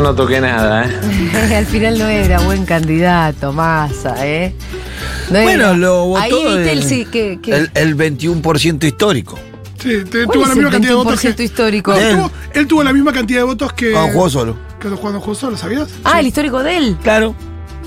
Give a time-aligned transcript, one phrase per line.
[0.00, 1.56] Yo no toqué nada, ¿eh?
[1.56, 4.54] Al final no era buen candidato, Massa, ¿eh?
[5.30, 5.44] No era.
[5.44, 9.38] Bueno, lo votó Ahí viste el, el, sí, que, que- el- el 21% histórico.
[9.78, 11.42] Sí, te- ¿Cuál tuvo la el misma cantidad de votos 21% que.
[11.44, 11.92] histórico?
[11.94, 13.92] Él tuvo, él tuvo la misma cantidad de votos que.
[13.92, 14.56] Cuando jugó solo.
[14.80, 15.88] Que cuando jugó solo, ¿sabías?
[16.02, 16.96] Ah, el histórico de él.
[17.02, 17.34] Claro.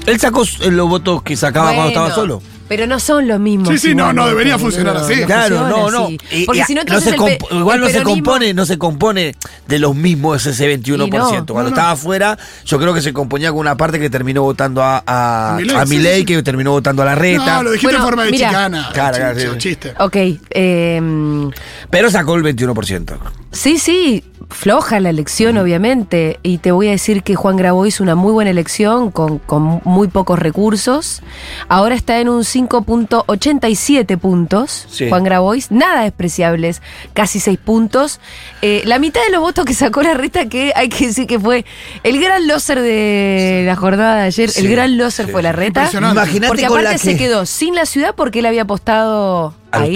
[0.06, 2.44] Él sacó s- los votos que sacaba cuando estaba solo.
[2.68, 3.70] Pero no son los mismos.
[3.70, 5.14] Sí, sí, no, no debería funcionar así.
[5.26, 6.06] Claro, no, no.
[6.06, 6.18] así.
[6.32, 8.04] Y- Porque y si no, no entonces se el comp- igual el no se peronismo-
[8.16, 9.36] compone, no se compone
[9.68, 10.96] de los mismos ese 21%.
[10.96, 11.68] Y no, Cuando no, no.
[11.70, 15.54] estaba afuera, yo creo que se componía con una parte que terminó votando a, a,
[15.56, 16.26] A Milei, a sí, Milei, sí.
[16.26, 17.58] que terminó votando a la reta.
[17.58, 18.48] No, lo dijiste Bueno, en forma de mira.
[18.50, 18.90] chicana.
[18.94, 19.58] Claro, claro, chiste, sí.
[19.60, 19.94] chiste.
[20.00, 20.16] Ok,
[20.52, 21.50] eh,
[21.90, 23.18] Pero sacó el 21%.
[23.52, 26.40] sí, sí, floja la elección, obviamente.
[26.44, 29.82] Y te voy a decir que Juan Grabois hizo una muy buena elección con, con
[29.84, 31.22] muy pocos recursos.
[31.70, 34.86] Ahora está en un 5.87 puntos.
[34.90, 35.10] Sí.
[35.10, 36.82] Juan Grabois, nada despreciables,
[37.14, 38.20] casi 6 puntos.
[38.62, 41.40] Eh, la mitad de los votos que sacó la reta, que hay que decir que
[41.40, 41.66] fue
[42.04, 44.50] el gran loser de la jornada de ayer.
[44.50, 45.32] Sí, el gran loser sí.
[45.32, 45.82] fue la reta.
[45.82, 46.20] Impresionante.
[46.22, 49.54] Imagínate Porque con aparte la se que- quedó sin la ciudad porque él había apostado
[49.72, 49.96] A ahí.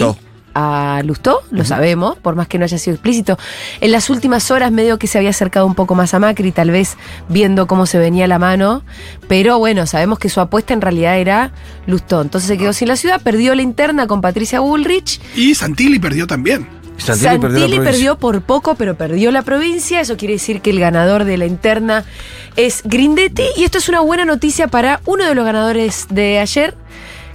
[0.60, 3.38] A Lustó, lo sabemos, por más que no haya sido explícito.
[3.80, 6.72] En las últimas horas medio que se había acercado un poco más a Macri, tal
[6.72, 6.98] vez
[7.30, 8.82] viendo cómo se venía la mano.
[9.28, 11.52] Pero bueno, sabemos que su apuesta en realidad era
[11.86, 12.24] Lustó.
[12.24, 15.22] Entonces se quedó sin la ciudad, perdió la interna con Patricia Bullrich.
[15.36, 16.68] Y Santilli perdió también.
[16.98, 17.92] Santilli, Santilli, perdió la provincia.
[17.92, 20.02] perdió por poco, pero perdió la provincia.
[20.02, 22.04] Eso quiere decir que el ganador de la interna
[22.56, 23.44] es Grindetti.
[23.58, 26.76] Y esto es una buena noticia para uno de los ganadores de ayer,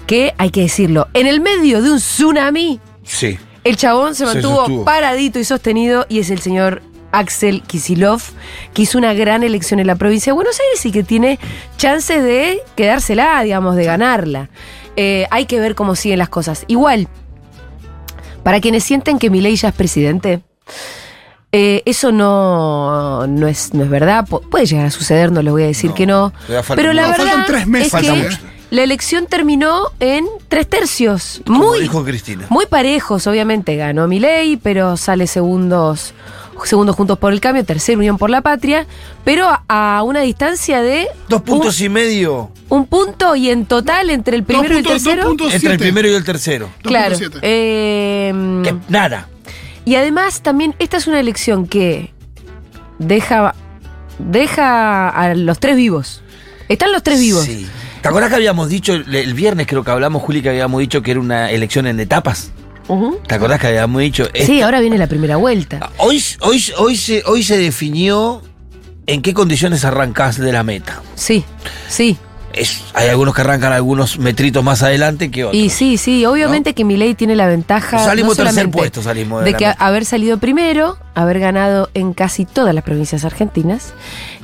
[0.08, 3.38] que hay que decirlo, en el medio de un tsunami, Sí.
[3.64, 8.22] el chabón se mantuvo paradito y sostenido y es el señor Axel Kisilov,
[8.72, 11.38] que hizo una gran elección en la provincia de Buenos Aires y que tiene
[11.76, 14.48] chances de quedársela, digamos, de ganarla.
[14.96, 16.64] Eh, hay que ver cómo siguen las cosas.
[16.68, 17.08] Igual,
[18.42, 20.40] para quienes sienten que Milei ya es presidente,
[21.52, 24.26] eh, eso no, no, es, no es verdad.
[24.26, 26.32] Pu- puede llegar a suceder, no les voy a decir No, que no.
[26.74, 27.02] Pero la.
[27.02, 27.86] No, verdad faltan tres meses.
[27.88, 28.38] es Falta que mucho.
[28.72, 31.42] La elección terminó en tres tercios.
[31.46, 32.46] Como Muy, dijo Cristina.
[32.48, 33.76] muy parejos, obviamente.
[33.76, 36.14] Ganó Milei, pero sale segundos,
[36.64, 38.86] segundos juntos por el cambio, tercero Unión por la Patria,
[39.24, 39.62] pero a,
[39.98, 44.36] a una distancia de Dos puntos y medio un, un punto y en total entre
[44.38, 45.30] el primero y el puntos- tercero.
[45.52, 46.68] entre el primero y el tercero.
[46.82, 47.14] Claro.
[47.16, 47.38] 2.7.
[47.42, 48.32] eh,
[48.64, 49.28] Que nada.
[49.84, 52.10] y además también esta es una elección que
[52.98, 53.54] deja,
[54.18, 56.22] deja a los tres vivos.
[56.70, 57.44] Están los tres vivos.
[57.44, 57.66] Sí.
[58.02, 61.12] ¿Te acuerdas que habíamos dicho, el viernes creo que hablamos, Juli, que habíamos dicho que
[61.12, 62.50] era una elección en etapas?
[63.28, 64.26] ¿Te acordás que habíamos dicho?
[64.34, 65.90] Sí, ahora viene la primera vuelta.
[65.98, 68.42] Hoy, hoy, hoy, se, hoy se definió
[69.06, 71.00] en qué condiciones arrancás de la meta.
[71.14, 71.44] Sí,
[71.88, 72.18] sí.
[72.54, 75.60] Es, hay algunos que arrancan algunos metritos más adelante que otros.
[75.60, 78.04] Y sí, sí, obviamente que Milei tiene la ventaja.
[78.04, 79.84] Salimos no tercer puesto, salimos de de que meta.
[79.84, 83.94] haber salido primero, haber ganado en casi todas las provincias argentinas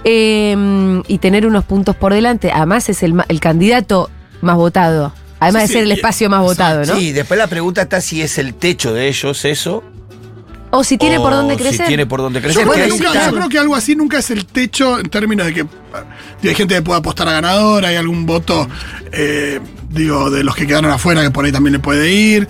[0.04, 2.50] eh, y tener unos puntos por delante.
[2.52, 5.12] Además, es el, el candidato más votado.
[5.40, 6.96] Además Sí, de ser el espacio más votado, ¿no?
[6.96, 9.84] Sí, después la pregunta está si es el techo de ellos eso.
[10.70, 11.86] O si tiene o por dónde Si crecer.
[11.86, 12.66] tiene por dónde Yo crecer.
[12.68, 15.66] creo, nunca- yo creo que algo así nunca es el techo en términos de que
[16.48, 18.68] hay gente que puede apostar a ganador, hay algún voto,
[19.12, 22.46] eh, digo, de los que quedaron afuera que por ahí también le puede ir.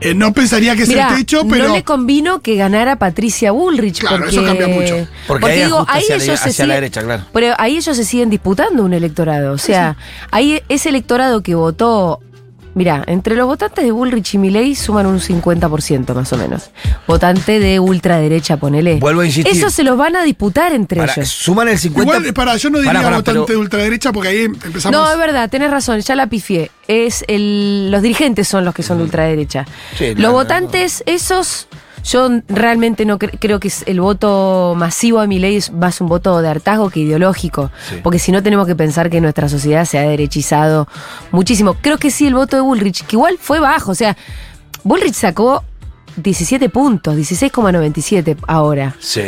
[0.00, 1.68] Eh, no pensaría que es Mirá, el techo, pero.
[1.68, 4.00] no le convino que ganara Patricia Bullrich.
[4.00, 5.08] Claro, porque, eso cambia mucho.
[5.26, 7.24] Porque ahí digo, ahí hacia la- ellos se hacia la siguen- derecha, claro.
[7.32, 9.52] Pero ahí ellos se siguen disputando un electorado.
[9.54, 9.96] O sea,
[10.30, 12.20] ahí ese electorado que votó.
[12.74, 16.70] Mirá, entre los votantes de Bullrich y Milley suman un 50% más o menos.
[17.06, 18.98] Votante de ultraderecha, ponele.
[18.98, 19.54] Vuelvo a insistir.
[19.54, 21.28] Eso se los van a disputar entre Para, ellos.
[21.28, 22.16] suman el 50.
[22.16, 24.90] Igual, para, yo no diría votante pero- de ultraderecha porque ahí empezamos.
[24.90, 26.70] No, es verdad, tenés razón, ya la pifié.
[26.88, 29.66] Es el, los dirigentes son los que son de ultraderecha.
[29.98, 31.68] Sí, los no, no, votantes, esos,
[32.04, 36.00] yo realmente no cre- creo que es el voto masivo a mi ley es más
[36.00, 37.70] un voto de hartazgo que ideológico.
[37.88, 37.96] Sí.
[38.02, 40.88] Porque si no tenemos que pensar que nuestra sociedad se ha derechizado
[41.30, 41.74] muchísimo.
[41.80, 43.92] Creo que sí, el voto de Bullrich, que igual fue bajo.
[43.92, 44.16] O sea,
[44.84, 45.64] Bullrich sacó
[46.16, 48.94] 17 puntos, 16,97 ahora.
[48.98, 49.22] Sí.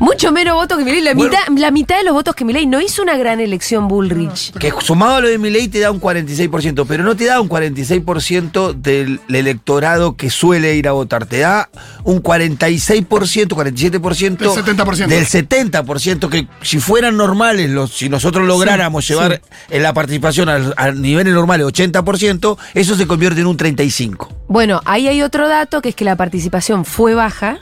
[0.00, 1.00] Mucho menos votos que Milei.
[1.02, 1.30] La, Bueno.
[1.30, 4.52] mitad, la mitad de los votos que Milei no hizo una gran elección Bullrich.
[4.58, 7.40] Que sumado a lo de mi ley te da un 46%, pero no te da
[7.40, 11.70] un 46% del electorado que suele ir a votar, te da
[12.02, 15.06] un 46%, 47% Del 70%.
[15.06, 19.40] del 70%, que si fueran normales, los, si nosotros lográramos llevar
[19.70, 24.28] la participación al- a, niveles normales 80%, eso se convierte en un 35%.
[24.48, 27.58] Bueno, ahí hay otro dato que es que la participación fue baja.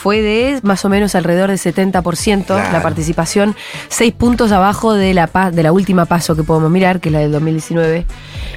[0.00, 2.72] Fue de más o menos alrededor del 70% Claro.
[2.72, 3.56] la participación,
[3.88, 7.18] seis puntos abajo de la, de la última paso que podemos mirar, que es la
[7.18, 8.06] del 2019.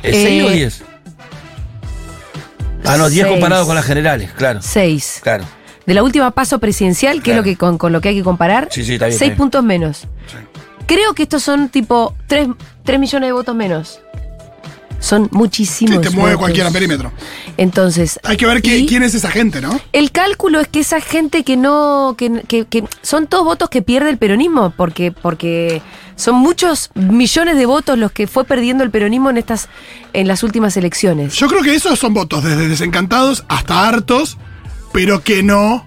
[0.03, 0.83] ¿Es 6 o Eh, 10?
[2.85, 3.33] Ah, no, 10 seis.
[3.33, 4.59] comparado con las generales, claro.
[4.61, 5.19] Seis.
[5.23, 5.45] Claro.
[5.85, 7.39] De la última paso presidencial, que Claro.
[7.41, 9.21] es lo que con, con lo que hay que comparar, Sí, sí, está bien, seis
[9.21, 9.37] está bien.
[9.37, 10.07] puntos menos.
[10.85, 12.49] Creo que estos son tipo 3,
[12.99, 13.99] millones de votos menos.
[15.01, 15.95] Son muchísimos.
[15.95, 16.39] Sí, te mueve votos.
[16.39, 17.11] cualquiera perímetro.
[17.57, 18.19] Entonces.
[18.23, 19.77] Hay que ver qué- quién es esa gente, ¿no?
[19.91, 22.15] El cálculo es que esa gente que no.
[22.17, 25.81] que, que- que son todos votos que pierde el peronismo, porque, porque
[26.15, 29.69] son muchos millones de votos los que fue perdiendo el peronismo en estas.
[30.13, 31.33] en las últimas elecciones.
[31.35, 34.37] Yo creo que esos son votos desde desencantados hasta hartos,
[34.93, 35.85] pero que no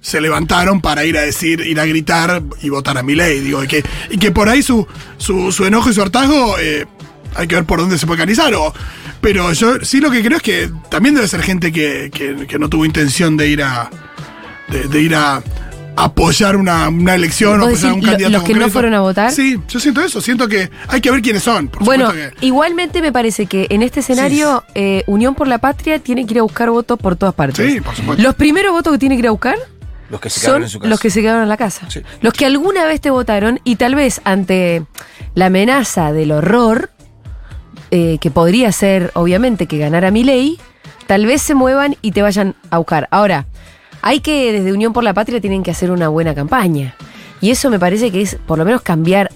[0.00, 3.40] se levantaron para ir a decir, ir a gritar y votar a mi ley.
[3.40, 4.86] Digo, y que, y que por ahí su,
[5.18, 6.86] su, su enojo y su hartazgo eh,
[7.34, 8.52] hay que ver por dónde se puede canalizar.
[8.54, 8.72] O,
[9.20, 12.58] pero yo sí lo que creo es que también debe ser gente que, que- que
[12.58, 13.90] no tuvo intención de ir a.
[14.68, 15.42] de, de ir a
[15.96, 18.94] apoyar una, una elección o ¿Vos apoyar a un lo- candidato los que no fueron
[18.94, 19.30] a votar?
[19.30, 21.68] Sí, yo siento eso, siento que hay que ver quiénes son.
[21.68, 26.00] Por Bueno, que- igualmente me parece que en este escenario eh, Unión por la Patria
[26.00, 27.64] tiene que ir a buscar votos por todas partes.
[27.74, 28.22] Sí, por supuesto.
[28.24, 29.56] Los primeros votos que tiene que ir a buscar
[30.10, 30.90] Los que se quedaron son en su casa.
[30.90, 31.88] los que se quedaron en la casa.
[31.88, 32.00] Sí.
[32.22, 34.84] Los que alguna vez te votaron y tal vez ante
[35.36, 36.90] la amenaza del horror,
[37.90, 40.58] eh, que podría ser obviamente que ganara mi ley,
[41.06, 43.08] tal vez se muevan y te vayan a buscar.
[43.10, 43.46] Ahora,
[44.02, 46.94] hay que desde Unión por la Patria tienen que hacer una buena campaña.
[47.40, 49.30] Y eso me parece que es por lo menos cambiar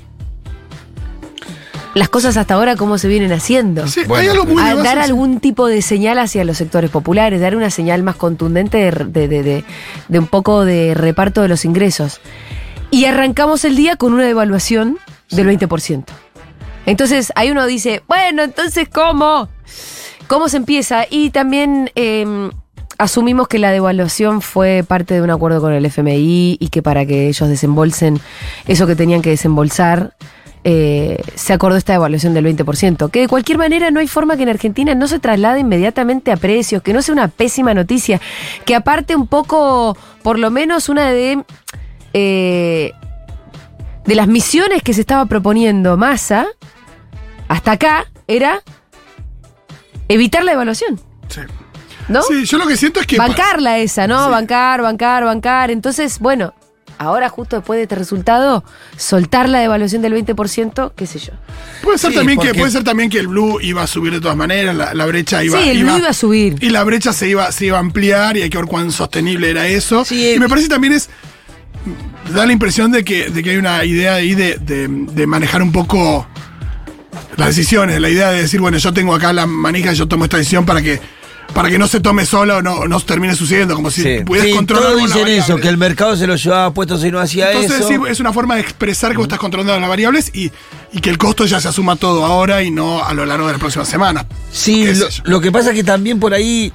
[1.94, 3.86] las cosas hasta ahora como se vienen haciendo.
[3.88, 6.56] Sí, Bueno, hay algo muy A de base, dar algún tipo de señal hacia los
[6.58, 9.64] sectores populares, dar una señal más contundente de, de- de- de-
[10.08, 12.20] de un poco de reparto de los ingresos.
[12.90, 14.98] Y arrancamos el día con una devaluación
[15.30, 16.04] del 20%.
[16.88, 19.50] Entonces, ahí uno dice, bueno, entonces, ¿cómo?
[20.26, 21.04] ¿Cómo se empieza?
[21.10, 22.50] Y también eh,
[22.96, 27.04] asumimos que la devaluación fue parte de un acuerdo con el FMI y que para
[27.04, 28.18] que ellos desembolsen
[28.66, 30.14] eso que tenían que desembolsar,
[30.64, 33.10] eh, se acordó esta devaluación del 20%.
[33.10, 36.38] Que de cualquier manera no hay forma que en Argentina no se traslade inmediatamente a
[36.38, 38.18] precios, que no sea una pésima noticia,
[38.64, 41.44] que aparte un poco, por lo menos una de...
[42.14, 42.92] eh,
[44.06, 46.46] de las misiones que se estaba proponiendo Massa,
[47.48, 48.62] hasta acá, era
[50.08, 51.40] evitar la devaluación, Sí.
[52.08, 52.22] ¿no?
[52.22, 53.16] Sí, yo lo que siento es que.
[53.18, 54.24] Bancarla esa, ¿no?
[54.26, 54.30] Sí.
[54.30, 55.70] Bancar, bancar, bancar.
[55.70, 56.54] Entonces, bueno,
[56.98, 58.64] ahora justo después de este resultado,
[58.96, 61.32] soltar la devaluación del 20%, qué sé yo.
[61.82, 64.20] Puede ser, Sí, también que, puede ser también que el blue iba a subir de
[64.20, 66.56] todas maneras, la, la brecha iba, sí, el blue iba a subir.
[66.60, 69.50] Y la brecha se iba, se iba a ampliar y hay que ver cuán sostenible
[69.50, 70.04] era eso.
[70.04, 71.08] Sí, y me parece también es.
[72.34, 75.62] Da la impresión de que, de que hay una idea ahí de, de- de manejar
[75.62, 76.26] un poco
[77.38, 80.24] las decisiones, la idea de decir, bueno, yo tengo acá la manija y yo tomo
[80.24, 81.00] esta decisión para que,
[81.54, 84.50] para que no se tome sola o no, no termine sucediendo, como si Sí, pudieras
[84.50, 87.52] Sí, controlar todos dicen eso, que el mercado se lo llevaba puesto si no hacía
[87.52, 87.88] Entonces, eso.
[87.88, 90.50] sí, es una forma de expresar que vos estás controlando las variables y,
[90.92, 93.52] y que el costo ya se asuma todo ahora y no a lo largo de
[93.52, 94.26] las próximas semanas.
[94.52, 96.72] Sí, lo, lo que pasa es que también por ahí.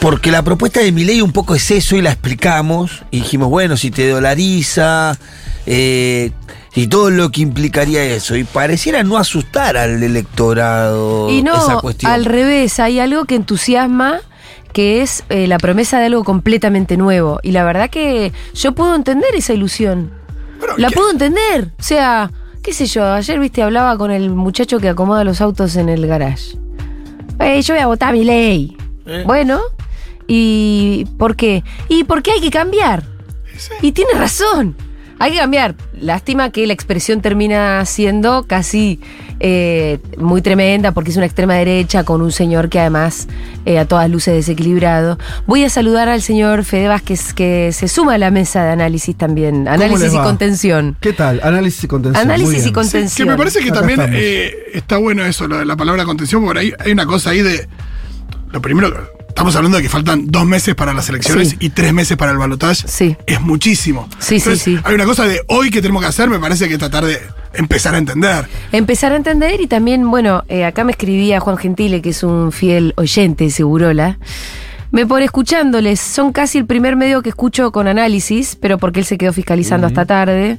[0.00, 3.02] Porque la propuesta de mi ley un poco es eso y la explicamos.
[3.10, 5.18] Y dijimos, bueno, si te dolariza.
[5.66, 6.30] eh,
[6.78, 8.36] y todo lo que implicaría eso.
[8.36, 12.12] Y pareciera no asustar al electorado Y esa no, cuestión.
[12.12, 14.20] al revés, hay algo que entusiasma,
[14.72, 17.40] que es eh, la promesa de algo completamente nuevo.
[17.42, 20.12] Y la verdad que yo puedo entender esa ilusión.
[20.60, 20.94] Pero, La ¿qué?
[20.94, 21.72] puedo entender.
[21.80, 22.30] O sea,
[22.62, 26.06] qué sé yo, ayer, viste, hablaba con el muchacho que acomoda los autos en el
[26.06, 26.56] garage.
[27.40, 28.76] Eh, yo voy a votar mi ley.
[29.04, 29.24] Eh.
[29.26, 29.60] Bueno,
[30.28, 31.64] ¿y por qué?
[31.88, 33.02] Y porque hay que cambiar.
[33.56, 33.72] Sí.
[33.82, 34.76] Y tiene razón.
[35.18, 35.74] Hay que cambiar.
[36.00, 39.00] Lástima que la expresión termina siendo casi
[39.40, 43.26] eh, muy tremenda porque es una extrema derecha con un señor que además
[43.66, 45.18] eh, a todas luces desequilibrado.
[45.46, 49.16] Voy a saludar al señor Fede Vázquez que se suma a la mesa de análisis
[49.16, 49.66] también.
[49.66, 50.96] Análisis y contención.
[51.00, 51.40] ¿Qué tal?
[51.42, 52.30] Análisis y contención.
[52.30, 53.08] Análisis y contención.
[53.08, 56.04] Sí, que me parece que Acá también eh, está bueno eso, lo de la palabra
[56.04, 57.68] contención, porque hay, hay una cosa ahí de.
[58.50, 61.56] Lo primero, estamos hablando de que faltan dos meses para las elecciones Sí.
[61.60, 62.88] y tres meses para el balotaje.
[62.88, 63.16] Sí.
[63.24, 64.08] Es muchísimo.
[64.18, 64.76] Sí, sí, sí.
[64.82, 67.20] Hay una cosa de hoy que tenemos que hacer, me parece que tratar de
[67.54, 68.48] empezar a entender.
[68.72, 72.50] Empezar a entender y también, bueno, eh, acá me escribía Juan Gentile, que es un
[72.50, 74.18] fiel oyente de Segurola.
[74.90, 79.06] Me pone escuchándoles, son casi el primer medio que escucho con análisis, pero porque él
[79.06, 80.58] se quedó fiscalizando hasta tarde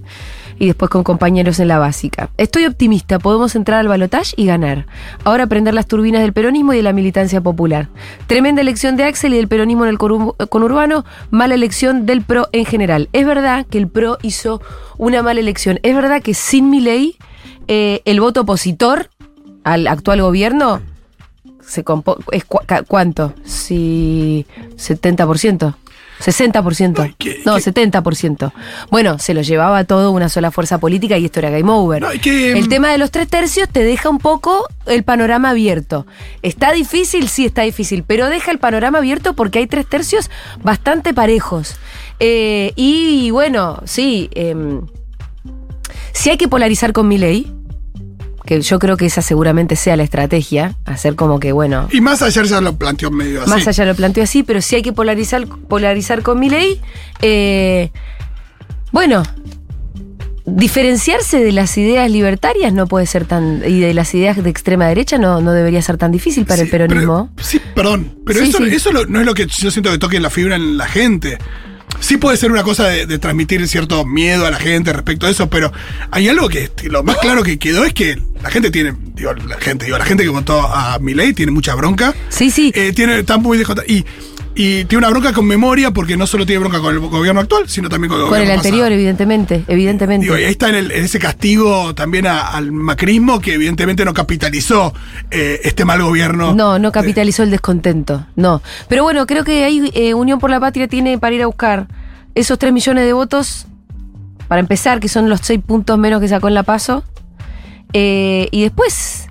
[0.59, 2.29] y después con compañeros en la básica.
[2.37, 4.85] Estoy optimista, podemos entrar al balotaje y ganar.
[5.23, 7.87] Ahora prender las turbinas del peronismo y de la militancia popular.
[8.27, 12.65] Tremenda elección de Axel y del peronismo en el conurbano, mala elección del PRO en
[12.65, 13.09] general.
[13.13, 14.61] Es verdad que el PRO hizo
[14.97, 15.79] una mala elección.
[15.81, 17.15] Es verdad que sin mi ley,
[17.67, 19.09] eh, el voto opositor
[19.63, 20.81] al actual gobierno
[21.61, 22.43] se compo- es
[22.87, 23.33] ¿Cuánto?
[23.45, 25.75] Si 70%.
[26.19, 27.01] 60%.
[27.01, 28.51] Ay, que- no, que- 70%.
[28.91, 32.01] Bueno, se lo llevaba todo una sola fuerza política y esto era game over.
[32.01, 35.51] No, que, el mm, tema de los tres tercios te deja un poco el panorama
[35.51, 36.05] abierto.
[36.41, 37.29] ¿Está difícil?
[37.29, 40.29] Sí, está difícil, pero deja el panorama abierto porque hay tres tercios
[40.61, 41.75] bastante parejos.
[42.19, 44.81] Eh, y bueno, sí, em,
[46.11, 47.47] Si hay que polarizar con Milei,
[48.49, 52.23] que yo creo que esa seguramente sea la estrategia, hacer como que, bueno, Y más
[52.23, 53.49] ayer ya lo planteó medio así.
[53.51, 56.81] más allá lo planteo así, pero si hay que polarizar, polarizar con Milei,
[57.21, 57.91] eh,
[58.91, 59.21] bueno,
[60.45, 64.87] diferenciarse de las ideas libertarias no puede ser tan, y de las ideas de extrema
[64.87, 67.29] derecha no, no debería ser tan difícil para el pero- peronismo.
[67.39, 68.15] sí, perdón.
[68.25, 68.63] Pero Sí, eso, sí.
[68.75, 71.37] eso lo- no es lo que yo siento que toque la fibra en la gente.
[71.99, 75.29] Sí puede ser una cosa de, de transmitir cierto miedo a la gente respecto a
[75.29, 75.71] eso, pero
[76.11, 79.57] hay algo que lo más claro que quedó es que la gente tiene, digo, la
[79.57, 82.15] gente, digo, la gente que votó a Milei tiene mucha bronca.
[82.29, 82.71] Sí, sí.
[82.73, 84.05] Eh, tiene, está muy descontra- y,
[84.61, 87.69] y tiene una bronca con memoria porque no solo tiene bronca con el gobierno actual,
[87.69, 88.93] sino también con el con el gobierno anterior, pasado.
[88.95, 90.25] evidentemente, evidentemente.
[90.25, 94.03] Digo, y ahí está en, el- en ese castigo también a- al macrismo que evidentemente
[94.03, 94.93] no capitalizó
[95.31, 96.53] eh, este mal gobierno.
[96.53, 98.61] No, no capitalizó el descontento, no.
[98.89, 101.87] Pero bueno, creo que ahí eh, Unión por la Patria tiene para ir a buscar
[102.35, 103.65] esos 3 millones de votos,
[104.49, 107.05] para empezar, que son los 6 puntos menos que sacó en la PASO,
[107.93, 109.29] eh, y después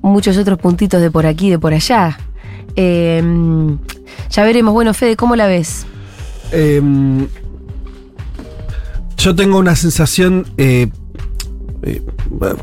[0.00, 2.18] muchos otros puntitos de por aquí, de por allá.
[2.76, 3.20] Eh,
[4.30, 4.72] ya veremos.
[4.74, 5.86] Bueno, Fede, ¿cómo la ves?
[6.52, 7.26] Em,
[9.16, 10.46] yo tengo una sensación.
[10.56, 10.88] eh,
[11.82, 12.02] eh,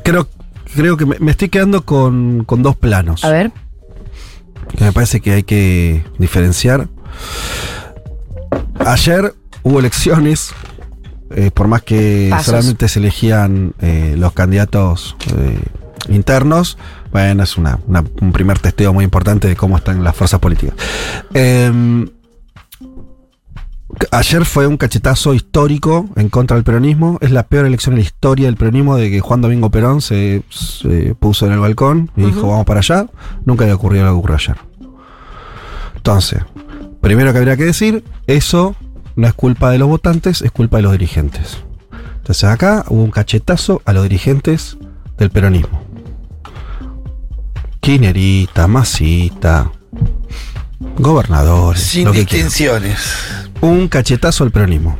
[0.03, 0.27] creo,
[0.75, 3.23] creo que me, me estoy quedando con, con dos planos.
[3.23, 3.51] A ver.
[4.77, 6.87] Que me parece que hay que diferenciar.
[8.79, 10.53] Ayer hubo elecciones.
[11.31, 12.45] eh, por más que Pasos.
[12.47, 15.15] solamente se elegían eh, los candidatos
[16.09, 16.77] internos,
[17.11, 20.75] bueno, es una- una- un primer testeo muy importante de cómo están las fuerzas políticas.
[21.33, 22.07] Em,
[24.11, 27.17] Ayer fue un cachetazo histórico en contra del peronismo.
[27.21, 30.43] Es la peor elección en la historia del peronismo de que Juan Domingo Perón se,
[30.49, 33.05] se puso en el balcón y dijo vamos para allá.
[33.45, 34.57] Nunca había ocurrido lo que ocurrió ayer.
[35.95, 36.41] Entonces,
[36.99, 38.75] primero que habría que decir, eso
[39.15, 41.59] no es culpa de los votantes, es culpa de los dirigentes.
[42.17, 44.77] Entonces acá hubo un cachetazo a los dirigentes
[45.17, 45.84] del peronismo.
[47.85, 49.71] Kirchnerita, Masita,
[50.97, 52.97] gobernadores, Sin lo que quieran distinciones.
[53.61, 54.97] un cachetazo al peronismo.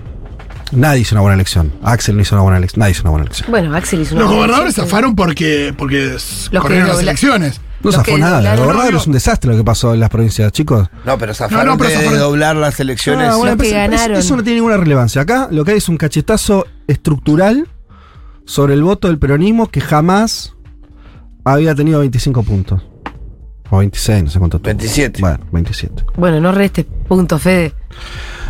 [0.71, 1.73] Nadie hizo una buena elección.
[1.81, 2.81] Axel no hizo una buena elección.
[2.81, 3.49] Nadie hizo una buena elección.
[3.49, 4.87] Bueno, Axel hizo una Los buena gobernadores elección.
[4.87, 6.09] zafaron porque, porque
[6.51, 7.59] Los corrieron las elecciones.
[7.81, 8.37] No Los zafó nada.
[8.39, 10.87] doblaron- La verdad no, es un desastre lo que pasó en las provincias, chicos.
[11.05, 13.29] No, pero zafaron No, no, pero de zafaron- doblar las elecciones.
[13.29, 14.17] Ah, bueno, Los que pero eso- ganaron.
[14.17, 15.23] Eso no tiene ninguna relevancia.
[15.23, 17.67] Acá lo que hay es un cachetazo estructural
[18.45, 20.51] sobre el voto del peronismo que jamás
[21.45, 22.85] había tenido 25 puntos.
[23.69, 24.59] O 26, no sé cuánto.
[24.59, 24.67] tuvo.
[24.67, 25.21] 27.
[25.21, 26.03] Bueno, 27.
[26.17, 27.73] Bueno, no restes punto, Fede.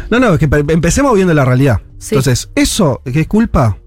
[0.10, 1.82] No, no, es que pe- empecemos viendo la realidad.
[1.98, 2.16] Sí.
[2.16, 3.78] Entonces, eso que es culpa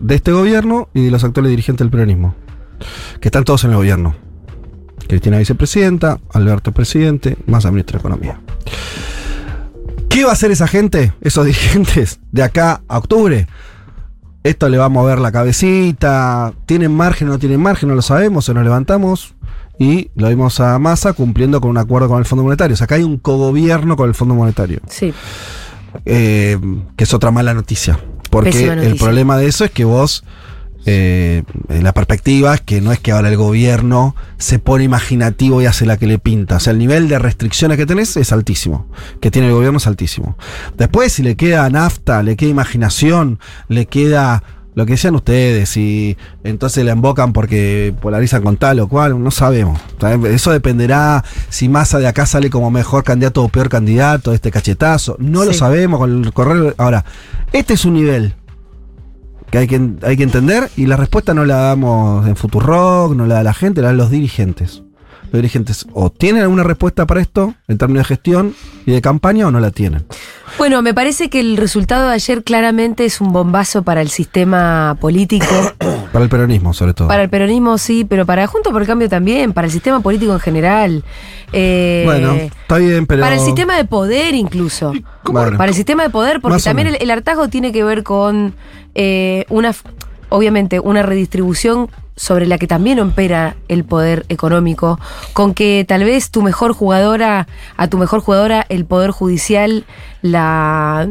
[0.00, 2.34] de este gobierno y de los actuales dirigentes del peronismo.
[3.20, 4.14] Que están todos en el gobierno.
[5.06, 8.40] Cristina vicepresidenta, Alberto presidente, más ministro de Economía.
[10.08, 13.46] ¿Qué va a hacer esa gente, esos dirigentes, de acá a octubre?
[14.44, 16.52] Esto le va a mover la cabecita.
[16.66, 17.88] ¿Tienen margen o no tienen margen?
[17.88, 19.34] No lo sabemos, se nos levantamos
[19.78, 22.74] y lo vimos a Massa cumpliendo con un acuerdo con el Fondo Monetario.
[22.74, 25.12] O sea, acá hay un cogobierno con el Fondo Monetario Sí.
[26.04, 26.58] eh,
[26.96, 27.98] que es otra mala noticia.
[28.30, 30.22] Porque el problema de eso es que vos,
[30.90, 35.66] eh, la perspectiva es que no es que ahora el gobierno se pone imaginativo y
[35.66, 36.56] hace la que le pinta.
[36.56, 38.86] O sea, el nivel de restricciones que tenés es altísimo.
[39.20, 40.38] Que tiene el gobierno es altísimo.
[40.78, 44.42] Después, si le queda nafta, le queda imaginación, le queda
[44.74, 49.30] lo que decían ustedes, y entonces la embocan porque polarizan con tal o cual, no
[49.30, 49.78] sabemos.
[50.24, 55.16] Eso dependerá si Massa de acá sale como mejor candidato o peor candidato, este cachetazo.
[55.18, 56.74] No lo sabemos con el correo.
[56.78, 57.04] Ahora,
[57.52, 58.37] este es un nivel
[59.50, 63.26] que hay que, hay que entender y la respuesta no la damos en Futurock, no
[63.26, 64.82] la da la gente, la dan los dirigentes.
[65.30, 68.54] Los dirigentes o tienen alguna respuesta para esto en términos de gestión
[68.86, 70.04] y de campaña o no la tienen.
[70.56, 74.96] Bueno, me parece que el resultado de ayer claramente es un bombazo para el sistema
[75.00, 75.46] político,
[76.12, 77.06] Para el peronismo, sobre todo.
[77.06, 80.32] para el peronismo sí, pero para Junto por el Cambio también, para el sistema político
[80.32, 81.04] en general.
[81.52, 83.20] Eh, bueno, está bien, pero.
[83.20, 84.92] Para el sistema de poder incluso.
[85.24, 85.58] Bueno.
[85.58, 88.54] Para el sistema de poder, porque también el, el hartazgo tiene que ver con
[88.94, 89.74] eh, una,
[90.30, 94.98] obviamente, una redistribución sobre la que también opera el poder económico,
[95.32, 97.46] con que tal vez tu mejor jugadora,
[97.76, 99.84] a tu mejor jugadora, el poder judicial
[100.20, 101.08] la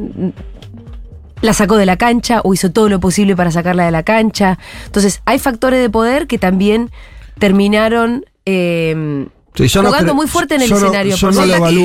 [1.41, 4.57] la sacó de la cancha o hizo todo lo posible para sacarla de la cancha.
[4.85, 6.89] Entonces, hay factores de poder que también
[7.37, 11.15] terminaron eh, Sí, yo no jugando muy fuerte en el yo no- escenario.
[11.15, 11.37] yo no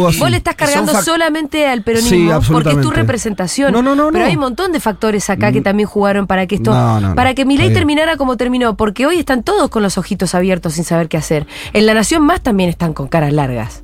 [0.02, 3.72] vos lo le estás cargando solamente al Sí, peronismo porque es tu representación.
[3.72, 6.56] No, no, no, Pero hay un montón de factores acá que también jugaron para que
[6.56, 6.72] esto,
[7.16, 10.74] para que mi ley terminara como terminó, porque hoy están todos con los ojitos abiertos
[10.74, 11.46] sin saber qué hacer.
[11.72, 13.82] En La Nación Más también están con caras largas.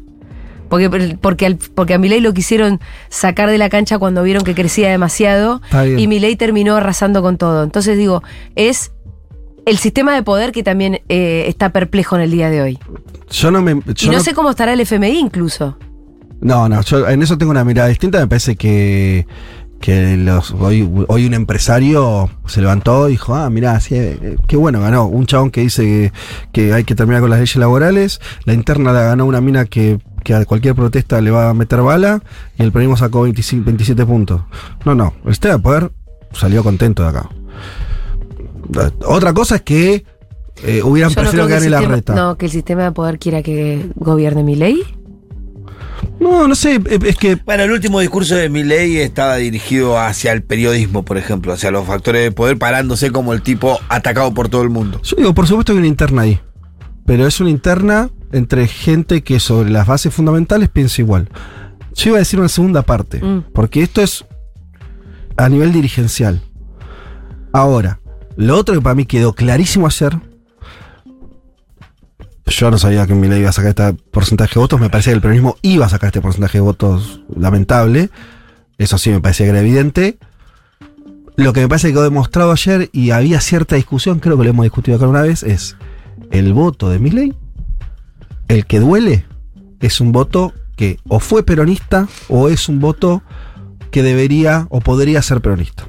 [0.68, 0.90] Porque,
[1.22, 2.78] porque, al- porque a Milei lo quisieron
[3.08, 5.62] sacar de la cancha cuando vieron que crecía demasiado
[5.96, 7.62] y Milei terminó arrasando con todo.
[7.64, 8.22] Entonces digo,
[8.54, 8.92] es
[9.68, 12.78] el sistema de poder que también eh, está perplejo en el día de hoy.
[13.30, 13.72] Yo no me.
[13.72, 15.76] Y no, no- sé cómo estará el FMI incluso.
[16.40, 18.18] No, no, yo en eso tengo una mirada distinta.
[18.20, 19.26] Me parece que,
[19.80, 24.56] que los, hoy, hoy un empresario se levantó y dijo, ah, mirá, sí, eh, qué
[24.56, 25.06] bueno, ganó.
[25.06, 26.12] Un chabón que dice que,
[26.52, 28.20] que hay que terminar con las leyes laborales.
[28.44, 31.82] La interna la ganó una mina que, que a cualquier protesta le va a meter
[31.82, 32.22] bala.
[32.56, 34.42] Y el peronismo sacó 25, 27 puntos.
[34.84, 35.90] No, no, el sistema de poder
[36.32, 37.28] salió contento de acá.
[39.06, 40.04] Otra cosa es que
[40.64, 42.14] eh, hubieran no preferido creo que gane la sistema, reta.
[42.14, 44.82] no, que el sistema de poder quiera que gobierne Milei.
[46.20, 50.32] no, no sé, eh, es que Bueno, el último discurso de Milley estaba dirigido hacia
[50.32, 54.48] el periodismo, por ejemplo, hacia los factores de poder, parándose como el tipo atacado por
[54.48, 55.00] todo el mundo.
[55.02, 56.40] Yo digo, por supuesto que hay una interna ahí.
[57.06, 61.30] Pero es una interna entre gente que sobre las bases fundamentales piensa igual.
[61.94, 63.44] Yo iba a decir una segunda parte, Mm.
[63.54, 64.24] porque esto es
[65.36, 66.42] a nivel dirigencial.
[67.52, 68.00] Ahora,
[68.38, 70.16] lo otro que para mí quedó clarísimo ayer.
[72.46, 74.80] Yo no sabía que Milei iba a sacar este porcentaje de votos.
[74.80, 78.10] Me parecía que el peronismo iba a sacar este porcentaje de votos lamentable.
[78.78, 80.18] Eso sí me parecía que era evidente.
[81.34, 84.50] Lo que me parece que quedó demostrado ayer y había cierta discusión, creo que lo
[84.50, 85.76] hemos discutido acá una vez, es
[86.30, 87.34] el voto de Milei,
[88.46, 89.26] el que duele,
[89.80, 93.22] es un voto que o fue peronista o es un voto
[93.90, 95.88] que debería o podría ser peronista.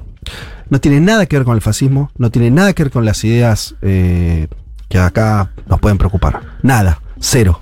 [0.69, 3.23] No tiene nada que ver con el fascismo, no tiene nada que ver con las
[3.23, 4.47] ideas eh,
[4.87, 6.41] que acá nos pueden preocupar.
[6.61, 7.61] Nada, cero,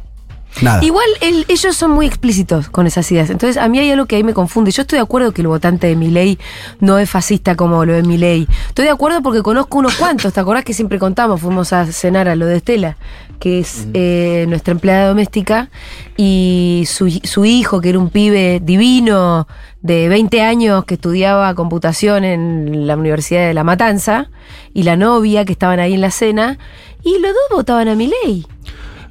[0.61, 0.83] nada.
[0.83, 3.29] Igual el- ellos son muy explícitos con esas ideas.
[3.29, 4.71] Entonces, a mí hay algo que ahí me confunde.
[4.71, 6.37] Yo estoy de acuerdo que el votante de Milei
[6.79, 8.47] no es fascista como lo es Milei.
[8.69, 10.33] Estoy de acuerdo porque conozco unos cuantos.
[10.33, 11.41] ¿Te acordás que siempre contamos?
[11.41, 12.97] Fuimos a cenar a lo de Estela,
[13.39, 15.69] que es eh, nuestra empleada doméstica,
[16.15, 19.47] y su, su hijo, que era un pibe divino
[19.81, 24.29] de 20 años que estudiaba computación en la Universidad de La Matanza,
[24.73, 26.57] y la novia que estaban ahí en la cena,
[27.03, 28.45] y los dos votaban a Milei.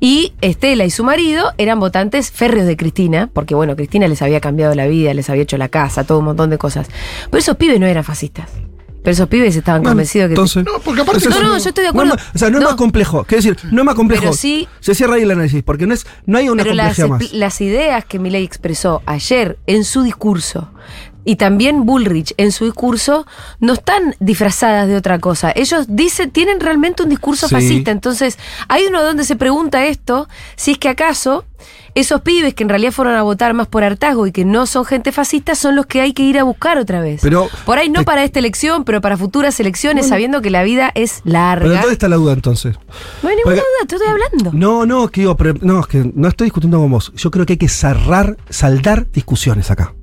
[0.00, 4.40] Y Estela y su marido eran votantes férreos de Cristina, porque bueno, Cristina les había
[4.40, 6.88] cambiado la vida, les había hecho la casa, todo un montón de cosas.
[7.30, 8.50] Pero esos pibes no eran fascistas.
[9.02, 10.32] Pero esos pibes estaban Bueno, convencidos que.
[10.32, 12.16] entonces, No, porque aparte Eso no, es- no, yo estoy de acuerdo.
[12.16, 12.70] No o sea, no, es No.
[12.70, 13.24] más complejo.
[13.24, 14.22] Quiero decir, no es más complejo.
[14.22, 16.96] Pero sí- Se cierra ahí el análisis, porque no, es, no hay una pero las,
[16.96, 17.38] complejidad más.
[17.40, 20.70] las ideas que Milei expresó ayer en su discurso
[21.26, 23.26] y también Bullrich en su discurso
[23.60, 25.52] no están disfrazadas de otra cosa.
[25.54, 27.54] Ellos dicen, tienen realmente un discurso Sí.
[27.56, 27.90] fascista.
[27.90, 31.44] Entonces, hay uno donde se pregunta esto, si es que acaso
[31.96, 34.84] esos pibes que en realidad fueron a votar más por hartazgo y que no son
[34.84, 37.20] gente fascista son los que hay que ir a buscar otra vez.
[37.22, 40.92] Pero- por ahí no para esta elección, pero para futuras elecciones, sabiendo que la vida
[40.94, 41.64] es larga.
[41.66, 42.76] Pero ¿dónde está la duda entonces?
[43.22, 44.50] no hay ninguna porque- duda, te estoy hablando.
[44.52, 47.12] No, no, que digo, pero- no, es que no estoy discutiendo con vos.
[47.16, 49.94] Yo creo que hay que cerrar, saldar discusiones acá.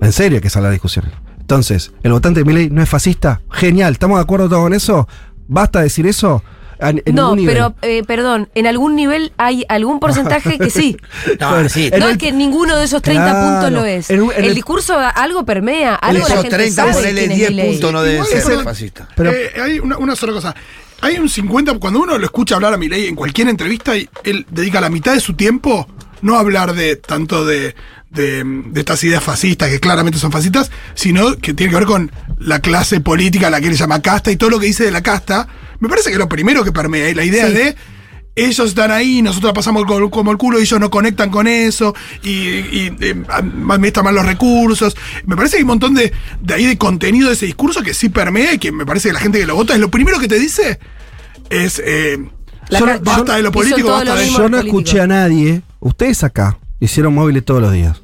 [0.00, 1.12] En serio que saldar discusiones.
[1.40, 3.40] Entonces, ¿el votante de Milei no es fascista?
[3.50, 5.08] Genial, ¿estamos de acuerdo todos con eso?
[5.48, 6.42] ¿Basta decir eso?
[6.78, 10.96] En- en no, pero eh, perdón, en algún nivel hay algún porcentaje que sí.
[11.40, 11.90] No, Bueno, sí.
[11.92, 13.46] en no el- es que ninguno de esos 30 Claro.
[13.50, 14.08] puntos lo es.
[14.08, 17.20] En un- en el, el- discurso algo permea, algo la esos gente 30, sabe ponele
[17.20, 17.70] quién es 10 Milei.
[17.72, 19.08] puntos no Igual ser es el- fascistas.
[19.14, 20.54] Pero- Eh, hay una, una sola cosa.
[21.02, 24.46] Hay un 50, cuando uno lo escucha hablar a Milei en cualquier entrevista, y él
[24.50, 25.86] dedica la mitad de su tiempo
[26.22, 27.74] no a hablar de tanto de,
[28.10, 32.10] de, de estas ideas fascistas, que claramente son fascistas, sino que tiene que ver con
[32.38, 34.90] la clase política a la que él llama casta y todo lo que dice de
[34.90, 35.48] la casta.
[35.78, 37.54] Me parece que lo primero que permea es la idea Sí.
[37.54, 37.76] de
[38.36, 41.46] ellos están ahí, nosotros la pasamos como, como el culo, y ellos no conectan con
[41.46, 44.96] eso, y, y eh, administran mal los recursos.
[45.26, 47.92] Me parece que hay un montón de, de ahí de contenido de ese discurso que
[47.92, 50.18] sí permea y que me parece que la gente que lo vota es lo primero
[50.20, 50.78] que te dice
[51.50, 52.18] es eh,
[52.68, 55.62] La Yo basta de lo político, basta lo de Yo no escuché a nadie.
[55.80, 58.02] Ustedes acá hicieron móviles todos los días.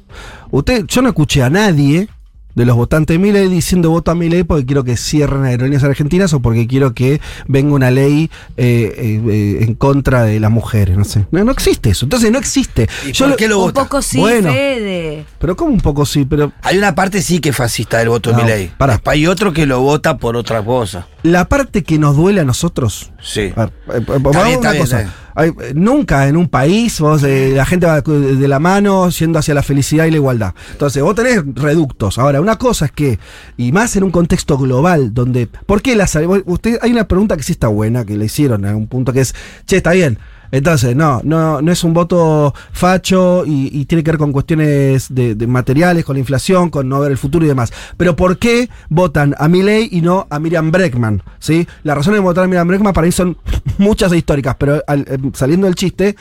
[0.51, 2.07] Usted, yo no escuché a nadie
[2.55, 6.33] de los votantes de Milei diciendo voto a Milei porque quiero que cierren aerolíneas argentinas
[6.33, 10.97] o porque quiero que venga una ley eh, eh, eh, en contra de las mujeres.
[10.97, 11.27] No sé.
[11.29, 12.07] No, no existe eso.
[12.07, 12.89] Entonces no existe.
[13.05, 13.83] ¿Y Yo por lo- qué lo Un vota?
[13.83, 14.51] poco sí, Bueno.
[14.51, 15.25] Fede.
[15.37, 18.31] Pero como un poco sí, pero Hay una parte sí que es fascista del voto
[18.31, 18.71] No, de Milei.
[19.05, 21.07] hay otro que lo vota por otra cosa.
[21.21, 23.51] la parte que nos duele a nosotros Sí.
[23.55, 25.13] A ver, eh, eh, vamos a bien, una cosa.
[25.35, 29.37] Hay- eh, nunca en un país vos, eh, la gente va de la mano yendo
[29.37, 30.53] hacia la felicidad y la igualdad.
[30.71, 32.17] Entonces, vos tenés reductos.
[32.17, 33.19] Ahora, una cosa es que,
[33.57, 35.47] y más en un contexto global, donde.
[35.47, 38.75] ¿Por qué las Usted, hay una pregunta que sí está buena, que le hicieron en
[38.75, 39.35] un punto que es,
[39.65, 40.17] che, está bien.
[40.51, 45.35] Entonces, no, no, no es un voto facho y, tiene que ver con cuestiones de,
[45.35, 47.71] de materiales, con la inflación, con no ver el futuro y demás.
[47.97, 51.23] Pero ¿por qué votan a Milley y no a Miriam Breckman?
[51.39, 51.67] ¿Sí?
[51.83, 53.37] Las razones de votar a Miriam Breckman para mí son
[53.77, 56.15] muchas e históricas, pero al- eh, saliendo del chiste,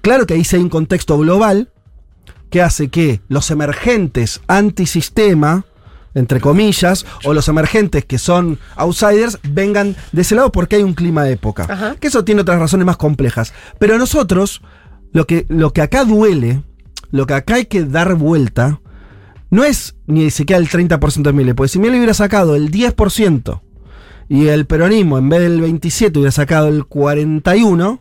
[0.00, 1.70] claro que ahí sí hay un contexto global
[2.50, 5.64] que hace que los emergentes antisistema,
[6.14, 10.94] entre comillas, o los emergentes que son outsiders, vengan de ese lado porque hay un
[10.94, 11.66] clima de época.
[11.68, 11.96] Ajá.
[11.98, 13.52] Que eso tiene otras razones más complejas.
[13.78, 14.62] Pero nosotros,
[15.12, 16.62] lo que, lo que acá duele,
[17.10, 18.80] lo que acá hay que dar vuelta,
[19.50, 23.60] no es ni siquiera el 30% de Milei, porque si Milei hubiera sacado el 10%
[24.28, 28.00] y el peronismo en vez del 27 hubiera sacado el 41,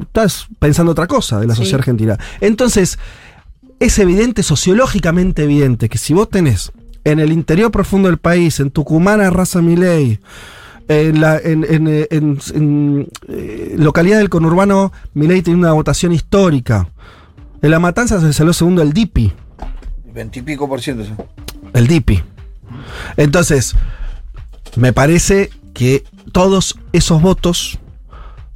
[0.00, 1.58] estás pensando otra cosa de la Sí.
[1.62, 2.18] sociedad argentina.
[2.40, 2.98] Entonces,
[3.80, 6.72] es evidente, sociológicamente evidente, que si vos tenés
[7.06, 10.18] en el interior profundo del país, en Tucumán a raza Milei,
[10.88, 16.88] en, la, en, en, en- eh, localidad del conurbano, Milei tiene una votación histórica.
[17.62, 19.32] En La Matanza se salió segundo el DIPI.
[20.12, 21.04] Veintipico por ciento.
[21.04, 21.12] sí.
[21.74, 22.22] El DIPI.
[23.16, 23.74] Entonces,
[24.76, 27.78] me parece que todos esos votos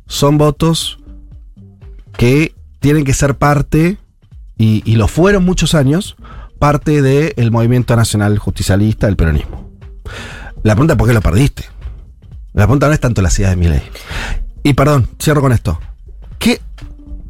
[0.06, 0.98] son votos
[2.16, 3.98] que tienen que ser parte,
[4.58, 6.16] y, y lo fueron muchos años,
[6.60, 9.70] parte del movimiento nacional justicialista del peronismo.
[10.62, 11.64] La pregunta es por qué lo perdiste.
[12.52, 13.82] La pregunta no es tanto la ciudad de mi ley.
[14.62, 15.80] Y perdón, cierro con esto.
[16.38, 16.60] ¿Qué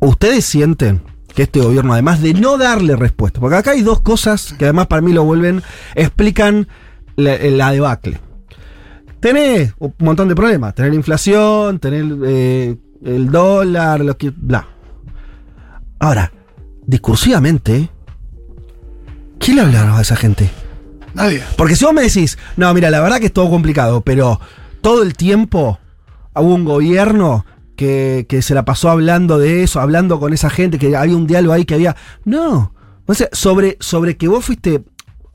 [0.01, 1.01] ustedes sienten
[1.33, 4.89] que este gobierno, además de no darle respuesta, porque acá hay dos cosas que además
[4.89, 5.63] para mí lo vuelven,
[5.95, 6.67] explican
[7.15, 8.19] la, la debacle.
[9.21, 14.31] Tenés un montón de problemas, tener inflación, tener eh, el dólar, lo que.
[14.31, 14.67] bla.
[16.01, 16.33] Ahora,
[16.85, 17.91] discursivamente,
[19.41, 20.49] ¿quién le hablaron a esa gente?
[21.15, 21.43] Nadie.
[21.57, 24.39] Porque si vos me decís, no, mira, la verdad que es todo complicado, pero
[24.81, 25.81] todo el tiempo
[26.37, 30.79] hubo un gobierno que, que se la pasó hablando de eso, hablando con esa gente,
[30.79, 31.97] que había un diálogo ahí que había.
[32.25, 32.73] No.
[33.07, 34.85] O sea, sobre, sobre que vos fuiste.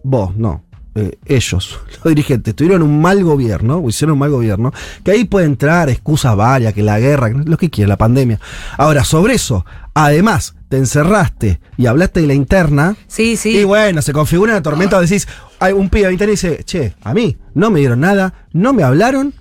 [0.03, 0.63] Vos, no.
[0.95, 4.71] Eh, ellos, los dirigentes, tuvieron un mal gobierno, o hicieron un mal gobierno,
[5.03, 8.39] que ahí puede entrar excusas varias, que la guerra, lo que quiera, la pandemia.
[8.77, 13.57] Ahora, sobre eso, además, te encerraste y hablaste de la interna, Sí, sí.
[13.57, 15.27] y bueno, se configura una tormenta decís,
[15.59, 18.33] hay un pibe de 20 años y dice, che, a mí no me dieron nada,
[18.53, 19.33] no me hablaron.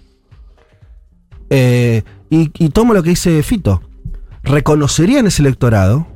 [1.50, 3.82] eh, y, y tomo lo que dice Fito.
[4.42, 6.06] Reconocerían ese electorado,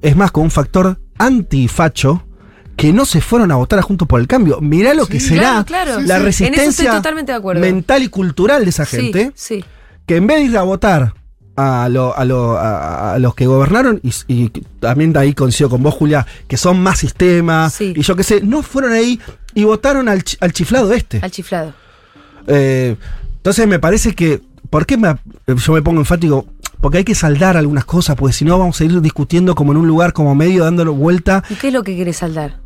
[0.00, 2.22] es más, con un factor antifacho,
[2.78, 4.60] que no se fueron a votar a Juntos por el Cambio.
[4.60, 6.00] Mirá lo que será claro, claro.
[6.00, 7.02] la resistencia
[7.56, 9.64] mental y cultural de esa gente Sí.
[10.06, 11.12] que en vez de ir a votar
[11.56, 15.68] a, lo- a, lo- a- a los que gobernaron, y, y también de ahí coincido
[15.68, 17.94] con vos, Julia, que son más sistemas, Sí.
[17.96, 19.18] y yo qué sé, no fueron ahí
[19.54, 21.18] y votaron al, al chiflado este.
[21.20, 21.74] Al chiflado.
[22.46, 22.94] Eh,
[23.38, 25.16] entonces me parece que, ¿por qué me-
[25.48, 26.46] yo me pongo enfático?
[26.80, 29.78] Porque hay que saldar algunas cosas, porque si no vamos a ir discutiendo como en
[29.78, 32.60] un lugar como medio, dándole vuelta, ¿Y qué es lo que querés saldar?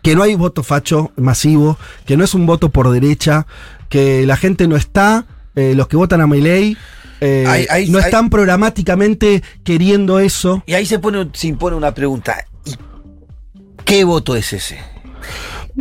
[0.00, 1.76] Que no hay voto facho masivo,
[2.06, 3.46] que no es un voto por derecha,
[3.88, 6.76] que la gente no está, eh, los que votan a Milei
[7.20, 10.62] eh, Hay- hay- no están programáticamente queriendo eso.
[10.66, 12.36] Y ahí se, pone, se impone una pregunta.
[12.64, 12.74] ¿Y
[13.84, 14.78] qué voto es ese?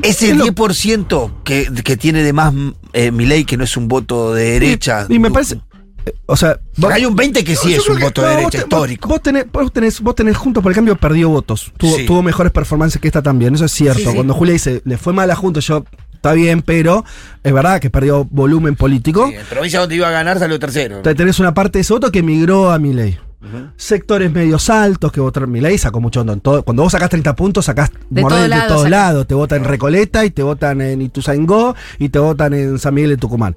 [0.03, 2.53] Ese Es lo- 10% que, que tiene de más
[2.93, 5.07] eh, Milei, que no es un voto de derecha.
[5.09, 5.59] Y, me parece,
[6.25, 8.39] o sea, Porque hay un 20 que sí es un que- voto no, de vos
[8.51, 9.07] derecha histórico.
[9.07, 11.71] Vos, vos tenés, vos tenés, vos tenés Juntos por el Cambio perdió votos.
[11.77, 12.05] Tuvo, Sí.
[12.05, 13.99] tuvo mejores performances que esta también, eso es cierto.
[13.99, 14.13] Sí, sí.
[14.15, 17.03] Cuando Julia dice, le fue mal a Juntos, yo, está bien, pero
[17.43, 19.27] es verdad que perdió volumen político.
[19.27, 20.97] Sí, en provincia donde iba a ganar salió tercero.
[20.97, 23.17] Entonces tenés una parte de ese voto que migró a Milei.
[23.75, 26.61] Sectores medios altos que votaron Milei, sacó mucho onda todo.
[26.63, 29.27] Cuando vos sacás 30 puntos, sacás De mordés todo de lado todos lados.
[29.27, 33.09] Te votan en Recoleta y te votan en Ituzaingó y te votan en San Miguel
[33.11, 33.55] de Tucumán.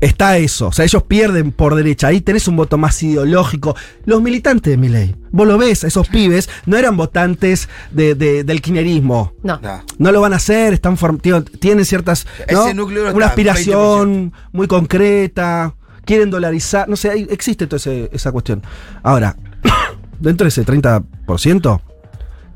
[0.00, 2.08] Está eso, o sea, ellos pierden por derecha.
[2.08, 3.74] Ahí tenés un voto más ideológico.
[4.04, 8.60] Los militantes de Milei, vos lo ves, esos pibes no eran votantes de- de- del
[8.60, 9.32] kirchnerismo.
[9.42, 9.58] No.
[9.62, 9.82] No.
[9.96, 12.26] No lo van a hacer, están tío, tienen ciertas.
[12.52, 12.64] ¿no?
[12.66, 18.10] Ese núcleo no Una está, aspiración muy concreta, quieren dolarizar, no sé, existe toda ese-
[18.12, 18.62] esa cuestión.
[19.02, 19.34] Ahora,
[20.20, 21.80] dentro de ese 30%,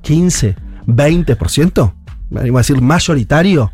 [0.02, 1.94] 15, 20%,
[2.28, 3.72] me animo a decir mayoritario,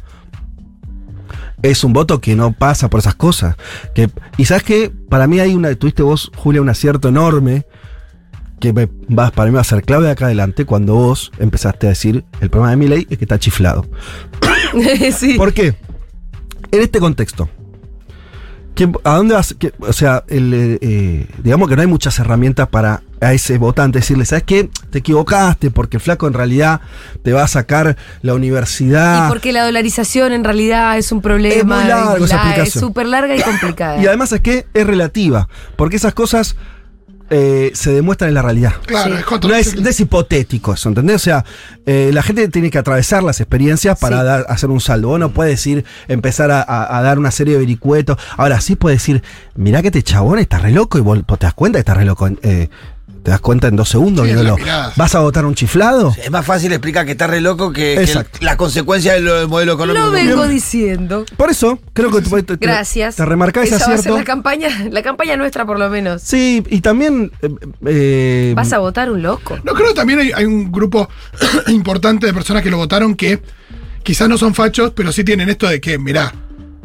[1.62, 3.56] es un voto que no pasa por esas cosas.
[3.94, 7.66] Que, y sabes que para mí hay una, tuviste vos, Julia, un acierto enorme
[8.60, 11.86] que me, vas, para mí va a ser clave de acá adelante cuando vos empezaste
[11.86, 13.86] a decir el problema de mi ley es que está chiflado.
[15.12, 15.34] sí.
[15.34, 15.74] ¿Por qué?
[16.70, 17.48] En este contexto.
[18.74, 19.54] ¿quién- ¿A dónde vas?
[19.80, 24.00] o sea, el, eh, eh, digamos que no hay muchas herramientas para a ese votante
[24.00, 24.68] decirle, ¿sabes qué?
[24.90, 26.80] Te equivocaste porque el flaco en realidad
[27.22, 29.26] te va a sacar la universidad.
[29.26, 31.54] Y porque la dolarización en realidad es un problema.
[31.54, 32.24] Es muy largo
[32.62, 33.96] es súper larga y complicada.
[34.02, 36.56] Y además es que es relativa, porque esas cosas
[37.28, 38.74] eh, se demuestran en la realidad.
[38.86, 39.48] Claro, Sí.
[39.48, 41.16] No es, no es hipotético eso, ¿entendés?
[41.16, 41.44] O sea,
[41.84, 44.24] eh, la gente tiene que atravesar las experiencias para Sí.
[44.26, 45.08] dar- hacer un saldo.
[45.08, 48.16] Vos no puedes ir, empezar a, a- a dar una serie de vericuetos.
[48.36, 49.24] Ahora sí puedes decir,
[49.56, 51.94] mirá que este chabón está re loco y vos, vos te das cuenta que está
[51.94, 52.28] re loco.
[52.42, 52.68] Eh,
[53.26, 54.96] Te das cuenta en dos segundos Sí, las.
[54.96, 56.14] ¿Vas a votar un chiflado?
[56.16, 58.38] Es más fácil explicar que está re loco que, que Exacto.
[58.40, 60.04] la consecuencia del, del modelo económico.
[60.06, 61.24] Lo vengo diciendo.
[61.36, 63.16] Por eso, creo que te, Gracias.
[63.16, 66.22] te remarcás Esa va a ser la campaña, la campaña nuestra por lo menos.
[66.22, 67.32] Sí, y también.
[67.42, 67.48] eh,
[67.86, 69.58] eh, Vas a votar un loco.
[69.64, 71.08] No, creo que también hay, hay un grupo
[71.66, 73.42] importante de personas que lo votaron que
[74.04, 76.32] quizás no son fachos, pero sí tienen esto de que, mirá,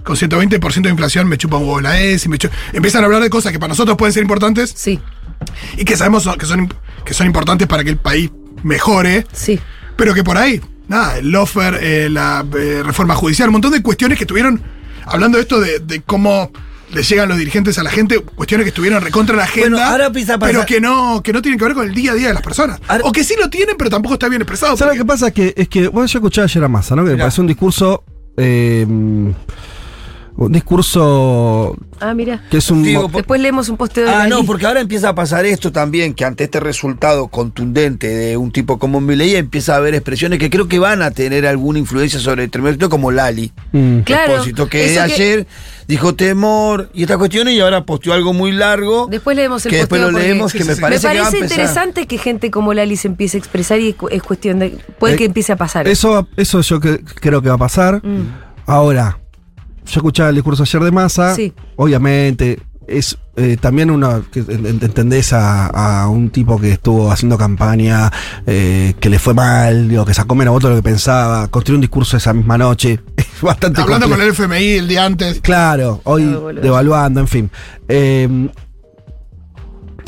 [0.04, 3.22] con 120% de inflación me chupa un huevo la ESI, me chu- empiezan a hablar
[3.22, 5.00] de cosas que para nosotros pueden ser importantes Sí,
[5.78, 6.74] y que sabemos que son,
[7.06, 8.32] que son importantes para que el país
[8.64, 9.60] mejore, sí.
[9.96, 13.82] pero que por ahí, nada, el lofer, eh, la eh, reforma judicial, un montón de
[13.82, 14.62] cuestiones que estuvieron
[15.06, 16.52] hablando de esto de, de cómo
[16.94, 20.06] le llegan los dirigentes a la gente, cuestiones que estuvieron recontra la agenda, Bueno, ahora
[20.08, 22.16] empieza a pasar- pero que no, que no tienen que ver con el día a
[22.16, 22.80] día de las personas.
[22.88, 24.76] Ahora- o que sí lo tienen, pero tampoco está bien expresado.
[24.76, 25.28] ¿Sabes lo que porque- pasa?
[25.30, 27.04] Es que, es que bueno, yo escuché ayer a Massa, ¿no?
[27.06, 28.04] Que me parece un discurso.
[28.38, 28.86] eh,
[30.38, 32.42] un discurso Ah, mira.
[32.50, 32.84] que es un.
[32.84, 36.14] Digo, Después leemos un posteo de Ah, no, porque ahora empieza a pasar esto también,
[36.14, 40.50] que ante este resultado contundente de un tipo como Milei empieza a haber expresiones que
[40.50, 43.52] creo que van a tener alguna influencia sobre el determinado como Lali.
[43.72, 44.00] Mm.
[44.00, 45.48] Claro, que que- ayer
[45.88, 49.08] dijo temor y estas cuestiones y ahora posteó algo muy largo.
[49.12, 51.30] Después leemos el que después lo leemos, que Sí, me parece, me que va a
[51.32, 54.78] parece interesante que gente como Lali se empiece a expresar y es cuestión de.
[54.98, 55.88] Puede Eh, que empiece a pasar.
[55.88, 58.02] Eso, eso yo que- creo que va a pasar.
[58.06, 58.28] Mm.
[58.66, 59.20] Ahora,
[59.86, 61.36] yo escuchaba el discurso ayer de Massa.
[61.36, 61.54] Sí.
[61.76, 65.68] Obviamente, es eh, también uno que en- en- entendés a,
[66.04, 68.12] a un tipo que estuvo haciendo campaña,
[68.46, 71.78] eh, que le fue mal, digo, que sacó menos votos de lo que pensaba, construyó
[71.78, 73.00] un discurso esa misma noche.
[73.42, 75.40] Bastante Hablando con el FMI el día antes.
[75.42, 77.50] Claro, hoy No, devaluando, en fin.
[77.88, 78.50] Eh,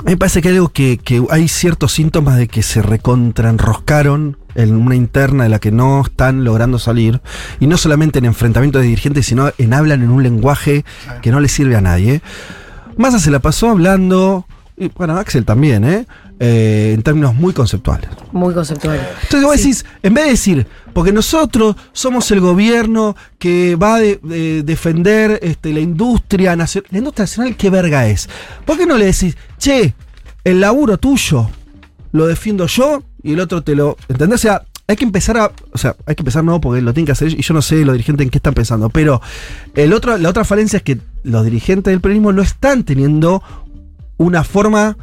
[0.05, 4.76] me parece que hay algo que, que hay ciertos síntomas de que se recontraenroscaron en
[4.76, 7.22] una interna de la que no están logrando salir.
[7.60, 10.86] Y no solamente en enfrentamientos de dirigentes, sino en hablan en un lenguaje
[11.22, 12.22] que no le sirve a nadie.
[12.98, 14.46] Massa se la pasó hablando,
[14.78, 16.06] y bueno, Axel también, ¿eh?
[16.39, 18.10] Eh, en términos muy conceptuales.
[18.32, 19.00] Muy conceptual.
[19.24, 19.62] Entonces vos Sí.
[19.63, 24.63] decís, en vez de decir, porque nosotros somos el gobierno que va a de- de-
[24.63, 26.89] defender este, la industria nacional.
[26.92, 28.28] La industria nacional, ¿qué verga es?
[28.66, 29.94] ¿Por qué no le decís, che,
[30.44, 31.50] el laburo tuyo
[32.12, 33.97] lo defiendo yo y el otro te lo.
[34.09, 34.41] ¿Entendés?
[34.41, 35.51] O sea, hay que empezar a.
[35.71, 37.83] O sea, hay que empezar no, porque lo tienen que hacer y yo no sé
[37.86, 38.89] los dirigentes en qué están pensando.
[38.89, 39.21] Pero
[39.75, 43.41] el otro, la otra falencia es que los dirigentes del periodismo no están teniendo
[44.17, 44.97] una forma.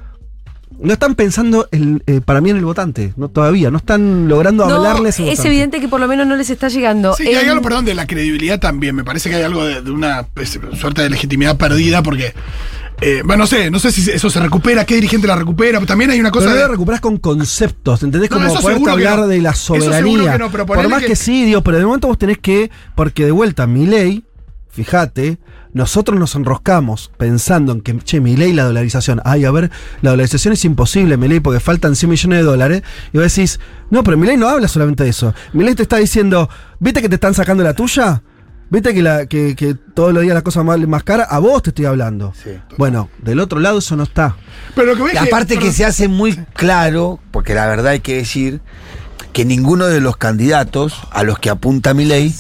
[0.82, 4.66] No están pensando el, eh, para mí en el votante, no todavía, no están logrando
[4.66, 5.48] No, hablarles es votante.
[5.48, 7.12] evidente que por lo menos no les está llegando.
[7.14, 8.94] Sí, hay algo, perdón, de la credibilidad también.
[8.94, 12.32] Me parece que hay algo de, de una pues, suerte de legitimidad perdida porque.
[13.00, 15.78] Eh, bueno, no sé, no sé si eso se recupera, qué dirigente la recupera.
[15.78, 16.68] pero También hay una cosa Pero de.
[16.68, 18.30] recuperás con conceptos, ¿entendés?
[18.30, 19.26] No, Como que hablar no.
[19.28, 20.38] de la soberanía.
[20.38, 23.30] no, Por más que, que- sí, digo, pero de momento vos tenés que, porque de
[23.32, 24.24] vuelta, mi ley,
[24.70, 25.38] fíjate,
[25.72, 29.70] nosotros nos enroscamos pensando en que, che, mi ley, la dolarización, ay, a ver,
[30.02, 32.82] la dolarización es imposible, mi ley, porque faltan 100 millones de dólares,
[33.12, 33.60] y vos decís,
[33.90, 35.32] no, pero mi ley no habla solamente de eso.
[35.52, 36.48] Mi ley te está diciendo,
[36.80, 38.22] ¿viste que te están sacando la tuya?
[38.70, 41.24] ¿Viste que, la, que, que todos los días la cosa más, más cara?
[41.24, 42.32] A vos te estoy hablando.
[42.40, 42.50] Sí.
[42.78, 44.36] Bueno, del otro lado eso no está.
[44.76, 48.60] Pero lo que aparte que se hace muy claro, porque la verdad hay que decir,
[49.32, 52.34] que ninguno de los candidatos a los que apunta mi ley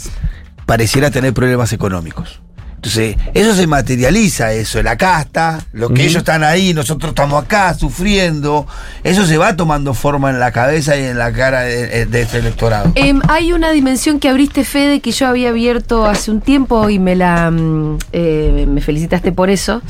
[0.66, 2.40] pareciera tener problemas económicos.
[2.80, 7.44] Entonces, eso se materializa, eso, en la casta, lo que ellos están ahí, nosotros estamos
[7.44, 8.66] acá sufriendo,
[9.04, 12.38] eso se va tomando forma en la cabeza y en la cara de, de este
[12.38, 12.90] electorado.
[12.94, 16.98] Em, hay una dimensión que abriste, Fede, que yo había abierto hace un tiempo y
[16.98, 19.82] me la mm, eh, me felicitaste por eso,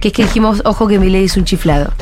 [0.00, 1.92] que es que dijimos, ojo que mi ley es un chiflado.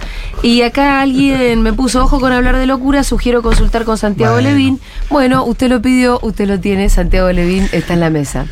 [0.43, 4.49] Y acá alguien me puso, ojo con hablar de locura, sugiero consultar con Santiago Bueno.
[4.51, 4.81] Levín.
[5.11, 8.47] Bueno, usted lo pidió, usted lo tiene, Santiago Levín está en la mesa.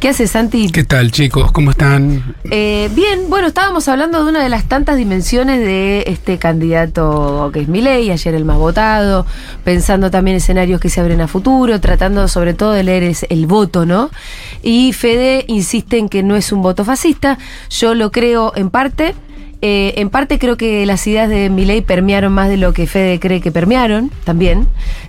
[0.00, 0.70] ¿Qué hace, Santi?
[0.70, 1.50] ¿Qué tal, chicos?
[1.52, 2.34] ¿Cómo están?
[2.50, 7.60] Eh, bien, bueno, estábamos hablando de una de las tantas dimensiones de este candidato que
[7.60, 9.26] es Milei, ayer el más votado,
[9.64, 13.86] pensando también escenarios que se abren a futuro, tratando sobre todo de leer el voto,
[13.86, 14.10] ¿no?
[14.62, 17.38] Y Fede insiste en que no es un voto fascista,
[17.70, 19.14] yo lo creo en parte.
[19.66, 23.18] Eh, en parte creo que las ideas de Milei permearon más de lo que Fede
[23.18, 24.66] cree que permearon, también.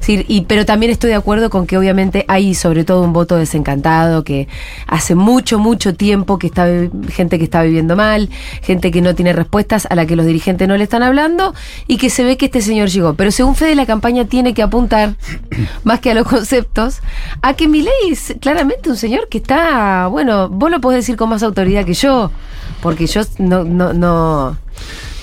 [0.07, 4.23] Y, pero también estoy de acuerdo con que obviamente hay sobre todo un voto desencantado,
[4.23, 4.47] que
[4.87, 6.67] hace mucho, mucho tiempo que está
[7.09, 8.29] gente que está viviendo mal,
[8.61, 11.53] gente que no tiene respuestas a la que los dirigentes no le están hablando
[11.87, 13.15] y que se ve que este señor llegó.
[13.15, 15.15] Pero según Fede, la campaña tiene que apuntar,
[15.83, 17.01] más que a los conceptos,
[17.41, 21.27] a que Milei es claramente un señor que está, bueno, vos lo podés decir con
[21.29, 22.31] más autoridad que yo,
[22.81, 24.57] porque yo no, no, no,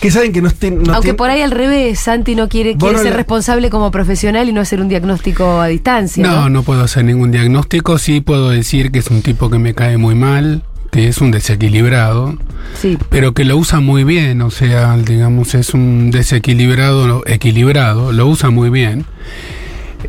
[0.00, 0.82] Que saben que no estén.
[0.82, 3.90] no aunque por ahí al revés, Santi no quiere, quiere no ser le- responsable como
[3.90, 6.24] profesional y no hacer un diagnóstico a distancia.
[6.26, 7.98] No, No, no puedo hacer ningún diagnóstico.
[7.98, 11.30] Sí puedo decir que es un tipo que me cae muy mal, que es un
[11.30, 12.36] desequilibrado,
[12.80, 12.98] Sí.
[13.08, 18.50] pero que lo usa muy bien, o sea, digamos, es un desequilibrado equilibrado, lo usa
[18.50, 19.06] muy bien.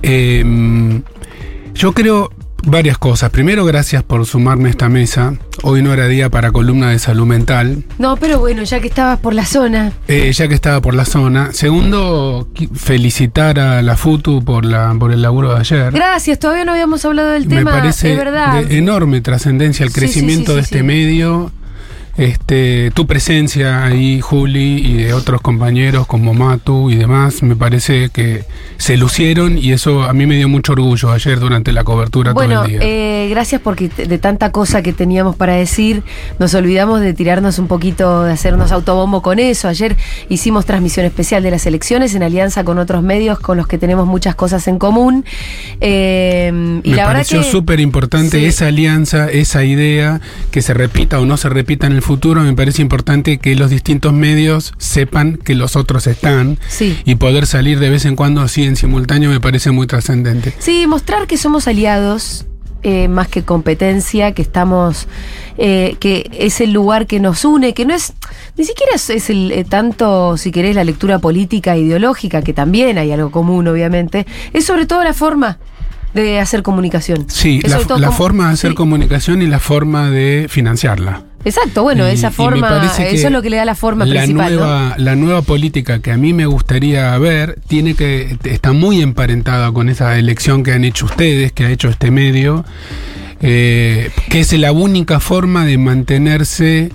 [0.01, 1.01] Eh,
[1.75, 2.32] yo creo
[2.65, 3.30] varias cosas.
[3.30, 5.36] Primero, gracias por sumarme a esta mesa.
[5.62, 9.19] Hoy no era día para columna de salud mental, No, pero bueno, ya que estabas
[9.19, 9.93] por la zona.
[10.08, 11.54] eh, ya que estaba por la zona.
[11.54, 15.91] Segundo, felicitar a la FUTU por, la, por el laburo de ayer.
[15.91, 17.71] Gracias, todavía no habíamos hablado del Me tema.
[17.71, 18.63] parece es verdad.
[18.63, 21.52] de enorme trascendencia el sí, crecimiento sí, sí, de este medio.
[22.15, 28.10] Este, tu presencia ahí, Juli, y de otros compañeros como Matu y demás, me parece
[28.10, 28.43] que
[28.78, 32.56] se lucieron y eso a mí me dio mucho orgullo ayer durante la cobertura Bueno,
[32.58, 32.80] todo el día.
[32.84, 36.04] eh, gracias porque de tanta cosa que teníamos para decir,
[36.38, 39.67] nos olvidamos de tirarnos un poquito, de hacernos autobombo con eso.
[39.67, 39.95] Ayer
[40.30, 44.06] hicimos transmisión especial de las elecciones en alianza con otros medios con los que tenemos
[44.06, 45.26] muchas cosas en común.
[45.82, 46.52] Eh,
[46.84, 48.45] y me la pareció súper importante Sí.
[48.45, 50.21] esa alianza, esa idea,
[50.52, 52.42] que se repita o no se repita en el futuro.
[52.42, 56.98] Me parece importante que los distintos medios sepan que los otros están Sí.
[57.06, 60.54] y poder salir de vez en cuando así en simultáneo me parece muy trascendente.
[60.60, 62.46] Sí, mostrar que somos aliados.
[62.86, 65.08] eh, más que competencia, que estamos,
[65.58, 68.12] eh, que es el lugar que nos une, que no es,
[68.58, 72.52] ni siquiera es, es el eh, tanto, si querés, la lectura política e ideológica, que
[72.52, 75.60] también hay algo común, obviamente, es sobre todo la forma
[76.13, 77.26] de hacer comunicación.
[77.30, 78.76] Sí, Es la, forma de hacer sí.
[78.76, 81.24] comunicación y la forma de financiarla.
[81.45, 84.95] Exacto, bueno, esa y forma, eso es lo que le da la forma la principal,
[84.97, 89.89] La nueva política que a mí me gustaría ver tiene que está muy emparentada con
[89.89, 92.63] esa elección que han hecho ustedes, que ha hecho este medio,
[93.41, 96.91] eh, que es la única forma de mantenerse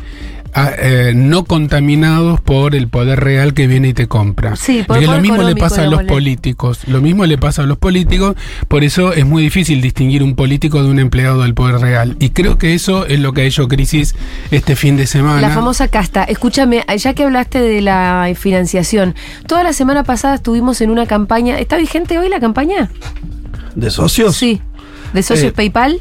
[0.54, 4.56] ah, eh, no contaminados por el poder real que viene y te compra.
[4.56, 7.78] Sí, por lo mismo le pasa a los políticos, lo mismo le pasa a los
[7.78, 8.36] políticos,
[8.68, 12.16] por eso es muy difícil distinguir un político de un empleado del poder real.
[12.20, 14.14] Y creo que eso es lo que ha hecho Crisis
[14.50, 15.40] este fin de semana.
[15.40, 16.24] La famosa casta.
[16.24, 19.14] Escúchame, ya que hablaste de la financiación,
[19.46, 21.58] toda la semana pasada estuvimos en una campaña.
[21.58, 22.90] ¿Está vigente hoy la campaña?
[23.74, 24.36] ¿De socios?
[24.36, 24.60] Sí.
[25.12, 26.00] ¿De socios Eh, PayPal?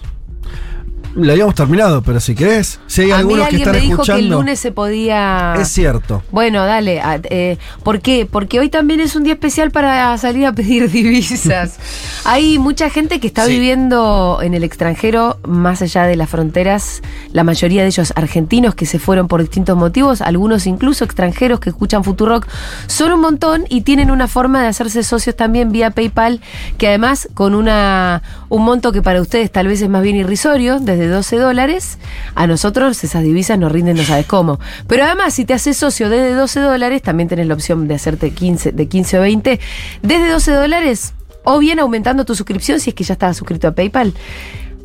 [1.19, 3.81] La habíamos terminado, pero si querés, si hay A mí algunos que alguien están me
[3.81, 4.19] dijo escuchando.
[4.19, 5.55] que el lunes se podía.
[5.59, 6.21] Es cierto.
[6.31, 7.01] Bueno, dale.
[7.01, 8.27] a- eh, ¿Por qué?
[8.29, 11.77] Porque hoy también es un día especial para salir a pedir divisas.
[12.23, 13.53] Hay mucha gente que está Sí.
[13.53, 17.01] viviendo en el extranjero, más allá de las fronteras,
[17.33, 21.69] la mayoría de ellos argentinos que se fueron por distintos motivos, algunos incluso extranjeros que
[21.71, 22.45] escuchan Futurock,
[22.85, 26.41] son un montón y tienen una forma de hacerse socios también vía PayPal,
[26.77, 30.79] que además con una un monto que para ustedes tal vez es más bien irrisorio,
[30.79, 31.97] desde 12 dólares,
[32.35, 34.59] a nosotros esas divisas nos rinden no sabes cómo.
[34.87, 38.31] Pero además, si te haces socio desde 12 dólares, también tenés la opción de hacerte
[38.31, 39.59] 15, de 15 o 20.
[40.01, 43.71] Desde 12 dólares, o bien aumentando tu suscripción si es que ya estabas suscrito a
[43.71, 44.13] PayPal.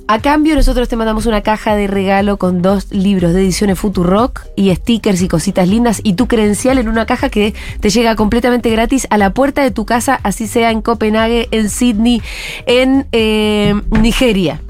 [0.09, 4.45] A cambio, nosotros te mandamos una caja de regalo con dos libros de ediciones Futurock
[4.57, 8.69] y stickers y cositas lindas y tu credencial en una caja que te llega completamente
[8.71, 12.21] gratis a la puerta de tu casa, así sea en Copenhague, en Sydney,
[12.67, 14.61] en eh, Nigeria.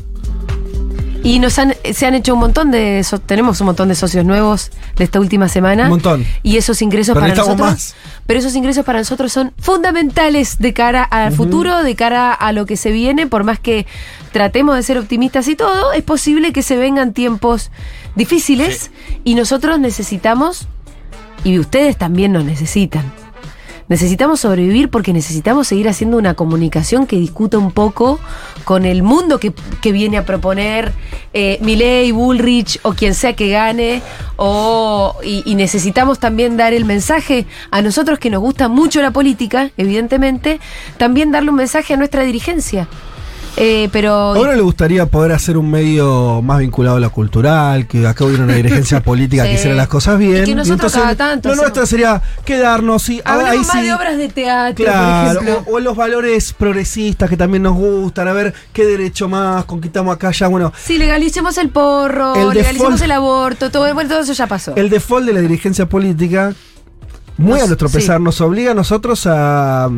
[1.24, 3.04] Y nos han, se han hecho un montón de.
[3.04, 5.84] so- tenemos un montón de socios nuevos de esta última semana.
[5.84, 6.26] Un montón.
[6.42, 7.58] Y esos ingresos Pero para nosotros.
[7.60, 7.94] más.
[8.26, 12.66] Pero esos ingresos para nosotros son fundamentales de cara al futuro, de cara a lo
[12.66, 13.26] que se viene.
[13.28, 13.86] Por más que
[14.32, 17.70] tratemos de ser optimistas y todo, es posible que se vengan tiempos
[18.16, 18.90] difíciles
[19.24, 20.66] y nosotros necesitamos,
[21.44, 23.12] y ustedes también nos necesitan.
[23.92, 28.18] Necesitamos sobrevivir porque necesitamos seguir haciendo una comunicación que discuta un poco
[28.64, 29.52] con el mundo que,
[29.82, 30.94] que viene a proponer
[31.34, 34.00] eh, Bullrich o quien sea que gane.
[35.22, 40.58] Y necesitamos también dar el mensaje a nosotros que nos gusta mucho la política, evidentemente,
[40.96, 42.88] también darle un mensaje a nuestra dirigencia.
[43.56, 47.86] Eh, pero ¿A uno le gustaría poder hacer un medio más vinculado a lo cultural,
[47.86, 49.50] que acá hubiera una dirigencia política Sí.
[49.50, 50.42] que hiciera las cosas bien?
[50.42, 51.64] Y que nosotros cada tanto Lo hacemos.
[51.64, 55.48] nuestro sería quedarnos y ah, hablemos ahí más sí, de obras de teatro, Claro, por
[55.48, 55.72] ejemplo.
[55.72, 60.14] o, o los valores progresistas que también nos gustan, a ver qué derecho más conquistamos
[60.14, 64.20] acá ya, bueno, Si legalicemos el porro, El legalicemos default- el aborto, todo, bueno, todo
[64.20, 64.74] eso ya pasó.
[64.76, 66.54] el default de la dirigencia política,
[67.36, 67.96] muy Nos- a nuestro sí.
[67.98, 69.90] pesar, nos obliga a nosotros a,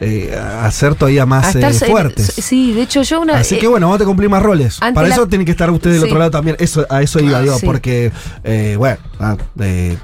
[0.00, 2.26] eh, a ser todavía más A estar eh, fuertes.
[2.36, 3.38] Sí, de hecho yo una...
[3.38, 4.78] Así eh, que bueno, vamos a cumplir más roles.
[4.78, 6.08] Para la- eso tienen que estar ustedes del Sí.
[6.08, 6.56] otro lado también.
[6.60, 7.64] Eso, a eso iba, Ah, digo, sí.
[7.66, 8.12] porque,
[8.44, 9.96] eh, bueno, ah, eh,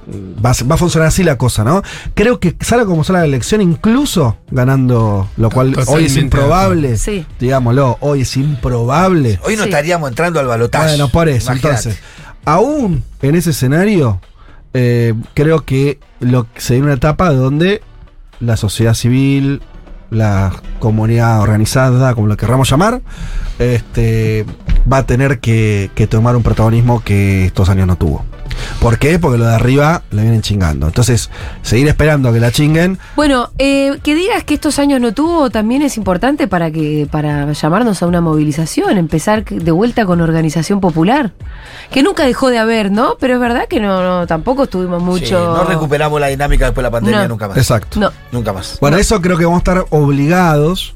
[0.45, 1.83] va, a- va a funcionar así la cosa, ¿no?
[2.15, 6.97] Creo que salga como salga la elección, incluso ganando, lo cual hoy es improbable.
[6.97, 7.27] Sí.
[7.39, 9.39] Digámoslo, hoy es improbable.
[9.45, 9.69] Hoy no Sí.
[9.69, 10.87] estaríamos entrando al balotaje.
[10.89, 11.99] Bueno, por eso, entonces.
[12.45, 14.21] Aún en ese escenario,
[14.75, 17.83] eh, creo que lo, se viene una etapa donde
[18.41, 19.63] la sociedad civil,
[20.13, 23.01] la comunidad organizada, como lo querramos llamar,
[23.59, 24.45] este,
[24.91, 28.25] va a tener que, que tomar un protagonismo que estos años no tuvo.
[28.81, 29.19] ¿Por qué?
[29.19, 30.87] Porque lo de arriba le vienen chingando.
[30.87, 31.31] Entonces,
[31.63, 32.99] seguir esperando a que la chinguen.
[33.17, 37.53] Bueno, eh, que digas que estos años no tuvo también es importante para que para
[37.53, 41.33] llamarnos a una movilización, empezar de vuelta con organización popular,
[41.91, 43.17] que nunca dejó de haber, ¿no?
[43.21, 45.27] Pero es verdad que no, no tampoco estuvimos mucho.
[45.27, 47.29] Sí, no recuperamos la dinámica después de la pandemia No.
[47.29, 47.57] nunca más.
[47.57, 48.01] Exacto.
[48.01, 48.11] No.
[48.33, 48.79] Nunca más.
[48.81, 50.95] Bueno, eso creo que vamos a estar obligados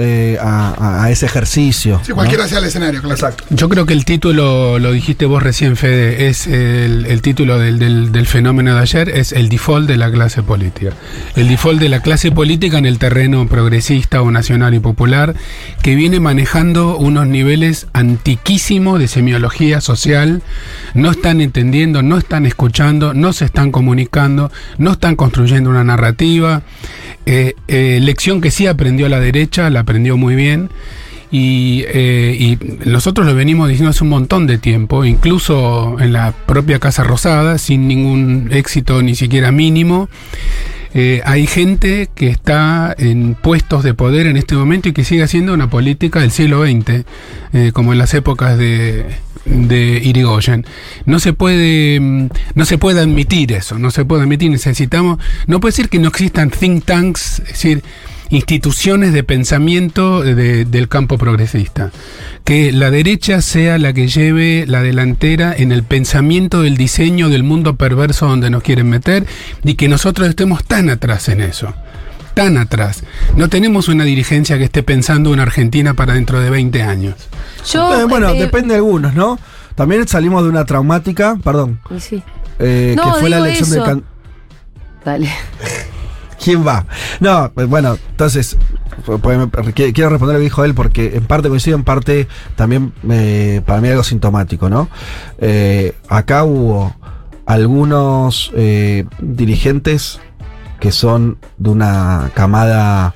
[0.00, 2.00] eh, a, ese ejercicio.
[2.04, 2.14] Sí, ¿no?
[2.16, 3.14] cualquiera sea el escenario, claro.
[3.14, 3.44] Exacto.
[3.50, 7.78] Yo creo que el título, lo dijiste vos recién, Fede, es el, el título del,
[7.78, 10.92] del- del fenómeno de ayer, es el default de la clase política.
[11.36, 15.34] El default de la clase política en el terreno progresista o nacional y popular,
[15.82, 20.42] que viene manejando unos niveles antiquísimos de semiología social,
[20.94, 26.62] no están entendiendo, no están escuchando, no se están comunicando, no están construyendo una narrativa.
[27.26, 30.70] Eh, eh, lección que sí aprendió la derecha, la aprendió muy bien.
[31.32, 36.32] Y, eh, y nosotros lo venimos diciendo hace un montón de tiempo, incluso en la
[36.32, 40.08] propia Casa Rosada, sin ningún éxito ni siquiera mínimo.
[40.92, 45.22] Eh, hay gente que está en puestos de poder en este momento y que sigue
[45.22, 47.04] haciendo una política del siglo XX,
[47.52, 49.06] eh, como en las épocas de,
[49.44, 50.66] de Irigoyen.
[51.06, 54.50] No se puede, mm, no se puede admitir eso, no se puede admitir.
[54.50, 57.82] Necesitamos, no puede ser que no existan think tanks, es decir,
[58.30, 61.90] instituciones de pensamiento de- del campo progresista.
[62.44, 67.42] Que la derecha sea la que lleve la delantera en el pensamiento del diseño del
[67.42, 69.26] mundo perverso donde nos quieren meter
[69.64, 71.74] y que nosotros estemos tan atrás en eso.
[72.34, 73.02] Tan atrás.
[73.36, 77.16] No tenemos una dirigencia que esté pensando en Argentina para dentro de 20 años.
[77.70, 79.38] Yo, Eh, bueno, eh, depende de algunos, ¿no?
[79.74, 82.22] También salimos de una traumática, perdón, sí.
[82.58, 83.74] eh, No, que fue la elección eso.
[83.74, 84.04] del can-
[85.04, 85.28] Dale.
[86.42, 86.86] ¿Quién va?
[87.20, 88.56] No, pues bueno, entonces,
[89.04, 89.20] pues,
[89.74, 92.92] quiero responder lo que dijo él porque en parte coincido, en parte también
[93.66, 94.88] para mí algo sintomático, ¿no?
[95.38, 96.94] Eh, acá hubo
[97.46, 100.20] algunos eh, dirigentes
[100.78, 103.14] que son de una camada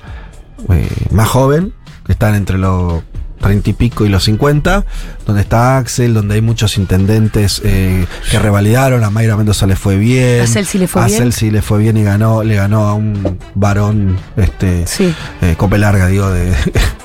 [0.69, 1.73] eh, más joven,
[2.05, 3.01] que están entre los
[3.45, 4.85] 30 y pico y los 50,
[5.27, 9.97] donde está Axel, donde hay muchos intendentes eh, que revalidaron, a Mayra Mendoza le fue
[9.97, 10.41] bien.
[10.41, 11.19] A Celsi le fue a bien.
[11.19, 15.13] Celsi le fue bien y ganó, le ganó a un varón este, Sí.
[15.43, 16.55] eh, cope larga, digo, de,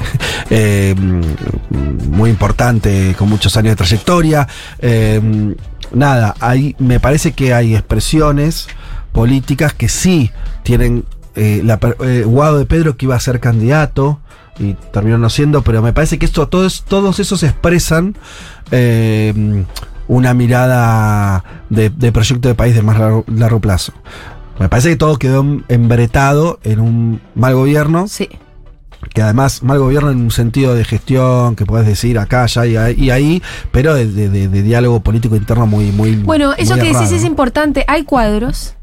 [0.50, 0.94] eh,
[2.08, 4.48] muy importante, con muchos años de trayectoria.
[4.78, 5.54] Eh,
[5.92, 8.66] nada, hay, me parece que hay expresiones
[9.12, 10.30] políticas que sí
[10.62, 11.04] tienen
[11.36, 14.20] eh, la, eh, Guado de Pedro que iba a ser candidato
[14.60, 18.14] y terminó no siendo, pero me parece que esto, todos, todos esos expresan
[18.70, 19.64] eh,
[20.06, 23.92] una mirada de, de proyecto de país de más largo, largo plazo.
[24.58, 28.28] Me parece que todo quedó embretado en un mal gobierno, Sí.
[29.14, 32.76] que además mal gobierno en un sentido de gestión, que puedes decir acá, allá y
[32.76, 33.42] ahí, y ahí,
[33.72, 36.96] pero de, de- de- de diálogo político interno muy, muy Bueno, eso muy que decís
[37.00, 37.28] errado, es ¿no?
[37.28, 37.84] importante.
[37.88, 38.74] Hay cuadros,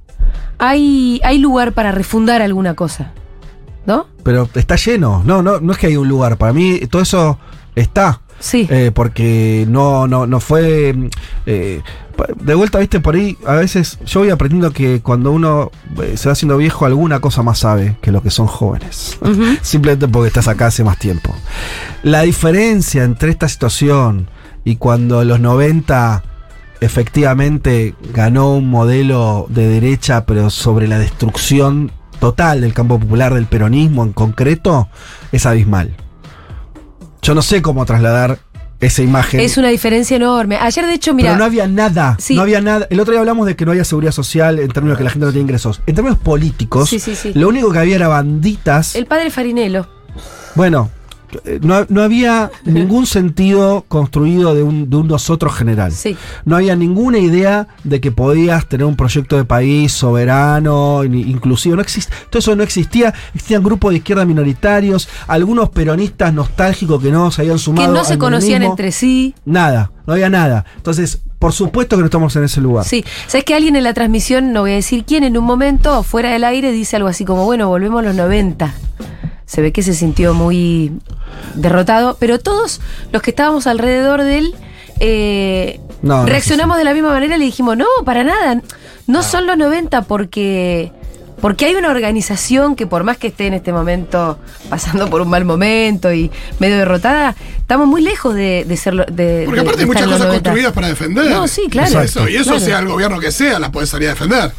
[0.57, 3.11] hay, hay lugar para refundar alguna cosa.
[3.87, 4.05] ¿No?
[4.21, 7.39] Pero está lleno, no, no, no es que hay un lugar, para mí todo eso
[7.73, 8.21] está.
[8.39, 8.67] Sí.
[8.69, 10.93] Eh, porque no, no, no fue.
[10.93, 11.09] mm,
[11.47, 11.81] eh,
[12.41, 15.71] de vuelta, viste, por ahí, a veces yo voy aprendiendo que cuando uno
[16.01, 19.17] eh, se va haciendo viejo, alguna cosa más sabe que lo que son jóvenes.
[19.61, 21.33] Simplemente porque estás acá hace más tiempo.
[22.03, 24.29] La diferencia entre esta situación
[24.63, 26.23] y cuando los 90
[26.81, 33.45] efectivamente ganó un modelo de derecha, pero sobre la destrucción total del campo popular, del
[33.45, 34.89] peronismo en concreto,
[35.31, 35.95] es abismal.
[37.21, 38.39] Yo no sé cómo trasladar
[38.79, 39.39] esa imagen.
[39.39, 40.55] Es una diferencia enorme.
[40.57, 41.29] Ayer, de hecho, mira.
[41.29, 42.35] pero no había nada, Sí.
[42.35, 42.85] no había nada.
[42.91, 45.09] El otro día hablamos de que no había seguridad social en términos de que la
[45.09, 45.81] gente no tiene ingresos.
[45.87, 47.31] En términos políticos, Sí, sí, sí.
[47.33, 48.95] lo único que había era banditas.
[48.95, 49.87] El padre Farinello.
[50.55, 50.89] Bueno,
[51.61, 55.91] no, no había ningún sentido construido de un, de un nosotros general.
[55.91, 56.15] Sí.
[56.45, 61.75] No había ninguna idea de que podías tener un proyecto de país soberano, inclusivo.
[61.75, 63.13] No exist- todo eso no existía.
[63.33, 67.93] Existían grupos de izquierda minoritarios, algunos peronistas nostálgicos que no se habían Que sumado.
[67.93, 69.35] no se conocían entre sí.
[69.45, 70.65] Nada, no había nada.
[70.77, 72.85] Entonces, por supuesto que no estamos en ese lugar.
[72.85, 73.05] Sí.
[73.27, 76.31] ¿Sabes que alguien en la transmisión, no voy a decir quién, en un momento, fuera
[76.31, 78.73] del aire, dice algo así como, bueno, volvemos a los 90?
[79.47, 80.91] Se ve que se sintió muy
[81.55, 82.79] derrotado, pero todos
[83.11, 84.55] los que estábamos alrededor de él
[84.99, 88.61] eh, No, no reaccionamos de la misma manera y le dijimos, no, para nada,
[89.07, 90.91] no son los 90 porque...
[91.39, 94.39] Porque hay una organización que por más que esté en este momento
[94.71, 99.05] pasando por un mal momento y medio derrotada, estamos muy lejos de, de ser lo-
[99.05, 100.41] de, Porque aparte de hay muchas cosas 90.
[100.49, 101.25] construidas para defender.
[101.29, 102.01] No, sí, claro.
[102.01, 102.59] Eso, y eso Claro.
[102.59, 104.51] sea el gobierno que sea, la puede salir a defender.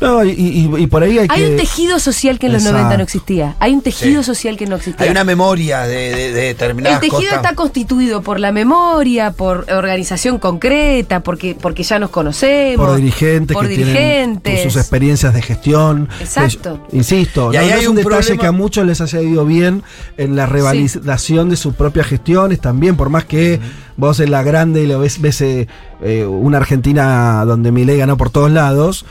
[0.00, 1.50] No, y, y- y por ahí hay, Hay que.
[1.50, 2.78] un tejido social que en los Exacto.
[2.78, 3.56] 90 no existía.
[3.60, 4.26] Hay un tejido Sí.
[4.26, 5.04] social que no existía.
[5.04, 7.34] Hay una memoria de, de, de El determinadas tejido cosas.
[7.36, 12.86] está constituido por la memoria, por organización concreta, porque, porque ya nos conocemos.
[12.86, 14.42] por dirigentes por que dirigentes.
[14.54, 16.08] tienen sus experiencias de gestión.
[16.20, 16.80] Exacto.
[16.92, 19.00] Insisto, Y no, ahí no hay es un, un detalle problema- que a muchos les
[19.02, 19.82] haya ido bien
[20.16, 23.60] en la revalidación de sus propias gestiones también, por más que
[23.96, 25.68] vos en la grande y lo ves, ves eh,
[26.02, 29.04] eh, una Argentina donde Milei ganó por todos lados.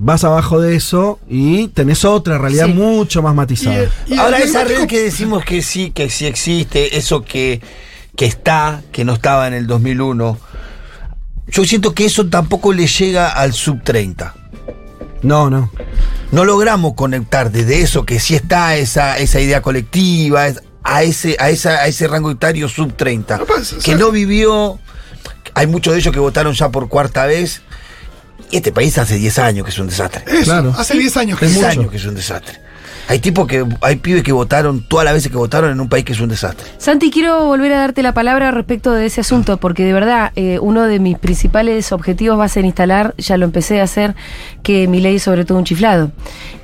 [0.00, 2.72] Vas abajo de eso y tenés otra realidad Sí.
[2.72, 3.90] mucho más matizada.
[4.06, 7.60] Y- y Ahora, esa red que decimos que sí, que sí existe, eso que,
[8.16, 10.38] que está, que no estaba en el 2001,
[11.48, 14.34] yo siento que eso tampoco le llega al sub 30.
[15.22, 15.70] No, no.
[16.30, 20.46] No logramos conectar desde eso que sí está esa, esa idea colectiva,
[20.84, 23.38] a ese, a, esa, a ese rango etario sub 30.
[23.38, 24.78] No, pues, o que sea- no vivió,
[25.54, 27.62] hay muchos de ellos que votaron ya por cuarta vez.
[28.50, 30.24] Y este país hace 10 años que es un desastre.
[30.26, 30.74] Eso, Claro.
[30.76, 31.80] hace 10 años que Es 10 mucho.
[31.80, 32.58] años que es un desastre.
[33.10, 36.04] Hay tipos que, hay pibes que votaron todas las veces que votaron en un país
[36.04, 36.66] que es un desastre.
[36.76, 40.58] Santi, quiero volver a darte la palabra respecto de ese asunto, porque de verdad eh,
[40.60, 44.14] uno de mis principales objetivos va a ser instalar, ya lo empecé a hacer,
[44.62, 46.12] que mi ley es sobre todo un chiflado.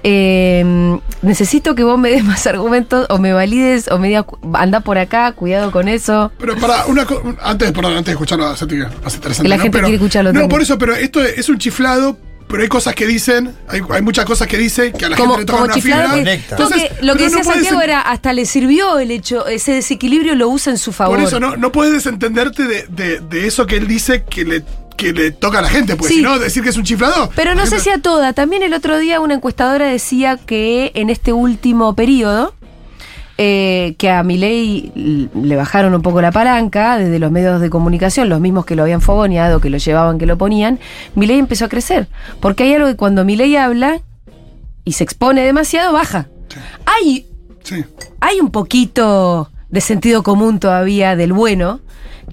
[0.02, 4.80] Eh, necesito que vos me des más argumentos, o me valides, o me digas, anda
[4.80, 6.30] por acá, cuidado con eso.
[6.38, 7.06] Pero para una
[7.42, 9.48] antes, perdón, antes de escucharlo, a Santi, más interesante.
[9.48, 9.62] La ¿no?
[9.62, 10.50] gente Pero- quiere escucharlo No, también.
[10.50, 12.18] por eso, pero esto es un chiflado,
[12.54, 15.34] pero hay cosas que dicen, hay, hay muchas cosas que dice que a la Como,
[15.36, 16.32] gente le como una chiflado fibra.
[16.36, 19.46] que, que, Entonces, lo que no decía puedes Santiago era, hasta le sirvió el hecho,
[19.48, 21.18] ese desequilibrio lo usa en su favor.
[21.18, 24.62] Por eso no, no puedes desentenderte de, de- de eso que él dice que le,
[24.96, 26.18] que le toca a la gente, porque Sí.
[26.20, 27.30] si no, decir que es un chiflador.
[27.34, 28.32] Pero no sé si a toda.
[28.32, 32.54] También el otro día una encuestadora decía que en este último periodo,
[33.38, 34.92] eh, que a Milei
[35.34, 38.82] le bajaron un poco la palanca desde los medios de comunicación, los mismos que lo
[38.82, 40.78] habían fogoneado, que lo llevaban, que lo ponían,
[41.14, 42.08] Milei empezó a crecer.
[42.40, 44.00] Porque hay algo que cuando Milei habla
[44.84, 46.28] y se expone demasiado, baja.
[46.86, 47.26] Hay
[47.62, 47.82] Sí.
[48.20, 51.80] hay un poquito de sentido común todavía del bueno,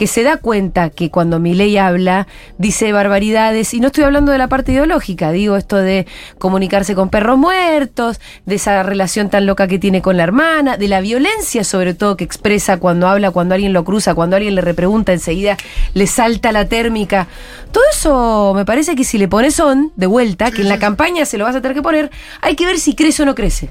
[0.02, 2.26] que se da cuenta que cuando Milei habla,
[2.58, 6.08] dice barbaridades, y no estoy hablando de la parte ideológica, digo esto de
[6.40, 10.88] comunicarse con perros muertos, de esa relación tan loca que tiene con la hermana, de
[10.88, 14.62] la violencia sobre todo que expresa cuando habla, cuando alguien lo cruza, cuando alguien le
[14.62, 15.56] repregunta, enseguida
[15.94, 17.28] le salta la térmica.
[17.72, 21.26] Todo eso me parece que si le pones on de vuelta, que en la campaña
[21.26, 22.10] se lo vas a tener que poner,
[22.42, 23.70] hay que ver si crece o no crece.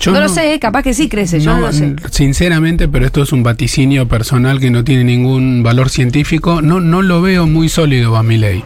[0.00, 1.94] Yo no, lo sé, capaz que sí crece, yo no, lo sé.
[2.10, 6.60] Sinceramente, pero esto es un vaticinio personal que no tiene ningún valor científico.
[6.62, 8.62] No, no lo veo muy sólido a mi ley.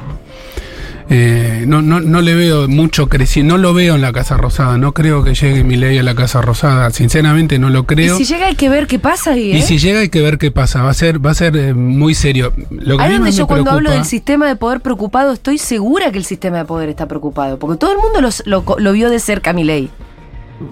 [1.66, 4.92] no, no, no le veo mucho creciendo, no lo veo en la Casa Rosada, no
[4.92, 8.16] creo que llegue mi ley a la Casa Rosada, sinceramente no lo creo.
[8.20, 9.62] Y si llega hay que ver qué pasa ahí, Y ¿eh?
[9.62, 12.14] si llega hay que ver qué pasa, va a ser, va a ser eh, muy
[12.14, 12.52] serio.
[12.70, 16.18] Lo que Ahí donde yo cuando hablo del sistema de poder preocupado, estoy segura que
[16.18, 17.58] el sistema de poder está preocupado.
[17.58, 19.88] Porque todo el mundo los- lo, lo vio de cerca, mi ley.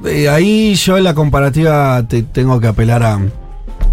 [0.06, 3.20] Eh, ahí yo en la comparativa te tengo que apelar a,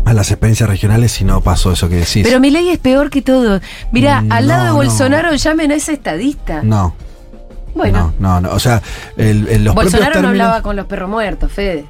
[0.05, 2.23] a las experiencias regionales si no pasó eso que decís.
[2.25, 3.61] Pero mi ley es peor que todo.
[3.91, 4.75] Mira, Mm, al lado no, de no.
[4.77, 6.61] Bolsonaro llamen a ese estadista.
[6.63, 6.95] no,
[7.75, 8.55] bueno, no, no, no.
[8.55, 8.81] O sea,
[9.17, 11.85] el, el- los Bolsonaro no hablaba con los perros muertos, Fede.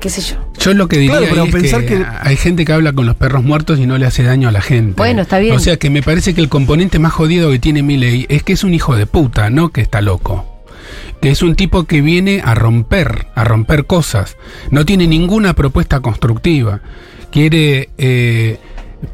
[0.00, 0.36] ¿Qué sé yo?
[0.60, 3.04] Yo lo que diría Claro, pero es pensar que, que- hay gente que habla con
[3.04, 4.94] los perros muertos y no le hace daño a la gente.
[4.96, 5.56] Bueno, está bien.
[5.56, 8.52] O sea que me parece que el componente más jodido que tiene Milei es que
[8.52, 10.46] es un hijo de puta, no que está loco.
[11.20, 14.36] Que es un tipo que viene a romper, a romper cosas.
[14.70, 16.80] No tiene ninguna propuesta constructiva.
[17.32, 18.58] Quiere eh,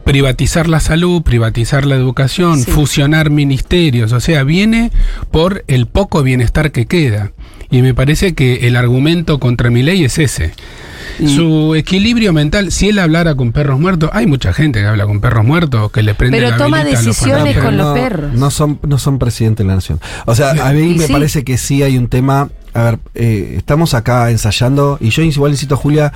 [0.04, 2.70] privatizar la salud, privatizar la educación, Sí.
[2.70, 4.12] fusionar ministerios.
[4.12, 4.90] O sea, viene
[5.30, 7.32] por el poco bienestar que queda.
[7.70, 10.52] Y me parece que el argumento contra mi ley es ese.
[11.18, 15.20] Su equilibrio mental, si él hablara con perros muertos, hay mucha gente que habla con
[15.20, 17.64] perros muertos, que le prende Pero la toma los decisiones fantasmas.
[17.64, 18.32] con los no, perros.
[18.34, 20.00] No son, no son presidente de la nación.
[20.26, 21.12] O sea, a mí me sí.
[21.12, 22.48] parece que sí hay un tema.
[22.72, 26.12] A ver, eh, estamos acá ensayando y yo igual insisto, Julia.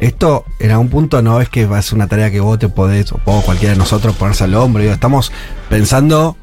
[0.00, 2.68] Esto en algún punto no es que va a ser una tarea que vos te
[2.68, 4.82] podés, o vos, cualquiera de nosotros, ponerse al hombro.
[4.82, 5.30] Digo, estamos
[5.68, 6.36] pensando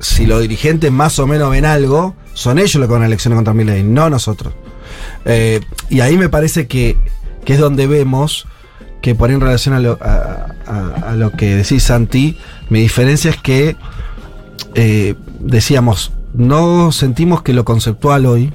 [0.00, 3.36] si los dirigentes más o menos ven algo, son ellos los que van a elecciones
[3.36, 4.52] contra Milei, no nosotros.
[5.24, 6.96] Eh, y ahí me parece que,
[7.44, 8.46] que es donde vemos
[9.02, 12.38] que por ahí en relación a lo, a, a- a lo que decís Santi,
[12.70, 13.76] mi diferencia es que
[14.74, 18.52] eh, decíamos, no sentimos que lo conceptual hoy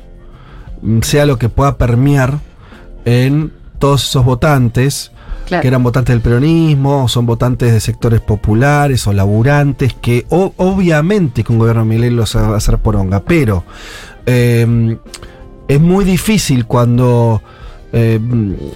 [1.01, 2.39] sea lo que pueda permear
[3.05, 5.11] en todos esos votantes
[5.45, 5.61] Claro.
[5.63, 10.53] que eran votantes del peronismo, o son votantes de sectores populares o laburantes, que o-
[10.57, 13.63] obviamente un gobierno de Milei los va a hacer poronga, pero
[14.27, 14.95] eh,
[15.69, 17.41] es muy difícil cuando
[17.93, 18.19] eh,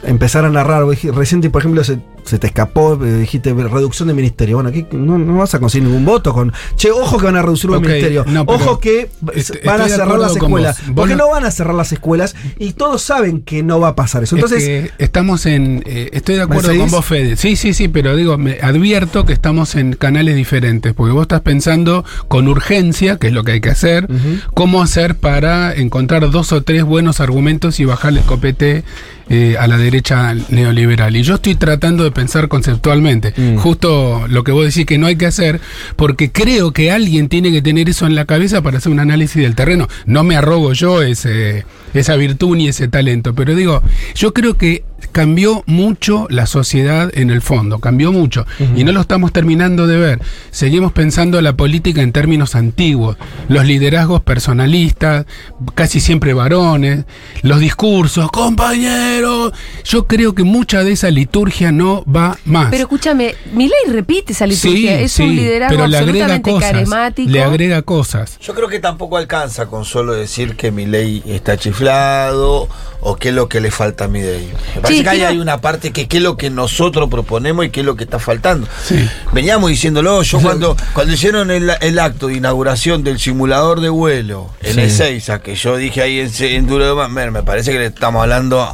[0.03, 4.57] empezar a narrar, reciente por ejemplo se se te escapó, eh, dijiste reducción de ministerio.
[4.57, 6.51] Bueno, aquí no, no vas a conseguir ningún voto con.
[6.75, 8.25] Che, ojo que van a reducir un Ok, ministerio.
[8.27, 10.77] no, pero ojo que est- van a cerrar las escuelas.
[10.79, 10.87] vos.
[10.87, 13.89] Vos Porque no- no van a cerrar las escuelas y todos saben que no va
[13.89, 14.35] a pasar eso.
[14.35, 15.83] Entonces, es que estamos en.
[15.85, 17.35] eh, estoy de ¿Me acuerdo con vos, Fede.
[17.37, 21.41] Sí, sí, sí, pero digo, me advierto que estamos en canales diferentes, porque vos estás
[21.41, 24.07] pensando con urgencia, que es lo que hay que hacer,
[24.53, 28.83] cómo hacer para encontrar dos o tres buenos argumentos y bajarle el copete
[29.29, 31.15] eh, a la derecha neoliberal.
[31.15, 33.57] Y yo estoy tratando de pensar conceptualmente, Mm.
[33.57, 35.59] justo lo que vos decís que no hay que hacer,
[35.95, 39.41] porque creo que alguien tiene que tener eso en la cabeza para hacer un análisis
[39.41, 39.87] del terreno.
[40.05, 43.81] No me arrogo yo ese, esa virtud ni ese talento, pero digo,
[44.15, 49.01] yo creo que cambió mucho la sociedad en el fondo, cambió mucho, y no lo
[49.01, 50.21] estamos terminando de ver.
[50.49, 53.17] Seguimos pensando la política en términos antiguos,
[53.47, 55.25] los liderazgos personalistas,
[55.75, 57.05] casi siempre varones,
[57.41, 59.53] los discursos, compañeros.
[59.83, 62.69] Yo creo que mucha de esa liturgia no va más.
[62.71, 64.99] Pero escúchame, Milei repite esa liturgia.
[64.99, 67.29] es un sí, liderazgo pero le agrega absolutamente cosas, carismático.
[67.29, 68.39] Le agrega cosas.
[68.39, 71.82] Yo creo que tampoco alcanza con solo decir que mi ley está chiflado
[73.05, 74.51] o qué es lo que le falta a mi ley.
[74.75, 77.09] Me parece Sí, que ahí quiero- hay una parte que qué es lo que nosotros
[77.09, 78.65] proponemos y qué es lo que está faltando.
[78.85, 79.07] Sí.
[79.33, 84.49] Veníamos diciéndolo, yo cuando, cuando hicieron el, el acto de inauguración del simulador de vuelo
[84.61, 84.81] en Sí.
[84.81, 88.21] Ezeiza, que yo dije ahí en, en Duro de Mamer, me parece que le estamos
[88.23, 88.73] hablando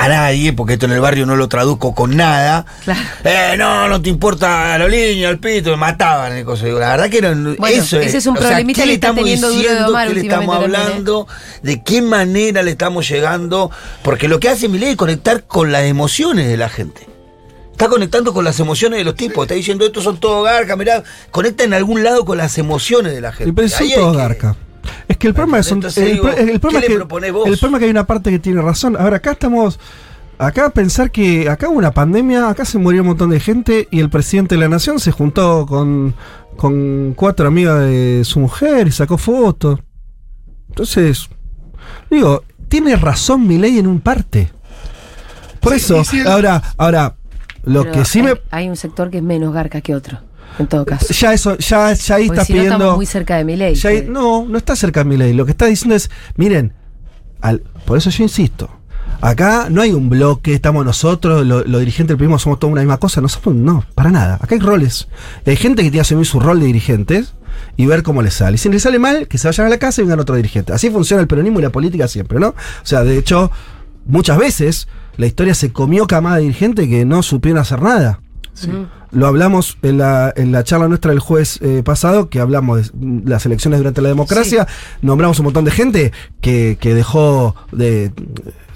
[0.00, 2.64] a nadie, porque esto en el barrio no lo traduzco con nada.
[2.84, 3.00] Claro.
[3.24, 6.66] Eh, no, no te importa a los niños, al pito, me mataban el coso.
[6.66, 8.86] Digo, La verdad que era Bueno, eso ese es un o sea, problemita ¿qué que
[8.86, 9.98] le está estamos teniendo Duro de diciendo?
[10.06, 10.58] ¿Qué le estamos ¿eh?
[10.62, 11.26] hablando?
[11.64, 13.72] ¿De qué manera le estamos llegando?
[14.02, 17.08] Porque lo que hace Milei es conectar con las emociones de la gente.
[17.72, 19.46] Está conectando con las emociones de los tipos.
[19.46, 21.02] Está diciendo, estos son todos garca, mirá.
[21.32, 23.50] Conecta en algún lado con las emociones de la gente.
[23.50, 24.52] Y pero son todos garca.
[24.52, 24.67] Que
[25.08, 25.16] es
[25.72, 26.34] Entonces el, problema
[26.80, 27.08] ¿qué es que el
[27.58, 28.96] problema es que hay una parte que tiene razón.
[28.96, 29.78] A ver, acá estamos
[30.38, 34.00] acá pensar que acá hubo una pandemia, acá se murió un montón de gente y
[34.00, 36.14] el presidente de la nación se juntó con
[36.56, 39.80] con cuatro amigas de su mujer y sacó fotos.
[40.68, 41.28] Entonces,
[42.10, 44.50] digo, tiene razón mi ley en un parte.
[45.60, 47.16] Por Sí, eso, y si el- ahora ahora
[47.64, 50.18] lo Pero que sí hay, me hay un sector que es menos garca que otro,
[50.58, 51.12] en todo caso.
[51.12, 53.74] ya eso ya ya ahí Porque está si no pidiendo estamos muy cerca de Milei.
[53.74, 55.32] Que- no, no está cerca de mi ley.
[55.32, 56.72] Lo que está diciendo es, miren,
[57.40, 58.68] al- por eso yo insisto,
[59.20, 62.82] acá no hay un bloque, estamos nosotros, los lo dirigentes del primo somos toda una
[62.82, 64.34] misma cosa, no somos, no, para nada.
[64.40, 65.08] Acá hay roles.
[65.46, 67.34] Hay gente que tiene que asumir su rol de dirigentes
[67.76, 68.56] y ver cómo les sale.
[68.56, 70.72] Y si les sale mal, que se vayan a la casa y vengan otro dirigente.
[70.72, 72.48] Así funciona el peronismo y la política siempre, ¿no?
[72.48, 73.50] O sea, de hecho,
[74.06, 78.20] muchas veces la historia se comió camada de dirigentes que no supieron hacer nada.
[79.10, 83.30] Lo hablamos en la, en la charla nuestra del jueves eh, pasado, que hablamos de
[83.30, 84.66] las elecciones durante la democracia.
[85.02, 88.12] Nombramos un montón de gente que, que dejó de.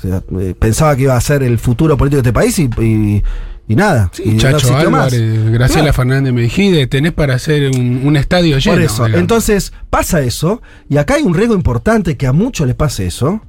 [0.04, 3.22] eh, pensaba que iba a ser el futuro político de este país y, y-
[3.68, 4.10] y nada.
[4.24, 5.12] y no Chacho existió más.
[5.12, 5.92] Álvarez, Graciela Claro.
[5.96, 8.74] Fernández Mejide, tenés para hacer un, un estadio lleno.
[8.76, 9.20] Por eso, digamos.
[9.20, 13.40] entonces pasa eso, y acá hay un riesgo importante que a muchos les pase eso,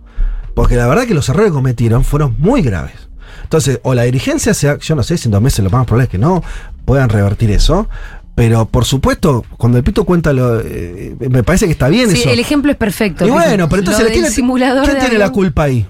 [0.54, 3.03] porque la verdad que los errores que cometieron fueron muy graves.
[3.44, 6.06] Entonces, o la dirigencia sea, yo no sé si en dos meses lo más probable
[6.06, 6.44] es que no
[6.86, 7.88] puedan revertir eso,
[8.36, 12.22] pero por supuesto, cuando el pito cuenta lo, eh, me parece que está bien Sí,
[12.22, 12.30] eso.
[12.32, 13.28] el ejemplo es perfecto.
[13.28, 15.86] y bueno, pero entonces ¿quién, quién tiene la culpa ahí?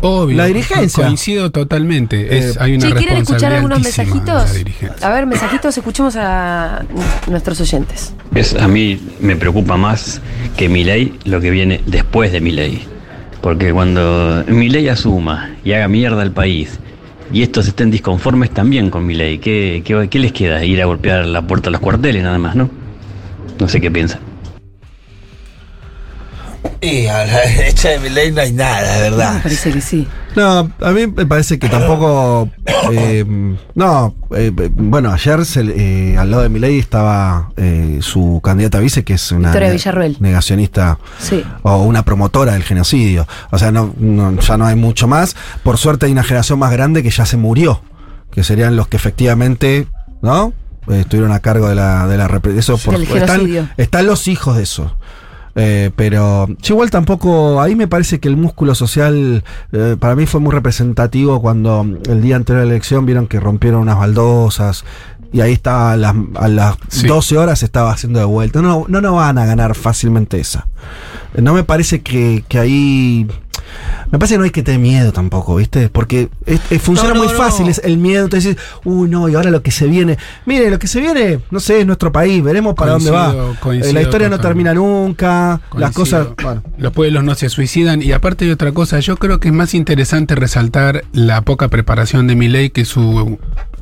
[0.00, 0.36] Obvio.
[0.36, 1.04] La dirigencia.
[1.04, 2.38] Coincido totalmente.
[2.38, 4.50] Es, Eh, hay una Che, ¿quieren escuchar algunos mensajitos?
[5.02, 6.82] A ver, mensajitos, escuchemos a
[7.28, 8.14] nuestros oyentes.
[8.34, 10.20] Es, a mí me preocupa más
[10.56, 12.86] que mi ley lo que viene después de mi ley.
[13.42, 16.78] Porque cuando mi ley asuma y haga mierda al país
[17.32, 20.64] y estos estén disconformes también con mi ley, ¿qué, qué, les queda?
[20.64, 22.70] Ir a golpear la puerta a los cuarteles nada más, ¿no?
[23.58, 24.31] No sé qué piensan.
[26.82, 29.40] Y a la derecha de mi ley no hay nada, de Me verdad.
[29.42, 30.08] parece que sí.
[30.34, 32.48] No, a mí me parece que tampoco.
[32.92, 33.24] eh,
[33.74, 38.80] no, eh, bueno, ayer se eh, al lado de Milei estaba eh, su candidata a
[38.80, 41.44] vice, que es una ne- negacionista Sí.
[41.62, 43.28] o una promotora del genocidio.
[43.50, 45.36] O sea, no, no- ya no hay mucho más.
[45.62, 47.82] Por suerte hay una generación más grande que ya se murió,
[48.32, 49.86] que serían los que efectivamente,
[50.22, 50.52] ¿no?
[50.90, 53.60] Eh, estuvieron a cargo de la, de la repre- eso por- Del genocidio.
[53.62, 54.96] están, están los hijos de eso.
[55.54, 60.24] Eh, pero yo igual tampoco, ahí me parece que el músculo social eh, para mí
[60.26, 64.84] fue muy representativo cuando el día anterior de la elección vieron que rompieron unas baldosas
[65.32, 67.06] y ahí estaba a las, a las Sí.
[67.06, 68.60] 12 horas estaba haciendo de vuelta.
[68.62, 70.68] No, no, no van a ganar fácilmente esa.
[71.36, 73.26] No me parece que, que ahí...
[74.10, 75.88] Me parece que no hay que tener miedo tampoco, ¿viste?
[75.88, 77.38] Porque es- es- funciona No, no, muy no.
[77.38, 78.24] fácil, es el miedo.
[78.24, 80.18] Entonces, uy, no, y ahora lo que se viene.
[80.46, 83.34] Mire, lo que se viene, no sé, es nuestro país, veremos para dónde va.
[83.60, 86.28] Coincido, Eh, la historia no termina nunca, las cosas.
[86.42, 88.02] Bueno, Los pueblos no se suicidan.
[88.02, 92.26] Y aparte de otra cosa, yo creo que es más interesante resaltar la poca preparación
[92.26, 93.38] de Milei que su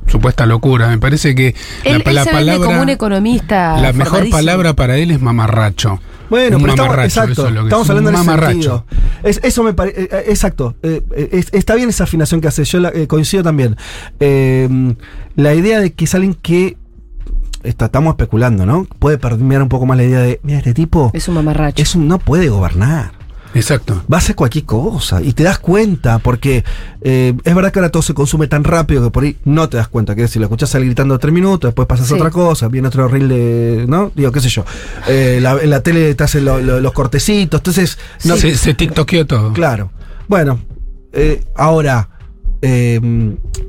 [0.06, 0.88] supuesta locura.
[0.88, 3.76] Me parece que Él, él se vende como un economista.
[3.80, 6.00] la mejor palabra para él es mamarracho.
[6.30, 8.52] Bueno, Un pero estamos, exacto, eso es estamos es, hablando un en ese mamarracho.
[8.52, 8.84] sentido.
[9.24, 12.78] Es- eso me parece, exacto, eh, eh, es- está bien esa afinación que hace, yo
[12.80, 13.76] la- eh, coincido también.
[14.20, 14.94] Eh,
[15.36, 16.76] la idea de que es alguien que,
[17.64, 18.86] está- estamos especulando, ¿no?
[18.98, 21.82] Puede permear un poco más la idea de, mira, este tipo Es un mamarracho.
[21.82, 23.12] es un- no puede gobernar.
[23.54, 24.02] Exacto.
[24.12, 26.64] Va a hacer cualquier cosa y te das cuenta, porque
[27.00, 29.76] eh, es verdad que ahora todo se consume tan rápido que por ahí no te
[29.76, 30.14] das cuenta.
[30.14, 32.14] Que si lo escuchas salir gritando tres minutos, después pasas Sí.
[32.14, 33.84] a otra cosa, viene otro reel de.
[33.88, 34.12] ¿No?
[34.14, 34.64] Digo, qué sé yo.
[35.08, 37.98] Eh, la- en la tele te hacen lo- lo- los cortecitos, entonces.
[38.24, 39.52] No, se, se tiktokeó todo.
[39.52, 39.90] Claro.
[40.28, 40.60] Bueno,
[41.12, 42.08] eh, ahora.
[42.62, 43.00] eh,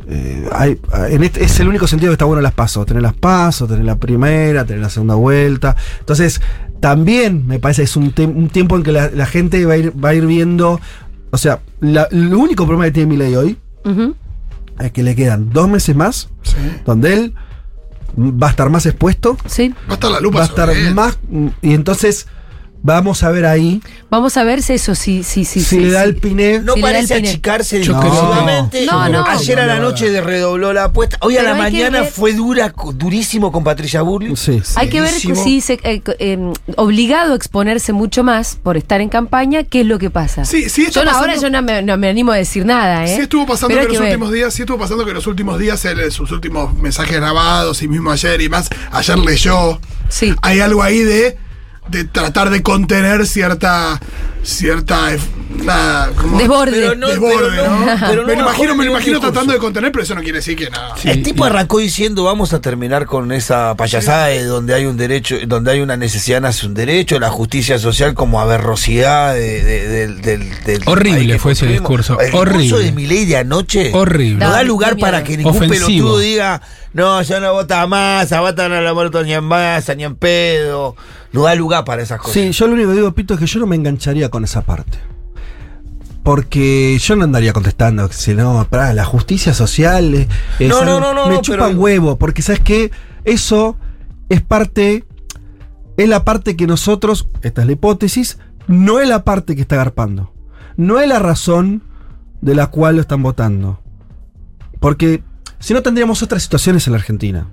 [0.09, 0.77] eh, hay-
[1.09, 2.85] en este- es el único sentido que está bueno las pasos.
[2.85, 5.77] Tener las pasos, tener la primera, tener la segunda vuelta.
[6.01, 6.41] Entonces,
[6.81, 9.77] también me parece que es un, un tiempo en que la, la gente va a,
[9.77, 10.81] ir, va a ir viendo.
[11.31, 13.57] O sea, la- lo único problema que tiene Milei hoy
[14.79, 16.55] es que le quedan dos meses más Sí.
[16.85, 17.33] donde él
[18.17, 19.73] va a estar más expuesto, Sí.
[19.87, 20.93] Va a estar la lupa va a estar sobre él.
[20.95, 21.17] más.
[21.61, 22.27] Y entonces
[22.83, 25.61] vamos a ver ahí Vamos a ver si eso sí, sí, sí.
[25.61, 26.09] si sí, le da sí.
[26.09, 26.59] el piné.
[26.59, 28.85] No parece achicarse definitivamente.
[28.85, 29.25] No, no.
[29.25, 31.17] Ayer a la noche de redobló la apuesta.
[31.21, 34.35] Hoy a Pero la mañana ver- fue dura, durísimo con Patricia Burley.
[34.35, 34.61] Sí.
[34.75, 39.07] Hay que ver si se, eh, eh, obligado a exponerse mucho más por estar en
[39.09, 40.43] campaña, qué es lo que pasa.
[40.43, 43.15] Sí, sí está Yo ahora yo no me, no me animo a decir nada, ¿eh?
[43.15, 44.11] Sí estuvo pasando Pero que los que ver.
[44.13, 47.87] últimos días, sí estuvo pasando que en los últimos días, sus últimos mensajes grabados y
[47.87, 49.79] mismo ayer y más, ayer leyó.
[50.09, 50.35] Sí.
[50.41, 51.37] Hay algo ahí de,
[51.89, 53.99] de tratar de contener cierta,
[54.43, 55.09] cierta,
[55.63, 56.71] nada, como Desborde.
[56.71, 57.79] Pero no, desborde, pero ¿no?
[57.85, 59.31] no, pero no me lo imagino, me lo imagino discurso.
[59.33, 60.95] tratando de contener, pero eso no quiere decir que nada.
[61.03, 64.95] El tipo y- arrancó diciendo vamos a terminar con esa payasada de donde hay un
[64.95, 69.87] derecho, donde hay una necesidad nace un derecho, la justicia social como aberrosidad de- de-
[69.87, 72.83] del, del- del Horrible fue ese discurso, El discurso horrible.
[72.83, 74.45] de mi ley de anoche Horrible.
[74.45, 75.87] no da lugar para que ningún Ofensivo.
[75.87, 76.61] pelotudo diga
[76.93, 80.95] no, ya no vota más, votan a la muerto ni en masa, ni en pedo.
[81.33, 82.33] No da lugar para esas cosas.
[82.33, 84.61] Sí, yo lo único que digo, Pito, es que yo no me engancharía con esa
[84.61, 84.97] parte.
[86.23, 90.13] Porque yo no andaría contestando, si no, pará, la justicia social.
[90.13, 90.27] es
[90.69, 92.91] No, no, algo- no, no, Me no, chupa pero- huevo, porque sabes que
[93.23, 93.75] eso
[94.29, 95.05] es parte.
[95.97, 99.75] Es la parte que nosotros, esta es la hipótesis, no es la parte que está
[99.75, 100.31] agarpando.
[100.77, 101.83] No es la razón
[102.41, 103.81] de la cual lo están votando.
[104.79, 105.23] Porque
[105.59, 107.47] si no tendríamos otras situaciones en la Argentina.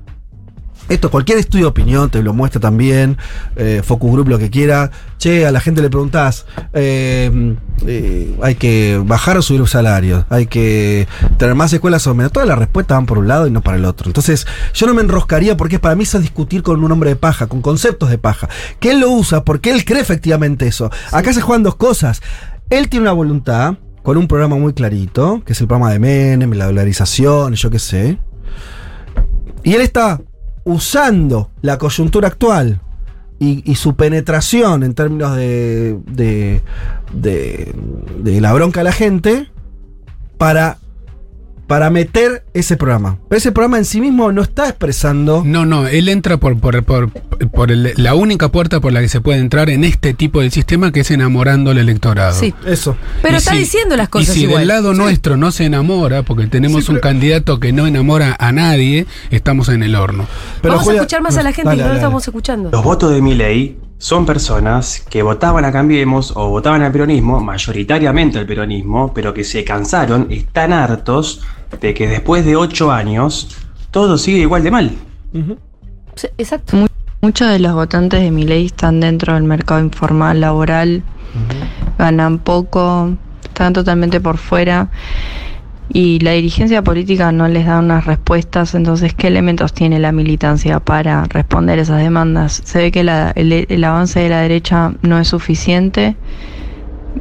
[0.88, 3.18] Esto, cualquier estudio de opinión te lo muestra también,
[3.56, 4.90] eh, Focus Group, lo que quiera.
[5.18, 10.24] Che, a la gente le preguntás, eh, eh, hay que bajar o subir los salarios,
[10.30, 11.08] hay que
[11.38, 12.32] tener más escuelas o menos.
[12.32, 14.08] Todas las respuestas van por un lado y no para el otro.
[14.08, 17.48] Entonces, yo no me enroscaría porque para mí es discutir con un hombre de paja,
[17.48, 18.48] con conceptos de paja.
[18.80, 20.90] Que él lo usa porque él cree efectivamente eso.
[21.12, 22.22] Acá se juegan dos cosas.
[22.70, 26.52] Él tiene una voluntad con un programa muy clarito, que es el programa de Menem,
[26.52, 28.18] la dolarización, yo qué sé.
[29.64, 30.20] Y él está
[30.64, 32.80] usando la coyuntura actual
[33.40, 36.62] y, su penetración en términos de, de,
[37.12, 37.74] de,
[38.18, 39.48] de la bronca a la gente
[40.38, 40.78] para,
[41.68, 43.18] para meter ese programa.
[43.28, 45.42] Pero ese programa en sí mismo no está expresando...
[45.44, 47.10] No, no, él entra por, por, por,
[47.52, 50.50] por el- la única puerta por la que se puede entrar en este tipo de
[50.50, 52.32] sistema que es enamorando al electorado.
[52.40, 52.54] Sí.
[52.66, 52.96] Eso.
[53.22, 54.60] Pero Y está si- diciendo las cosas Y si igual.
[54.60, 58.34] del lado nuestro no se enamora, porque tenemos Sí, un pero- candidato que no enamora
[58.40, 60.26] a nadie, estamos en el horno.
[60.62, 62.70] Pero Vamos Julia- a escuchar más a la gente Dale, que no lo estamos escuchando.
[62.72, 68.38] Los votos de Milei son personas que votaban a Cambiemos o votaban al peronismo, mayoritariamente
[68.38, 71.42] al peronismo, pero que se cansaron, están hartos
[71.80, 73.56] de que después de ocho años
[73.90, 74.92] todo sigue igual de mal.
[76.38, 76.76] Exacto.
[76.76, 76.86] Mu-
[77.20, 81.02] Muchos de los votantes de mi ley están dentro del mercado informal laboral,
[81.98, 83.10] ganan poco,
[83.42, 84.88] están totalmente por fuera
[85.90, 90.80] y la dirigencia política no les da unas respuestas, entonces ¿qué elementos tiene la militancia
[90.80, 92.60] para responder esas demandas?
[92.64, 96.14] Se ve que la- el, el avance de la derecha no es suficiente,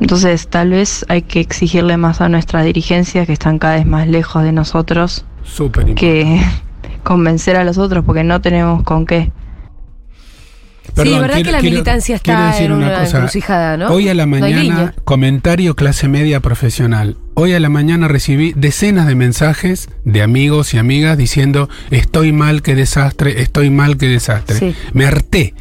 [0.02, 4.08] entonces tal vez hay que exigirle más a nuestras dirigencias que están cada vez más
[4.08, 6.42] lejos de nosotros Súper que
[7.04, 9.32] convencer a los otros porque no tenemos con qué.
[10.84, 13.78] sí, Perdón, verdad quiero- que la militancia quiero está decir en una una, cosa.
[13.78, 13.88] ¿no?
[13.90, 17.16] Hoy a la mañana, comentario clase media profesional.
[17.40, 22.64] Hoy a la mañana recibí decenas de mensajes de amigos y amigas diciendo estoy mal,
[22.64, 24.58] qué desastre, estoy mal, qué desastre.
[24.58, 24.76] Sí.
[24.94, 25.54] Me harté.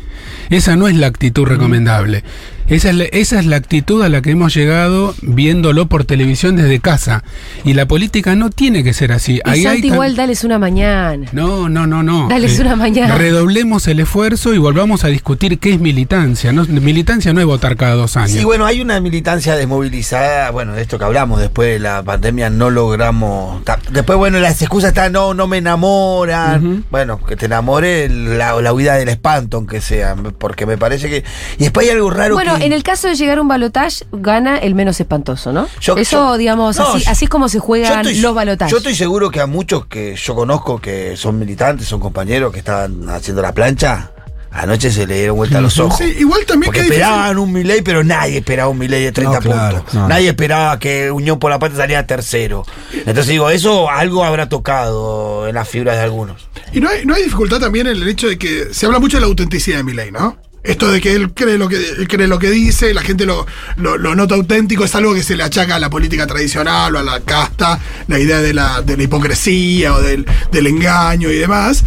[0.50, 2.24] Esa no es la actitud recomendable.
[2.68, 6.56] Esa es, la, esa es la actitud a la que hemos llegado viéndolo por televisión
[6.56, 7.22] desde casa.
[7.64, 9.34] Y la política no tiene que ser así.
[9.34, 11.28] Y Ahí hay Santi, tan- igual dales una mañana.
[11.32, 12.24] no, no, no, no.
[12.26, 13.14] Eh, Dales una mañana.
[13.16, 16.52] Redoblemos el esfuerzo y volvamos a discutir qué es militancia.
[16.52, 18.32] No, militancia no es votar cada dos años.
[18.32, 22.50] Sí, bueno, hay una militancia desmovilizada, bueno, de esto que hablamos, después de la pandemia
[22.50, 23.62] no logramos...
[23.92, 26.84] Después, bueno, bueno, las excusas están, no, no me enamoran.
[26.90, 30.16] Bueno, que te enamore la, la huida del espanto, aunque sea.
[30.32, 31.24] Porque me parece que.
[31.58, 32.64] Y después hay algo raro Bueno, que.
[32.66, 35.68] en el caso de llegar a un balotage, gana el menos espantoso, ¿no?
[35.80, 38.70] Yo- Eso, yo- digamos, no, así, yo- así es como se juegan estoy- los balotajes.
[38.70, 42.58] Yo estoy seguro que a muchos que yo conozco que son militantes, son compañeros que
[42.58, 44.10] estaban haciendo la plancha,
[44.56, 45.98] anoche se le dieron vuelta los ojos.
[45.98, 49.12] Sí, igual también Porque que difícil- esperaban un Milei, pero nadie esperaba un Milei de
[49.12, 49.94] 30 No, claro, puntos.
[49.94, 50.08] no.
[50.08, 52.64] Nadie esperaba que Unión por la Patria saliera tercero.
[52.92, 56.48] Entonces digo, eso algo habrá tocado en las fibras de algunos.
[56.72, 59.16] Y no hay, no hay dificultad también en el hecho de que se habla mucho
[59.16, 60.38] de la autenticidad de Milei, ¿no?
[60.64, 63.46] Esto de que él cree lo que, él cree lo que dice, la gente lo,
[63.76, 66.98] lo, lo nota auténtico, es algo que se le achaca a la política tradicional o
[66.98, 67.78] a la casta,
[68.08, 71.84] la idea de la, de la hipocresía o del, del engaño y demás.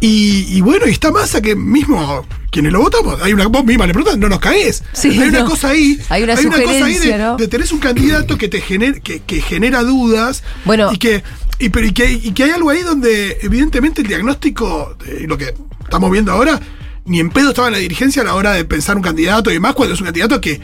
[0.00, 3.64] Y, y bueno, y está más a que mismo quienes lo votamos, hay una vos
[3.64, 4.82] misma le preguntas, no nos caes.
[4.92, 5.46] Sí, hay una no.
[5.50, 7.36] cosa ahí, Hay una cosa ahí de, ¿no?
[7.36, 10.90] de tenés un candidato que te gener, que, que genera dudas Bueno.
[10.92, 11.22] y que
[11.60, 15.36] y, pero, y, que, y que hay algo ahí donde evidentemente el diagnóstico, eh, lo
[15.36, 16.58] que estamos viendo ahora,
[17.04, 19.54] ni en pedo estaba en la dirigencia a la hora de pensar un candidato y
[19.54, 20.58] demás, cuando es un candidato que,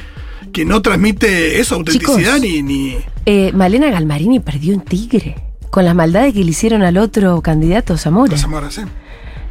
[0.52, 2.40] que no transmite eso, autenticidad Chicos.
[2.40, 2.96] ni, ni...
[3.26, 5.36] Eh, Malena Galmarini perdió un tigre
[5.70, 8.38] con las maldades que le hicieron al otro candidato, Zamora.
[8.38, 8.80] Zamora, sí.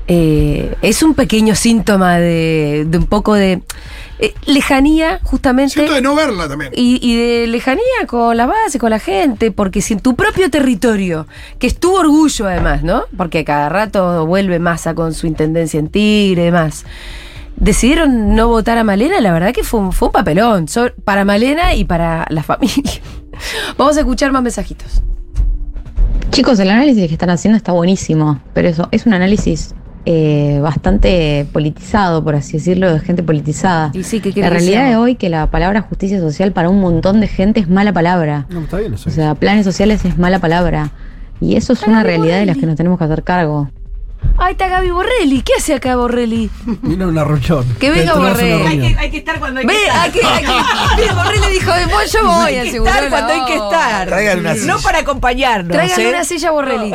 [0.08, 3.64] Eh, es un pequeño síntoma de, de un poco de
[4.20, 5.74] eh, lejanía, justamente.
[5.74, 6.72] Siento de no verla también.
[6.76, 10.49] Y, y de lejanía con la base, con la gente, porque si en tu propio
[10.49, 11.28] territorio,
[11.60, 13.03] que es tu orgullo además, ¿no?
[13.18, 16.86] Porque cada rato vuelve Massa con su intendencia en Tigre y demás.
[17.58, 20.68] Decidieron no votar a Malena, la verdad que fue un, fue un papelón
[21.03, 23.01] para Malena y para la familia.
[23.78, 25.01] Vamos a escuchar más mensajitos.
[26.30, 29.74] Chicos, el análisis que están haciendo está buenísimo, pero eso es un análisis
[30.06, 33.91] eh, bastante politizado, por así decirlo, de gente politizada.
[33.93, 37.22] Y sí, ¿qué La realidad de hoy que la palabra justicia social para un montón
[37.22, 38.45] de gente es mala palabra.
[38.49, 39.10] No, está bien eso.
[39.10, 40.91] O sea, planes sociales es mala palabra.
[41.41, 43.70] Y eso es una realidad de las que nos tenemos que hacer cargo.
[44.38, 45.42] Ahí está Gaby Borrelli.
[45.42, 46.50] ¿Qué hace acá Borrelli?
[46.82, 47.66] Mira una reunión.
[47.80, 48.68] Que venga Entró a hacer una Borrell.
[48.68, 48.68] reunión.
[48.86, 50.10] Hay que, hay que estar cuando hay Ve, que estar.
[50.10, 50.54] aquí, aquí.
[51.02, 54.08] Mira, Borrelli dijo, "Vos, yo voy hay a que asegurar estar cuando hay que estar.
[54.08, 54.78] Traigan una No silla.
[54.84, 55.72] para acompañarnos.
[55.78, 56.10] Traigan ¿eh?
[56.10, 56.94] una silla, Borrelli.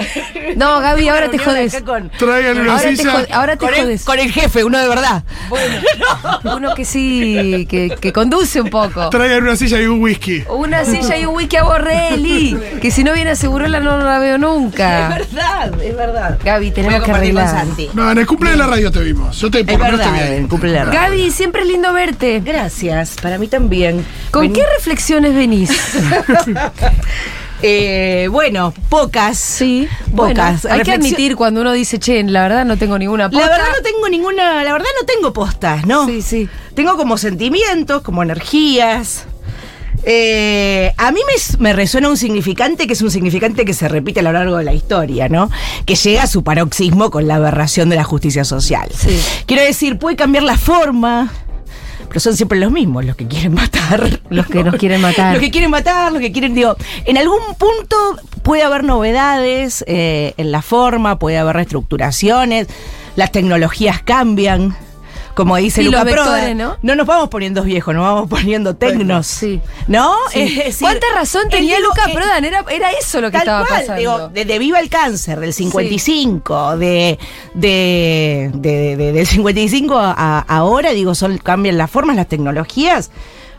[0.57, 1.83] No, Gaby, ahora te jodes.
[1.83, 3.27] Con, Traigan una Ahora te, silla.
[3.33, 4.05] ahora te con el, jodes.
[4.05, 5.25] con el jefe, uno de verdad.
[6.45, 9.09] Uno que sí, que, que conduce un poco.
[9.11, 10.45] Traigan una silla y un whisky.
[10.49, 12.59] Una silla y un wiki a Borrelli.
[12.81, 15.09] Que si no viene a Segurola no la veo Es nunca.
[15.09, 16.39] verdad, es verdad.
[16.45, 17.49] Gaby, tenemos que con.
[17.49, 17.91] Santi.
[17.95, 19.39] No, en el cumple de la radio te vimos.
[19.41, 20.39] Yo te por Es lo menos te vi verdad, ahí.
[20.39, 21.01] el cumple de la radio.
[21.01, 22.41] Gaby, siempre es lindo verte.
[22.45, 24.05] Gracias, para mí también.
[24.31, 25.71] ¿Con Vení- qué reflexiones venís?
[27.63, 29.37] Eh, bueno, pocas.
[29.37, 30.65] Sí, bueno, pocas.
[30.65, 33.49] hay que Reflexio- admitir cuando uno dice, che, la verdad no tengo ninguna La posta.
[33.51, 36.07] verdad no tengo ninguna, la verdad no tengo postas, ¿no?
[36.07, 36.49] Sí, sí.
[36.75, 39.27] Tengo como sentimientos, como energías.
[40.05, 44.21] Eh, a mí me, me resuena un significante que es un significante que se repite
[44.21, 45.51] a lo largo de la historia, ¿no?
[45.85, 48.89] Que llega a su paroxismo con la aberración de la justicia social.
[48.95, 49.21] Sí.
[49.47, 51.31] Quiero decir, puede cambiar la forma,
[52.09, 54.21] pero son siempre los mismos los que quieren matar.
[54.31, 55.35] Los que nos quieren matar.
[55.35, 57.97] Los que quieren matar, los que quieren, digo, en algún punto
[58.43, 62.67] puede haber novedades eh, en la forma, puede haber reestructuraciones,
[63.17, 64.77] las tecnologías cambian.
[65.35, 66.95] Como dice Y Luca los Proda, vectores, ¿no?
[66.95, 69.27] nos vamos poniendo viejos, nos vamos poniendo tecnos.
[69.27, 69.61] Sí.
[69.87, 70.15] ¿No?
[70.33, 70.41] Sí.
[70.41, 72.45] Es decir, ¿Cuánta razón tenía digo, Luca eh, Prodan?
[72.45, 73.99] Era, era eso lo que Tal estaba cual, pasando.
[74.01, 77.19] digo, desde Viva el Cáncer, del 55, de,
[77.55, 83.11] de, de- de- del 55 a, ahora, digo, son, cambian las formas, las tecnologías,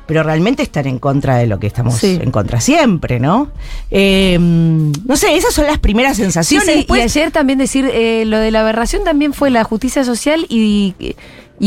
[0.07, 2.19] pero realmente están en contra de lo que estamos Sí.
[2.21, 3.49] en contra siempre, ¿no?
[3.91, 6.67] Eh, no sé, esas son las primeras Sí, sensaciones.
[6.67, 10.03] sí, Después- y ayer también decir, eh, lo de la aberración también fue la justicia
[10.03, 11.15] social y, y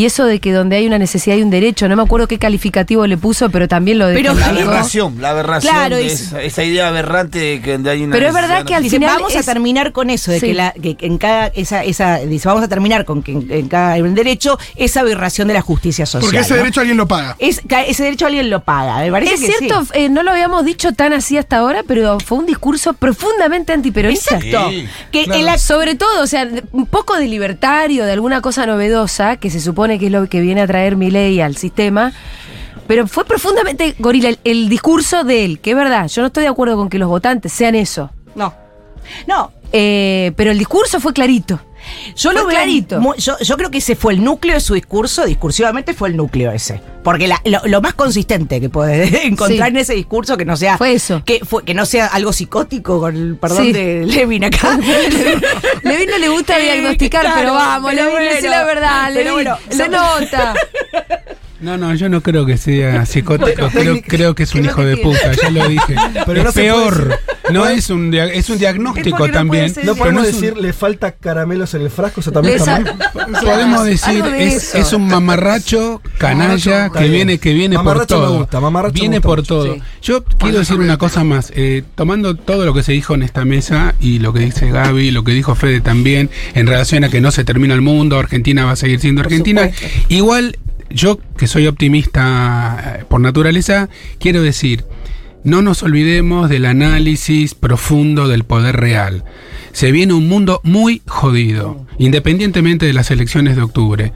[0.06, 1.88] eso de que donde hay una necesidad hay un derecho.
[1.88, 5.30] No me acuerdo qué calificativo le puso, pero también lo de Pero- La aberración, la
[5.30, 5.72] aberración.
[5.72, 8.14] Claro, de es- esa, esa idea aberrante de que donde hay una.
[8.14, 10.46] Pero es verdad que al Dice, final vamos es- a terminar con eso, de Sí.
[10.48, 13.68] que, la, que en cada, esa, esa, dice, vamos a terminar con que en, en
[13.68, 16.22] cada en derecho esa aberración de la justicia social.
[16.28, 16.58] Porque ese ¿no?
[16.58, 17.36] derecho alguien lo paga.
[17.38, 19.90] Es- ese derecho alguien lo paga, me parece Es que cierto, sí.
[19.94, 24.36] eh, no lo habíamos dicho tan así hasta ahora, pero fue un discurso profundamente antiperonista.
[24.36, 24.70] Exacto.
[24.70, 25.40] Sí, que claro.
[25.40, 29.50] el ac- Sobre todo, o sea, un poco de libertario, de alguna cosa novedosa, que
[29.50, 32.12] se supone que es lo que viene a traer mi ley al sistema.
[32.86, 36.42] Pero fue profundamente gorila el, el discurso de él, que es verdad, yo no estoy
[36.42, 38.10] de acuerdo con que los votantes sean eso.
[38.34, 38.52] No.
[39.26, 41.58] No, Eh, pero el discurso fue clarito.
[42.16, 43.00] Yo lo veo clarito.
[43.16, 46.50] yo, yo creo que ese fue el núcleo de su discurso, discursivamente fue el núcleo
[46.52, 46.80] ese.
[47.02, 49.74] Porque la- lo, lo más consistente que puedes encontrar Sí.
[49.74, 51.22] en ese discurso que no sea Fue eso.
[51.24, 53.72] que fue que no sea algo psicótico con el perdón Sí.
[53.72, 54.78] de Levin acá.
[55.82, 59.88] Levin no le gusta diagnosticar, claro, pero vamos, Levin, bueno, la verdad, Levin, bueno, se
[59.88, 60.54] lo- nota.
[61.64, 63.68] No, no, yo no creo que sea psicótico.
[63.72, 65.96] creo, creo que es un ¿qué es lo hijo que de puta, ya lo dije.
[66.26, 67.18] Pero es no peor.
[67.52, 69.72] no es un, es un diagnóstico también.
[69.82, 72.94] No podemos un- decir, le falta caramelos en el frasco, eso también está mal.
[73.44, 78.38] podemos decir, de es, un mamarracho canalla que viene, que viene por Mamarracho me todo.
[78.38, 79.48] gusta, mamarracho me viene gusta por mucho.
[79.54, 79.74] todo.
[79.74, 79.82] Sí.
[80.02, 81.52] Yo quiero decir una cosa más.
[81.56, 85.10] eh, tomando todo lo que se dijo en esta mesa y lo que dice Gaby,
[85.10, 88.64] lo que dijo Fede también, en relación a que no se termina el mundo, Argentina
[88.64, 89.70] va a seguir siendo Argentina.
[90.08, 90.58] Igual,
[90.90, 94.84] yo que soy optimista eh, por naturaleza, quiero decir,
[95.44, 99.24] no nos olvidemos del análisis profundo del poder real.
[99.72, 104.12] Se viene un mundo muy jodido, independientemente de las elecciones de octubre.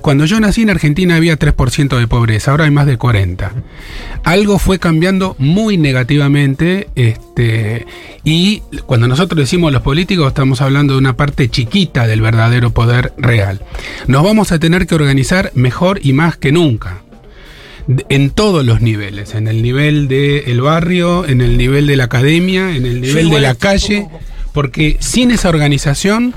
[0.00, 3.50] Cuando yo nací en Argentina había 3% de pobreza, ahora hay más de 40%.
[4.24, 7.86] Algo fue cambiando muy negativamente este,
[8.24, 13.12] y cuando nosotros decimos los políticos estamos hablando de una parte chiquita del verdadero poder
[13.18, 13.60] real.
[14.06, 17.01] Nos vamos a tener que organizar mejor y más que nunca
[18.08, 22.76] en todos los niveles, en el nivel del barrio, en el nivel de la academia,
[22.76, 24.06] en el nivel de la calle,
[24.52, 26.34] porque sin esa organización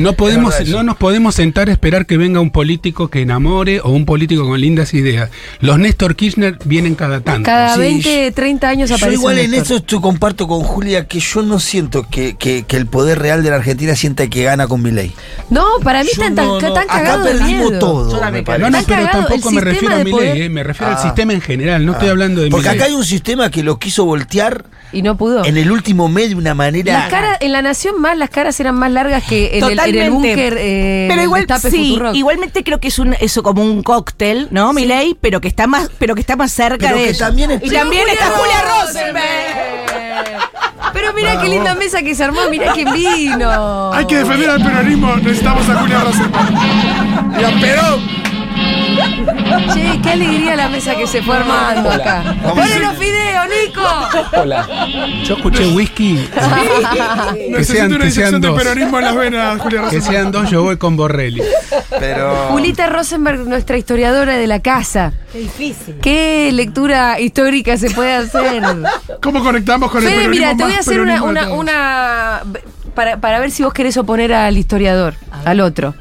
[0.00, 3.90] no podemos no nos podemos sentar a esperar que venga un político que enamore o
[3.90, 5.30] un político con lindas ideas.
[5.60, 7.44] Los Néstor Kirchner vienen cada tanto.
[7.46, 9.64] Cada Sí, 20, 30 años Yo aparece igual un en Néstor.
[9.66, 13.42] eso estoy comparto con Julia que yo no siento que, que- que el poder real
[13.42, 15.12] de la Argentina sienta que gana con mi ley.
[15.48, 17.78] No, para mí están tan, tan Acá cagados de perdimos miedo.
[17.78, 18.30] todo.
[18.30, 20.96] me No, no, pero tampoco me refiero sistema a mi ley, me refiero Ah.
[20.96, 23.78] al sistema en general, no estoy hablando de Porque acá hay un sistema que lo
[23.78, 25.44] quiso voltear Y no pudo.
[25.44, 26.92] en el último mes de una manera.
[26.92, 29.84] Las caras, en la Nación más las caras eran más largas que en el, en
[29.86, 30.10] el Totalmente.
[30.10, 30.56] búnker.
[30.58, 34.72] eh, pero igual sí, igualmente creo que es un eso como un cóctel, ¿no?
[34.72, 37.50] Mi ley, pero que está más pero que está más cerca Pero de que también
[37.50, 40.40] y está- también Julia está Julia Rosenberg.
[40.92, 43.92] Pero mira qué linda mesa que se armó, mira quién vino.
[43.92, 47.40] Hay que defender al peronismo, necesitamos a Julia Rosenberg.
[47.40, 48.19] ¡La Perón!
[49.74, 52.36] Che, qué alegría la mesa que se fue armando acá.
[52.42, 53.82] Ponle los videos, Nico.
[55.24, 56.28] Yo escuché whisky.
[57.32, 58.58] que Necesito sean, una que sean de dos.
[58.58, 60.12] peronismo en las venas, Julia Que Rosenberg.
[60.12, 61.42] sean dos, yo voy con Borrelli.
[61.98, 62.48] Pero.
[62.50, 65.12] Julita Rosenberg, nuestra historiadora de la casa.
[65.32, 65.96] Qué difícil.
[66.00, 68.62] ¿Qué lectura histórica se puede hacer?
[69.22, 72.42] ¿Cómo conectamos con el Fede, peronismo mira, te voy a hacer una, una-
[72.94, 75.14] para, para ver si vos querés oponer al historiador,
[75.44, 75.94] al otro.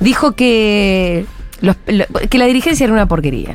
[0.00, 1.26] Dijo que,
[1.60, 3.54] los- lo- que la dirigencia era una porquería.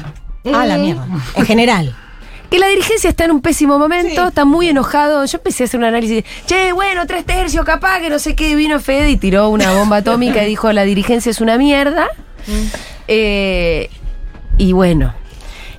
[0.54, 1.06] Ah, la mierda.
[1.36, 1.96] En general.
[2.50, 5.24] Que la dirigencia está en un pésimo momento, está muy enojado.
[5.26, 6.24] Yo empecé a hacer un análisis.
[6.48, 8.56] Che, bueno, tres tercios, capaz, que no sé qué.
[8.56, 12.08] Vino Fede y tiró una bomba atómica y dijo: la dirigencia es una mierda.
[13.08, 13.90] Eh,
[14.58, 15.14] y bueno,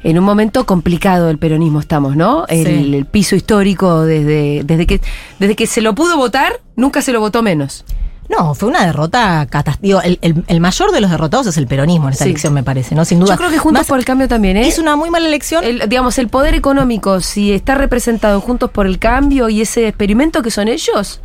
[0.04, 2.46] en un momento complicado del peronismo estamos, ¿no?
[2.48, 2.94] El, Sí.
[2.94, 5.00] el piso histórico, desde, desde, que,
[5.38, 7.84] desde que se lo pudo votar, nunca se lo votó menos.
[8.30, 10.06] No, fue una derrota catástrofe.
[10.06, 12.30] El, el- el mayor de los derrotados es el peronismo en esta Sí.
[12.30, 13.04] elección, me parece, ¿no?
[13.04, 13.34] Sin duda.
[13.34, 14.68] Yo creo que Juntos Más- por el Cambio también, ¿eh?
[14.68, 15.64] Hizo una muy mala elección.
[15.64, 20.42] El- digamos, el poder económico, si está representado Juntos por el Cambio y ese experimento
[20.42, 21.20] que son ellos,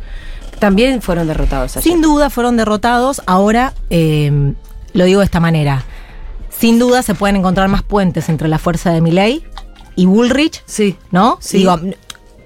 [0.58, 1.84] también fueron derrotados ayer.
[1.92, 3.22] Sin duda fueron derrotados.
[3.26, 4.54] Ahora, eh,
[4.92, 5.84] lo digo de esta manera.
[6.50, 9.44] Sin duda se pueden encontrar más puentes entre la fuerza de Milei
[9.94, 10.96] y Bullrich, Sí.
[11.10, 11.38] ¿no?
[11.40, 11.58] Sí.
[11.58, 11.78] Digo,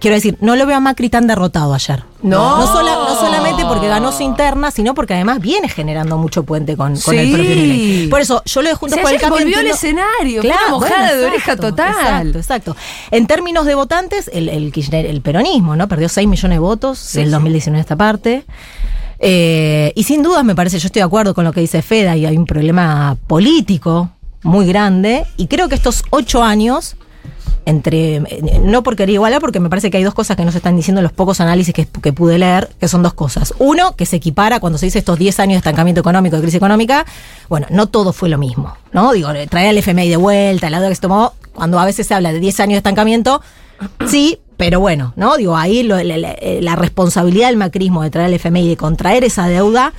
[0.01, 2.03] quiero decir, no lo veo a Macri tan derrotado ayer.
[2.23, 2.59] No.
[2.59, 6.77] No, sola- no solamente porque ganó su interna, sino porque además viene generando mucho puente
[6.77, 7.33] con, con el Sí.
[7.33, 8.09] propio Milei.
[8.09, 9.39] Por eso, yo lo de Juntos O sea, por el Cambio.
[9.41, 11.91] volvió al entiendo- escenario, fue una mojada de oreja total.
[11.93, 12.77] Exacto, exacto.
[13.11, 15.87] En términos de votantes, el, el, Kirchner- el peronismo, ¿no?
[15.89, 18.45] Perdió 6 millones de votos del 2019 a esta parte.
[19.19, 22.17] Eh, y sin dudas me parece, yo estoy de acuerdo con lo que dice Feda,
[22.17, 24.11] y hay un problema político
[24.43, 25.27] muy grande.
[25.37, 26.97] Y creo que estos ocho años,
[27.67, 28.17] entre.
[28.17, 30.59] eh, No por querer igualar, porque me parece que hay dos cosas que no se
[30.59, 33.55] están diciendo en los pocos análisis que, que pude leer, que son dos cosas.
[33.59, 36.57] Uno, que se equipara cuando se dice estos 10 años de estancamiento económico, de crisis
[36.57, 37.05] económica.
[37.49, 39.13] Bueno, no todo fue lo mismo, ¿no?
[39.13, 42.15] Digo, traer al FMI de vuelta, la deuda que se tomó, cuando a veces se
[42.15, 43.43] habla de 10 años de estancamiento,
[44.09, 45.37] sí, pero bueno, ¿no?
[45.37, 49.25] Digo, ahí lo- la, la- la responsabilidad del macrismo de traer al FMI de contraer
[49.25, 49.93] esa deuda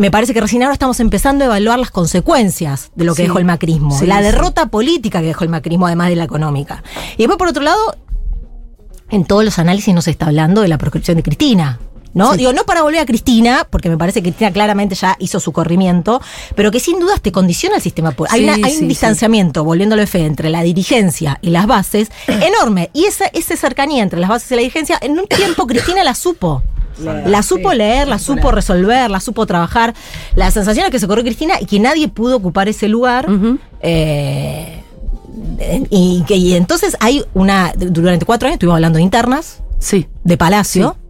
[0.00, 3.28] me parece que recién ahora estamos empezando a evaluar las consecuencias de lo que Sí.
[3.28, 4.22] dejó el macrismo, Sí, la sí.
[4.24, 6.82] derrota política que dejó el macrismo, además de la económica.
[7.14, 7.96] Y después, por otro lado,
[9.10, 11.78] en todos los análisis no se está hablando de la proscripción de Cristina.
[12.12, 12.36] ¿No?
[12.36, 15.52] Digo, no para volver a Cristina, porque me parece que Cristina claramente ya hizo su
[15.52, 16.20] corrimiento,
[16.56, 20.08] pero que sin dudas te condiciona el sistema hay una- hay un distanciamiento, volviéndolo de
[20.08, 22.90] fe, entre la dirigencia y las bases, enorme.
[22.94, 26.16] Y esa, esa cercanía entre las bases y la dirigencia, en un tiempo Cristina la
[26.16, 26.64] supo.
[27.26, 29.94] La supo leer, la supo resolver, la supo trabajar.
[30.36, 33.26] La sensación es que se corrió Cristina y que nadie pudo ocupar ese lugar.
[33.82, 34.82] Eh,
[35.90, 37.72] y, que, y entonces hay una.
[37.76, 40.06] Durante cuatro años estuvimos hablando de internas, Sí.
[40.24, 40.96] de Palacio.
[40.98, 41.09] Sí.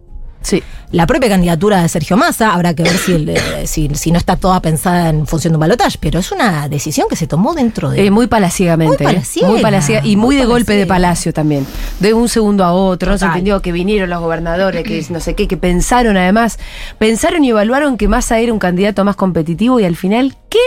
[0.91, 4.17] La propia candidatura de Sergio Massa, habrá que ver si, el, eh, si, si no
[4.17, 7.53] está toda pensada en función de un balotaje, pero es una decisión que se tomó
[7.53, 8.05] dentro de.
[8.05, 9.03] Eh, muy palaciegamente.
[9.03, 9.15] Muy eh.
[9.15, 11.65] palaciega, Muy palaciega y muy, muy de golpe de palacio también.
[11.99, 13.11] De un segundo a otro.
[13.11, 16.59] No se entendió que vinieron los gobernadores, que no sé qué, que pensaron además.
[16.97, 20.59] Pensaron y evaluaron que Massa era un candidato más competitivo y al final, ¿qué?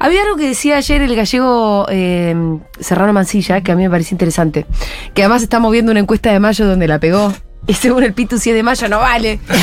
[0.00, 2.34] Había algo que decía ayer el gallego eh,
[2.80, 4.66] Serrano Mancilla, que a mí me pareció interesante.
[5.14, 7.32] Que además está moviendo una encuesta de mayo donde la pegó.
[7.66, 9.38] Y según el Pitu, si es de mayo no vale.
[9.46, 9.58] Pero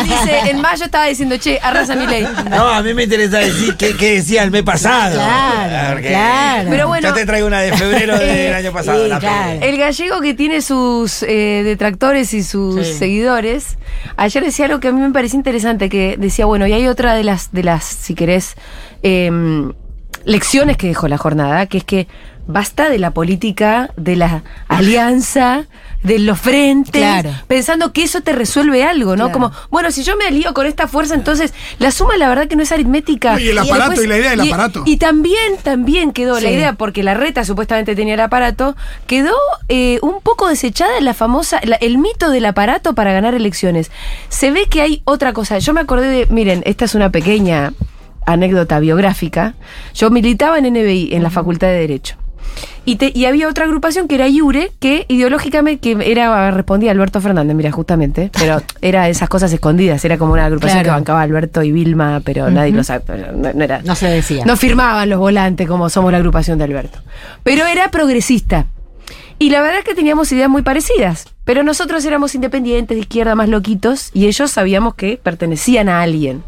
[0.00, 2.26] él dice, en mayo estaba diciendo, che, arrasa mi ley.
[2.48, 5.16] No, a mí me interesa decir qué, qué decía el mes pasado.
[5.16, 6.70] Claro, Porque claro.
[6.70, 9.02] Pero bueno, ya te traigo una de febrero del año pasado.
[9.02, 9.60] Sí, la claro.
[9.60, 12.94] El gallego que tiene sus eh, detractores y sus Sí.
[12.94, 13.76] seguidores,
[14.16, 17.12] ayer decía algo que a mí me parecía interesante, que decía, bueno, y hay otra
[17.14, 18.54] de las, de las, si querés,
[19.02, 19.72] em,
[20.24, 22.08] lecciones que dejó la jornada, que es que
[22.46, 25.64] basta de la política, de la alianza,
[26.04, 27.30] de los frentes, Claro.
[27.48, 29.24] pensando que eso te resuelve algo, ¿no?
[29.24, 29.32] Claro.
[29.32, 32.54] Como, bueno, si yo me alío con esta fuerza, entonces la suma la verdad que
[32.56, 33.40] no es aritmética.
[33.40, 34.82] Y el aparato y la idea del y- aparato.
[34.86, 38.76] Y también, también quedó la idea, porque la reta supuestamente tenía el aparato,
[39.06, 39.34] quedó
[39.68, 43.90] eh, un poco desechada la famosa, la- el mito del aparato para ganar elecciones.
[44.28, 45.58] Se ve que hay otra cosa.
[45.58, 47.72] Yo me acordé de, miren, esta es una pequeña
[48.26, 49.54] anécdota biográfica.
[49.94, 52.16] Yo militaba en NBI, en la Facultad de Derecho.
[52.86, 56.92] Y, te- y había otra agrupación que era Iure, que ideológicamente que era respondía a
[56.92, 60.86] Alberto Fernández, mira, justamente, pero era esas cosas escondidas, era como una agrupación Claro.
[60.88, 63.80] que bancaba Alberto y Vilma, pero nadie lo sabe, pero no, no era.
[63.82, 64.44] No se decía.
[64.44, 66.98] No firmaban los volantes como somos la agrupación de Alberto.
[67.42, 68.66] Pero era progresista.
[69.38, 71.26] Y la verdad es que teníamos ideas muy parecidas.
[71.44, 76.42] Pero nosotros éramos independientes, de izquierda, más loquitos, y ellos sabíamos que pertenecían a alguien.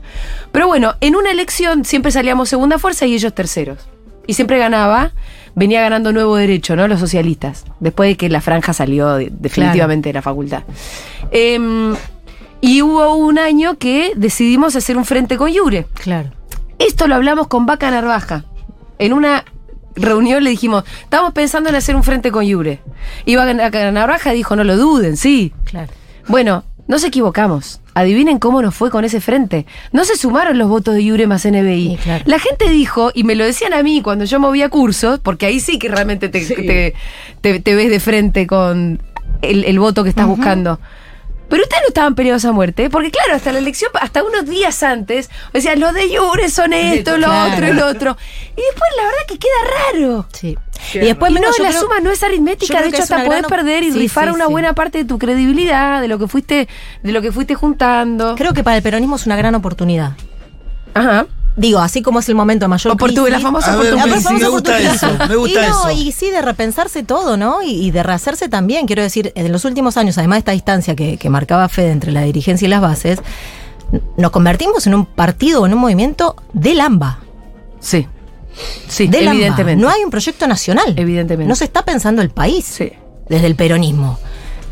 [0.53, 3.78] Pero bueno, en una elección siempre salíamos segunda fuerza y ellos terceros.
[4.26, 5.11] Y siempre ganaba,
[5.57, 6.86] venía ganando nuevo derecho, ¿no?
[6.86, 7.64] Los socialistas.
[7.80, 10.62] Después de que la franja salió de- definitivamente de la facultad.
[11.32, 11.96] Em,
[12.61, 15.86] y hubo un año que decidimos hacer un frente con Yure.
[15.94, 16.30] Claro.
[16.78, 18.44] Esto lo hablamos con Vaca Narvaja.
[18.98, 19.44] En una
[19.94, 22.80] reunión le dijimos, estamos pensando en hacer un frente con Yure.
[23.24, 25.52] Y Vaca Narvaja dijo, no lo duden, sí.
[25.64, 25.92] Claro.
[26.28, 27.80] Bueno, nos equivocamos.
[27.99, 29.64] Adivinen cómo nos fue con ese frente.
[29.90, 31.97] No se sumaron los votos de Yure más NBI.
[31.97, 32.24] Sí, claro.
[32.26, 35.61] La gente dijo, y me lo decían a mí cuando yo movía cursos, porque ahí
[35.61, 36.94] sí que realmente te, te-
[37.40, 39.01] te- te ves de frente con
[39.40, 40.78] el, el voto que estás buscando.
[41.49, 44.82] Pero ustedes no estaban peleados a muerte, porque claro, hasta la elección, hasta unos días
[44.82, 47.53] antes, decían, los de Yure son esto, lo Claro.
[47.55, 48.16] otro, el otro.
[48.57, 49.53] Y después la verdad que queda
[49.92, 50.26] raro.
[50.32, 50.59] Sí.
[50.94, 53.51] Y después Y no, la creo- suma no es aritmética, de hecho hasta podés gran
[53.51, 54.51] perder y Sí, rifar sí, una sí.
[54.53, 56.68] buena parte de tu credibilidad, de lo que fuiste,
[57.03, 58.34] de lo que fuiste juntando.
[58.36, 60.12] Creo que para el peronismo es una gran oportunidad.
[60.94, 61.26] Ajá.
[61.57, 63.30] Digo, así como es el momento de mayor Oportu- crisis.
[63.30, 64.07] la famosa oportunidad.
[64.07, 64.94] me gusta oportunidad.
[64.94, 65.90] eso, me gusta y no, eso.
[66.02, 67.62] Y sí, de repensarse todo, ¿no?
[67.62, 68.86] Y, y de rehacerse también.
[68.86, 72.12] Quiero decir, en los últimos años, además de esta distancia que, que marcaba Fede entre
[72.12, 73.20] la dirigencia y las bases,
[74.18, 77.20] nos convertimos en un partido o en un movimiento del AMBA.
[77.80, 78.07] Sí.
[78.88, 79.34] Sí, Del AMBA.
[79.36, 79.82] evidentemente.
[79.82, 80.92] No hay un proyecto nacional.
[80.96, 81.48] Evidentemente.
[81.48, 82.92] No se está pensando el país Sí.
[83.28, 84.18] desde el peronismo.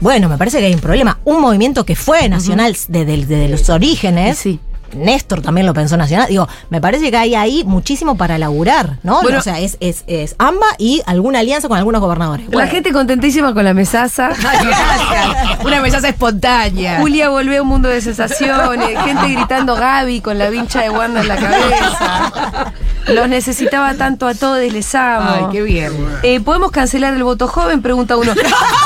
[0.01, 1.19] Bueno, me parece que hay un problema.
[1.25, 4.37] Un movimiento que fue nacional desde, desde los orígenes.
[4.39, 4.61] Sí.
[4.95, 6.29] Néstor también lo pensó nacional.
[6.29, 9.23] Digo, me parece que hay ahí muchísimo para laburar, ¿no?
[9.23, 12.47] Bueno- o sea, es, es, es AMBA y alguna alianza con algunos gobernadores.
[12.51, 14.31] La gente contentísima con la mesaza.
[15.65, 16.99] Una mesaza espontánea.
[17.01, 18.99] Julia volvió a un mundo de sensaciones.
[19.05, 22.73] Gente gritando Gaby con la vincha de Wanda en la cabeza.
[23.09, 25.31] Los necesitaba tanto a todos, les amo.
[25.31, 25.93] Ay, qué bien.
[26.23, 27.83] Eh, ¿Podemos cancelar el voto joven?
[27.83, 28.33] Pregunta uno.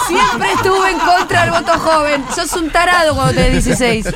[0.06, 2.24] Siempre estuve en contra del voto joven.
[2.34, 4.06] Sos un tarado cuando tenés 16.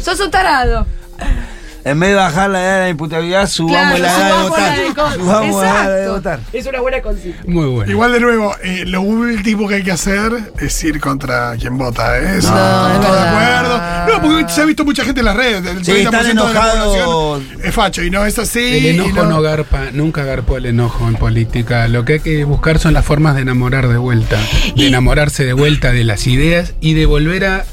[0.00, 0.86] Sos un tarado.
[1.84, 4.76] En vez de bajar la edad de la imputabilidad, subamos Claro, la edad de votar.
[4.78, 6.12] de Subamos la edad de Exacto.
[6.12, 6.40] votar.
[6.52, 7.42] Es una buena consigna.
[7.44, 7.90] Muy bueno.
[7.90, 12.20] Igual de nuevo, eh, lo último que hay que hacer es ir contra quien vota.
[12.20, 12.36] ¿eh?
[12.38, 13.82] Eso, No, de acuerdo.
[14.12, 15.66] No, porque se ha visto mucha gente en las redes.
[15.66, 16.84] El Sí, 30% están de la enojados.
[17.42, 18.60] población Es facho y no es así.
[18.88, 21.88] El enojo no garpa, nunca garpó el enojo en política.
[21.88, 24.36] Lo que hay que buscar son las formas de enamorar de vuelta,
[24.76, 27.64] de enamorarse de vuelta de las ideas y de volver a,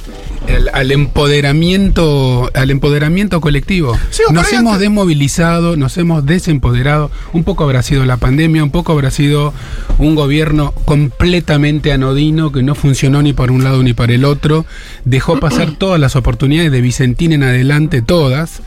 [0.48, 3.98] al, al empoderamiento, al empoderamiento colectivo.
[4.10, 7.11] Sí, nos hemos antes- desmovilizado, nos hemos desempoderado.
[7.34, 9.53] Un poco habrá sido la pandemia, un poco habrá sido
[9.98, 14.66] un gobierno completamente anodino que no funcionó ni por un lado ni por el otro.
[15.06, 18.61] Dejó pasar todas las oportunidades de Vicentín en adelante, todas.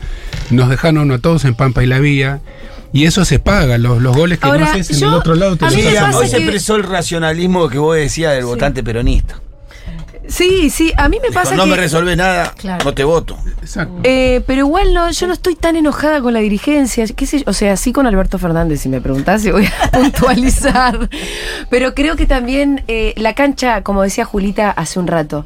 [0.51, 2.41] Nos dejaron a todos en Pampa y la Vía.
[2.95, 5.33] Y eso se paga, los, los goles que Ahora, no haces en yo- el otro
[5.33, 5.81] lado te Sí,
[6.13, 9.41] hoy se expresó el racionalismo que vos decías del votante peronista.
[10.27, 11.69] Sí, sí, a mí me pasa no que...
[11.71, 12.83] me resolvés nada, Claro.
[12.85, 13.37] no te voto.
[13.61, 13.93] Exacto.
[14.03, 17.05] Eh, pero igual no, yo no estoy tan enojada con la dirigencia.
[17.07, 17.43] ¿Qué sé yo?
[17.47, 21.09] O sea, sí con Alberto Fernández, si me preguntás, y voy a puntualizar.
[21.69, 25.45] Pero creo que también eh, la cancha, como decía Julita hace un rato,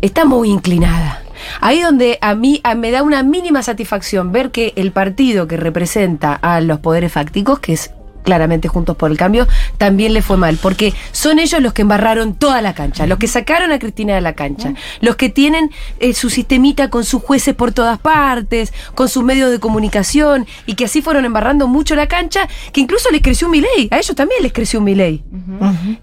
[0.00, 1.22] está muy inclinada.
[1.60, 5.56] Ahí donde a mí a- me da una mínima satisfacción ver que el partido que
[5.56, 7.90] representa a los poderes fácticos, que es
[8.24, 9.46] claramente Juntos por el Cambio,
[9.78, 13.28] también le fue mal, porque son ellos los que embarraron toda la cancha, los que
[13.28, 15.70] sacaron a Cristina de la cancha, los que tienen
[16.00, 20.74] eh, su sistemita con sus jueces por todas partes, con sus medios de comunicación, y
[20.74, 24.16] que así fueron embarrando mucho la cancha, que incluso les creció un Milei, a ellos
[24.16, 25.22] también les creció un Milei.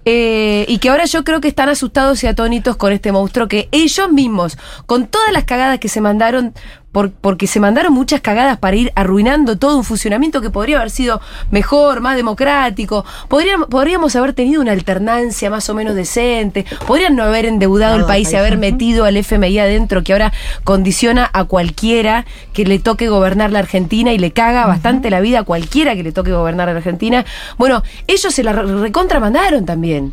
[0.04, 3.68] Eh, y que ahora yo creo que están asustados y atónitos con este monstruo que
[3.72, 6.54] ellos mismos, con todas las cagadas que se mandaron,
[6.92, 10.90] por- porque se mandaron muchas cagadas para ir arruinando todo un funcionamiento que podría haber
[10.90, 11.20] sido
[11.50, 17.22] mejor, más democrático, podríamos, podríamos haber tenido una alternancia más o menos decente, podrían no
[17.24, 20.32] haber endeudado el país y haber metido al FMI adentro, que ahora
[20.64, 25.40] condiciona a cualquiera que le toque gobernar la Argentina y le caga bastante la vida
[25.40, 27.24] a cualquiera que le toque gobernar la Argentina.
[27.58, 30.12] Bueno, ellos se la re- recontramandaron también.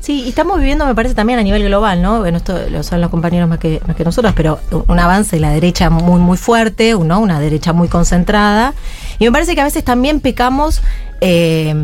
[0.00, 2.18] Sí, y estamos viviendo, me parece, también a nivel global, ¿no?
[2.20, 5.40] Bueno, esto lo saben los compañeros más que, más que nosotros, pero un avance de
[5.40, 6.94] la derecha muy, muy fuerte.
[6.94, 8.74] Una derecha muy concentrada.
[9.18, 10.82] Y me parece que a veces también pecamos
[11.20, 11.74] eh,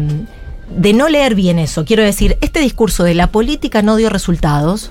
[0.76, 1.84] de no leer bien eso.
[1.84, 4.90] Quiero decir, este discurso de la política no dio resultados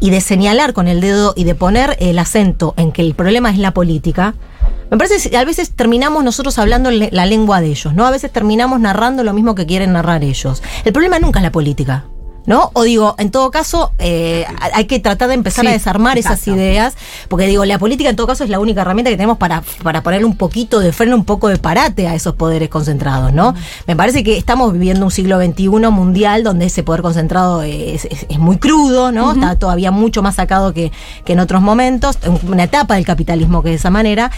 [0.00, 3.50] y de señalar con el dedo y de poner el acento en que el problema
[3.50, 4.34] es la política.
[4.90, 8.06] Me parece que a veces terminamos nosotros hablando la lengua de ellos, ¿no?
[8.06, 10.62] A veces terminamos narrando lo mismo que quieren narrar ellos.
[10.84, 12.04] El problema nunca es la política.
[12.46, 12.70] ¿No?
[12.74, 16.46] O digo, en todo caso, eh, hay que tratar de empezar Sí, a desarmar esas
[16.46, 16.94] ideas,
[17.28, 20.02] porque digo, la política en todo caso es la única herramienta que tenemos para, para
[20.04, 23.54] ponerle un poquito de freno, un poco de parate a esos poderes concentrados, ¿no?
[23.88, 28.26] Me parece que estamos viviendo un siglo XXI mundial donde ese poder concentrado es, es-
[28.28, 29.32] es muy crudo, ¿no?
[29.32, 30.92] Está todavía mucho más sacado que,
[31.24, 32.16] que en otros momentos,
[32.48, 34.30] una etapa del capitalismo que de esa manera.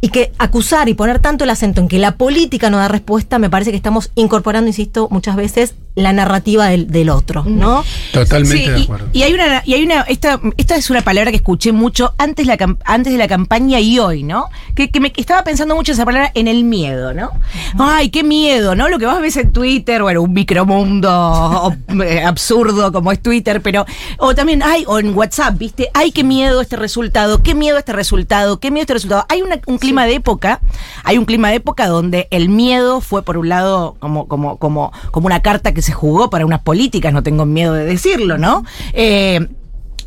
[0.00, 3.38] Y que acusar y poner tanto el acento en que la política no da respuesta,
[3.38, 7.82] me parece que estamos incorporando, insisto, muchas veces la narrativa del, del otro, ¿no?
[8.12, 9.08] Totalmente Sí, de acuerdo.
[9.12, 12.46] Y, hay una, y hay una, esta, esta es una palabra que escuché mucho antes,
[12.46, 14.46] la, antes de la campaña y hoy, ¿no?
[14.76, 17.32] Que, que me estaba pensando mucho esa palabra en el miedo, ¿no?
[17.80, 18.88] Ay, qué miedo, ¿no?
[18.88, 23.84] Lo que vos ves en Twitter, bueno, un micromundo eh, absurdo como es Twitter, pero,
[24.18, 25.88] o también, ay, o en WhatsApp, ¿viste?
[25.94, 29.26] Ay, qué miedo este resultado, qué miedo este resultado, qué miedo este resultado.
[29.28, 30.60] Hay una- un clima de época,
[31.02, 34.92] hay un clima de época donde el miedo fue por un lado como, como, como,
[35.10, 38.64] como una carta que se jugó para unas políticas, no tengo miedo de decirlo, ¿no?
[38.92, 39.48] Eh,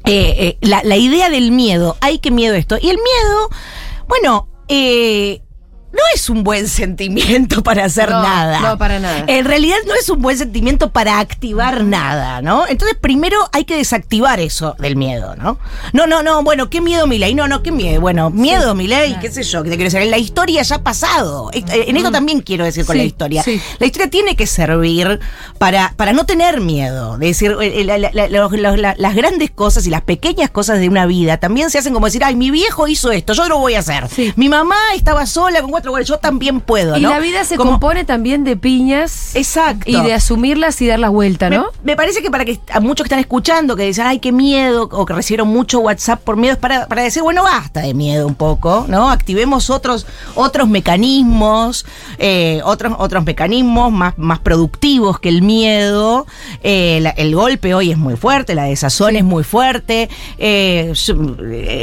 [0.05, 2.77] eh, eh, la, la idea del miedo, hay que miedo esto.
[2.79, 3.49] Y el miedo,
[4.07, 5.41] bueno, eh,
[5.93, 8.59] no es un buen sentimiento para hacer No, nada.
[8.61, 9.23] no, para nada.
[9.27, 12.65] En realidad no es un buen sentimiento para activar nada, ¿no?
[12.67, 15.57] Entonces primero hay que desactivar eso del miedo, ¿no?
[15.93, 19.31] No, no, no, bueno, qué miedo Milei, no, no, qué miedo, bueno, miedo Milei, qué
[19.31, 21.49] sé yo, que te quiero decir, la historia ya ha pasado.
[21.53, 23.43] Eh, En esto también quiero decir con Sí, la historia.
[23.43, 23.61] sí.
[23.79, 25.19] La historia tiene que servir
[25.57, 27.15] para, para no tener miedo.
[27.15, 30.49] Es decir, eh, la- la- la- los- los- la- las grandes cosas y las pequeñas
[30.49, 33.47] cosas de una vida también se hacen como decir, ay, mi viejo hizo esto, yo
[33.47, 34.07] lo voy a hacer.
[34.09, 34.33] Sí.
[34.35, 36.97] Mi mamá estaba sola con cuatro yo también puedo.
[36.97, 37.09] Y ¿no?
[37.09, 39.83] la vida se Como- compone también de piñas Exacto.
[39.89, 41.65] y de asumirlas y dar las vueltas, ¿no?
[41.83, 44.89] me parece que para que a muchos que están escuchando, que dicen, ay, qué miedo,
[44.91, 48.27] o que recibieron mucho WhatsApp por miedo, es para, para decir, bueno, basta de miedo
[48.27, 49.09] un poco, ¿no?
[49.09, 50.05] Activemos otros,
[50.35, 51.85] otros mecanismos,
[52.17, 56.25] eh, otros, otros mecanismos más, más productivos que el miedo.
[56.63, 60.93] Eh, la- el golpe hoy es muy fuerte, la desazón es muy fuerte, eh,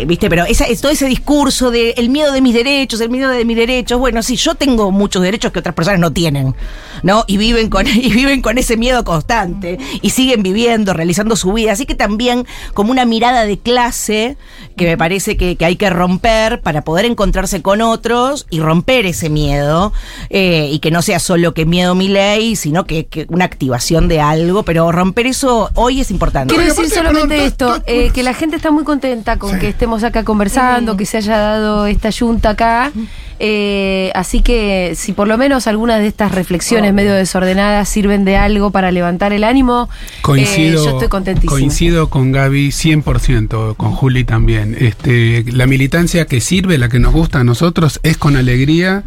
[0.06, 0.28] ¿viste?
[0.28, 3.44] Pero esa, es todo ese discurso de el miedo de mis derechos, el miedo de
[3.44, 3.87] mis derechos.
[3.96, 6.54] Bueno, sí, yo tengo muchos derechos que otras personas no tienen,
[7.02, 7.24] ¿no?
[7.28, 11.72] Y viven con, y viven con ese miedo constante y siguen viviendo, realizando su vida.
[11.72, 12.44] Así que también
[12.74, 14.36] como una mirada de clase
[14.76, 19.06] que me parece que, que hay que romper para poder encontrarse con otros y romper
[19.06, 19.92] ese miedo
[20.30, 24.08] eh, y que no sea solo que miedo mi ley, sino que, que una activación
[24.08, 26.52] de algo, pero romper eso hoy es importante.
[26.54, 29.58] Quiero decir solamente esto, to- to- eh, que la gente está muy contenta con Sí.
[29.60, 32.92] que estemos acá conversando, que se haya dado esta junta acá.
[33.40, 33.77] eh,
[34.14, 38.70] así que si por lo menos algunas de estas reflexiones medio desordenadas sirven de algo
[38.70, 39.88] para levantar el ánimo,
[40.22, 41.50] Coincido, eh, yo estoy contentísima.
[41.50, 44.76] coincido con Gaby 100%, con Juli también.
[44.78, 49.04] Este, la militancia que sirve, la que nos gusta a nosotros, es con alegría,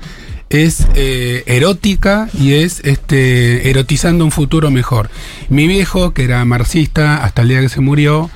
[0.49, 5.09] es eh, erótica y es este, erotizando un futuro mejor.
[5.49, 8.29] Mi viejo, que era marxista hasta el día que se murió,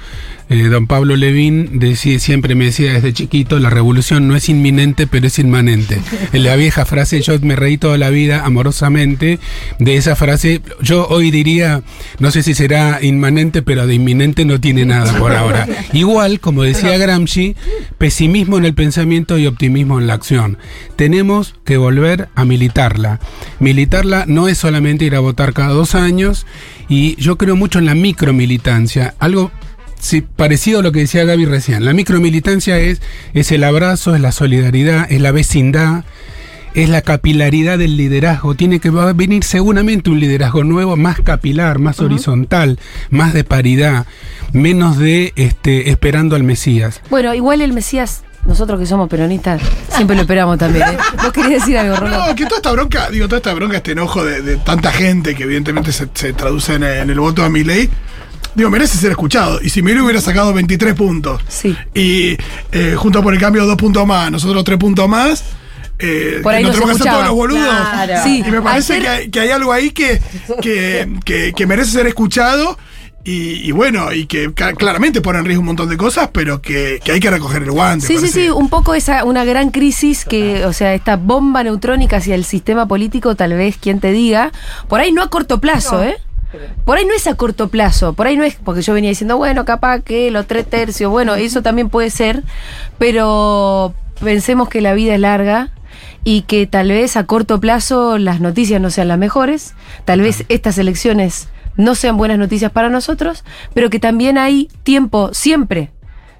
[0.49, 5.07] eh, don Pablo Levín decía, siempre me decía desde chiquito, la revolución no es inminente,
[5.07, 5.99] pero es inmanente.
[6.33, 9.39] En la vieja frase, yo me reí toda la vida amorosamente
[9.79, 10.61] de esa frase.
[10.81, 11.81] Yo hoy diría,
[12.19, 15.67] no sé si será inmanente, pero de inminente no tiene nada por ahora.
[15.93, 17.55] Igual, como decía Gramsci,
[17.97, 20.57] pesimismo en el pensamiento y optimismo en la acción.
[20.95, 23.19] Tenemos que volver a militarla.
[23.59, 26.45] Militarla no es solamente ir a votar cada dos años,
[26.87, 29.15] y yo creo mucho en la micromilitancia.
[29.19, 29.51] Algo
[30.05, 31.83] sí, parecido a lo que decía Gaby recién.
[31.83, 33.01] La micromilitancia es,
[33.33, 36.03] es el abrazo, es la solidaridad, es la vecindad,
[36.75, 38.55] es la capilaridad del liderazgo.
[38.55, 42.79] Tiene que va a venir seguramente un liderazgo nuevo, más capilar, más horizontal,
[43.09, 44.05] más de paridad,
[44.53, 47.01] menos de este, esperando al Mesías.
[47.09, 50.87] Bueno, igual el Mesías, nosotros que somos peronistas, siempre lo esperamos también.
[50.87, 50.97] ¿eh?
[51.23, 52.27] ¿Vos querés decir algo, Rolando?
[52.27, 55.33] No, que toda esta bronca, digo, toda esta bronca, este enojo de, de tanta gente
[55.33, 57.89] que evidentemente se, se traduce en, en el voto a mi ley.
[58.55, 59.59] Digo, merece ser escuchado.
[59.61, 61.75] Y si Milei hubiera sacado 23 puntos Sí.
[61.93, 62.37] y
[62.71, 65.43] eh, junto por el cambio dos puntos más, nosotros tres puntos más,
[65.99, 67.67] eh, Por ahí nos tenemos que hacer todos los boludos.
[67.67, 68.13] Claro.
[68.23, 68.43] Sí.
[68.45, 70.21] Y me parece que, hay, que hay algo ahí que,
[70.61, 72.77] que, que- que merece ser escuchado.
[73.27, 76.99] Y, y bueno, y que claramente pone en riesgo un montón de cosas, pero que,
[77.03, 78.05] que hay que recoger el guante.
[78.05, 78.43] Sí, sí, parece.
[78.43, 82.45] sí, un poco esa, una gran crisis que, o sea, esta bomba neutrónica hacia el
[82.45, 84.51] sistema político, tal vez quien te diga,
[84.87, 86.17] por ahí no a corto plazo, ¿eh?
[86.85, 89.37] Por ahí no es a corto plazo, por ahí no es, porque yo venía diciendo,
[89.37, 92.43] bueno, capaz que los tres tercios, bueno, eso también puede ser,
[92.97, 93.93] pero
[94.23, 95.71] pensemos que la vida es larga
[96.23, 99.73] y que tal vez a corto plazo las noticias no sean las mejores,
[100.05, 103.43] tal vez estas elecciones no sean buenas noticias para nosotros,
[103.73, 105.91] pero que también hay tiempo siempre,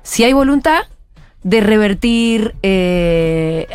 [0.04, 0.84] si hay voluntad,
[1.44, 3.68] de revertir eh,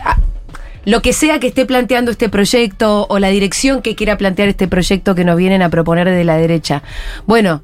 [0.84, 4.68] lo que sea que esté planteando este proyecto o la dirección que quiera plantear este
[4.68, 6.82] proyecto que nos vienen a proponer de la derecha.
[7.26, 7.62] Bueno,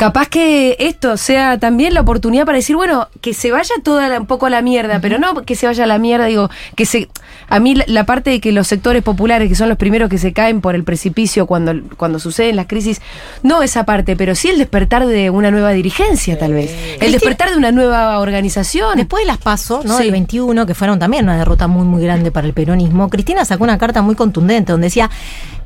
[0.00, 4.18] capaz que esto sea también la oportunidad para decir, bueno, que se vaya toda la-
[4.18, 6.86] un poco a la mierda, pero no que se vaya a la mierda, digo, que
[6.86, 7.08] se...
[7.50, 10.16] A mí la, la parte de que los sectores populares, que son los primeros que
[10.16, 13.02] se caen por el precipicio cuando, cuando suceden las crisis,
[13.42, 16.74] no esa parte, pero sí el despertar de una nueva dirigencia, tal vez.
[16.98, 18.96] El despertar de una nueva organización.
[18.96, 19.98] Después de las PASO, ¿no?
[19.98, 20.04] Sí.
[20.04, 23.64] Del 21, que fueron también una derrota muy, muy grande para el peronismo, Cristina sacó
[23.64, 25.10] una carta muy contundente donde decía,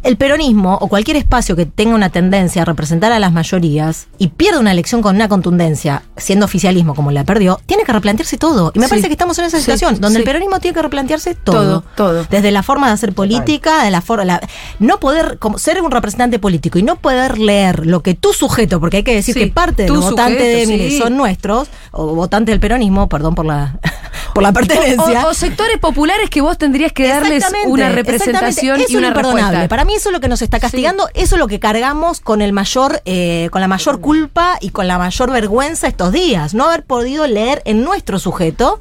[0.04, 4.28] el peronismo o cualquier espacio que tenga una tendencia a representar a las mayorías y
[4.28, 8.70] pierda una elección con una contundencia, siendo oficialismo como la perdió, tiene que replantearse todo.
[8.74, 8.90] Y me Sí.
[8.90, 10.22] parece que estamos en esa Sí, situación, donde sí.
[10.22, 11.80] el peronismo tiene que replantearse todo.
[11.80, 12.26] Todo, todo.
[12.30, 14.24] Desde la forma de hacer política, de la forma...
[14.24, 14.40] la-
[14.78, 18.80] no poder como ser un representante político y no poder leer lo que tu sujeto,
[18.80, 22.60] porque hay que decir que parte de los votantes de son nuestros, o votantes del
[22.60, 23.78] peronismo, perdón por la,
[24.34, 25.26] por la pertenencia.
[25.26, 29.20] O, o sectores populares que vos tendrías que darles una representación y una es lo
[29.20, 29.40] imperdonable.
[29.50, 29.68] respuesta.
[29.68, 32.42] Para mí eso es lo que nos está castigando, eso es lo que cargamos con
[32.42, 36.54] el mayor, eh, con la mayor culpa y con la mayor vergüenza estos días.
[36.54, 38.80] No haber podido leer en nuestro sujeto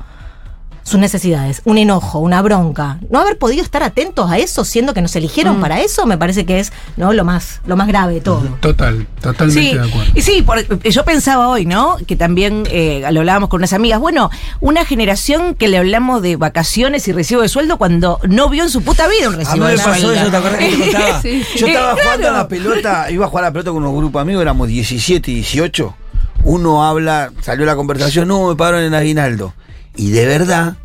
[0.84, 3.00] sus necesidades, un enojo, una bronca.
[3.10, 5.62] No haber podido estar atentos a eso, siendo que nos eligieron Mm.
[5.62, 8.42] para eso, me parece que es no lo más, lo más grave de todo.
[8.60, 10.12] Total, totalmente Sí, de acuerdo.
[10.14, 11.98] y sí, por- yo pensaba hoy, ¿no?
[12.08, 14.00] Que también eh, lo hablábamos con unas amigas.
[14.00, 14.30] Bueno,
[14.60, 18.70] una generación que le hablamos de vacaciones y recibo de sueldo cuando no vio en
[18.70, 20.14] su puta vida un A mí recibo me de pasó sueldo.
[20.22, 21.22] eso, ¿te acuerdas que te contaba?
[21.22, 21.44] Sí.
[21.58, 23.96] Yo estaba Eh, jugando a la pelota, iba a jugar a la pelota con unos
[23.98, 25.96] grupos amigos, éramos 17 y 18.
[26.46, 29.54] Uno habla, salió la conversación, no, me pagaron en aguinaldo.
[29.96, 30.76] Y de verdad,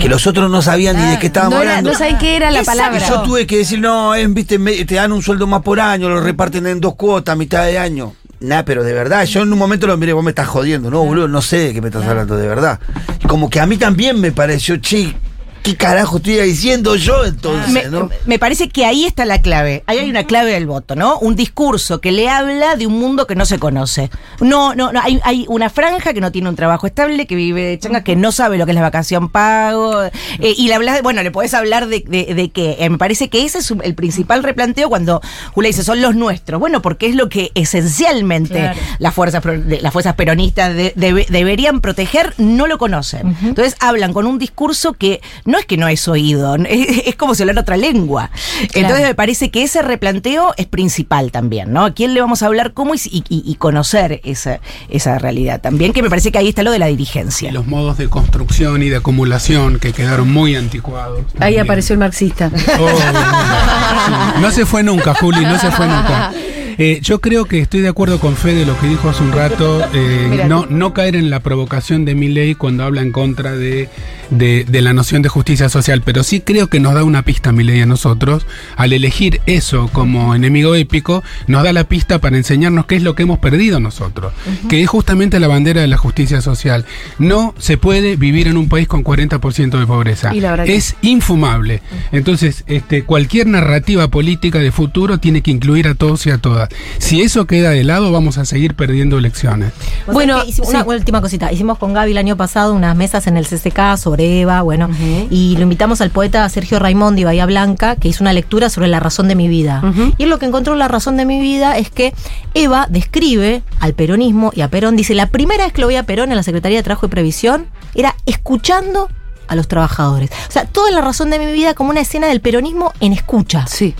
[0.00, 1.92] que los otros no sabían ni de qué estábamos no, era- hablando.
[1.92, 2.98] no saben qué era la palabra.
[3.06, 6.08] Yo tuve que decir, no, es, viste, me- te dan un sueldo más por año,
[6.08, 8.14] lo reparten en dos cuotas, a mitad de año.
[8.40, 11.04] Nah, pero de verdad, yo en un momento lo miré, vos me estás jodiendo, no,
[11.04, 12.80] boludo, no sé de qué me estás hablando, de verdad.
[13.22, 15.14] Y como que a mí también me pareció, che,
[15.62, 18.08] ¿qué carajo estoy diciendo yo entonces, Me, no?
[18.26, 19.84] me parece que ahí está la clave.
[19.86, 21.18] Ahí hay una clave del voto, ¿no?
[21.18, 24.10] Un discurso que le habla de un mundo que no se conoce.
[24.40, 25.00] No, no, no.
[25.02, 28.16] Hay, hay una franja que no tiene un trabajo estable, que vive de changa, que
[28.16, 30.02] no sabe lo que es la vacación pago.
[30.04, 30.10] eh,
[30.40, 33.28] y le hablas, de- bueno, le podés hablar de, de, de que eh, me parece
[33.30, 35.20] que ese es el principal replanteo cuando
[35.52, 36.58] Julia dice son los nuestros.
[36.60, 38.78] Bueno, porque es lo que esencialmente Claro.
[38.98, 43.36] las fuerzas las fuerzas peronistas de- debe- deberían proteger, no lo conocen.
[43.42, 47.34] Entonces hablan con un discurso que no es que no es oído, es, es como
[47.34, 48.30] si hablara otra lengua.
[48.74, 51.84] Entonces me parece que ese replanteo es principal también, ¿no?
[51.84, 55.92] ¿A quién le vamos a hablar cómo y, y- y conocer esa, esa realidad también?
[55.92, 57.52] Que me parece que ahí está lo de la Y dirigencia.
[57.52, 61.20] los modos de construcción y de acumulación que quedaron muy anticuados.
[61.40, 62.50] Ahí apareció el marxista.
[62.78, 66.32] Oh, no se fue nunca, Juli, no se fue nunca.
[66.78, 69.80] Eh, yo creo que estoy de acuerdo con Fede lo que dijo hace un rato,
[69.94, 73.88] eh, no, no caer en la provocación de mi ley cuando habla en contra de,
[74.30, 77.52] de- de la noción de justicia social, pero sí creo que nos da una pista
[77.52, 78.46] mi ley a nosotros,
[78.76, 83.14] al elegir eso como enemigo épico, nos da la pista para enseñarnos qué es lo
[83.14, 84.32] que hemos perdido nosotros,
[84.68, 86.84] que es justamente la bandera de la justicia social.
[87.18, 90.34] No se puede vivir en un país con 40% de pobreza.
[90.70, 91.82] Es infumable.
[92.12, 96.61] Entonces, este, cualquier narrativa política de futuro tiene que incluir a todos y a todas.
[96.68, 96.80] Todas.
[96.98, 99.72] Si eso queda de lado, vamos a seguir perdiendo elecciones.
[100.06, 100.88] Bueno, hicimos una sí.
[100.88, 101.52] última cosita.
[101.52, 104.88] Hicimos con Gaby el año pasado unas mesas en el CCK sobre Eva, bueno,
[105.30, 109.00] y lo invitamos al poeta Sergio Raimondi, Bahía Blanca, que hizo una lectura sobre la
[109.00, 109.82] razón de mi vida.
[110.18, 112.12] Y él lo que encontró en la razón de mi vida es que
[112.54, 116.04] Eva describe al peronismo y a Perón, dice, la primera vez que lo vi a
[116.04, 119.08] Perón en la Secretaría de Trabajo y Previsión era escuchando
[119.48, 120.30] a los trabajadores.
[120.48, 123.66] O sea, toda la razón de mi vida como una escena del peronismo en escucha.
[123.66, 123.94] Sí,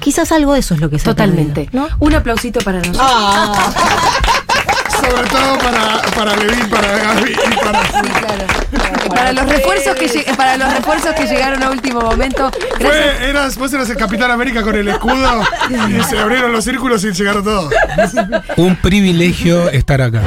[0.00, 1.64] Quizás algo de eso es lo que se ha totalmente.
[1.66, 1.96] perdido, ¿no?
[2.00, 3.06] Un aplausito para nosotros.
[5.00, 8.60] Sobre todo para, para Levin, para Gaby y para Claro.
[9.08, 12.50] Para los refuerzos que para los refuerzos que llegaron a último momento.
[12.78, 13.16] Gracias.
[13.18, 17.04] Fue, eras, vos eras el Capitán América con el escudo y se abrieron los círculos
[17.04, 17.72] y llegaron todos.
[18.56, 20.20] Un privilegio estar acá.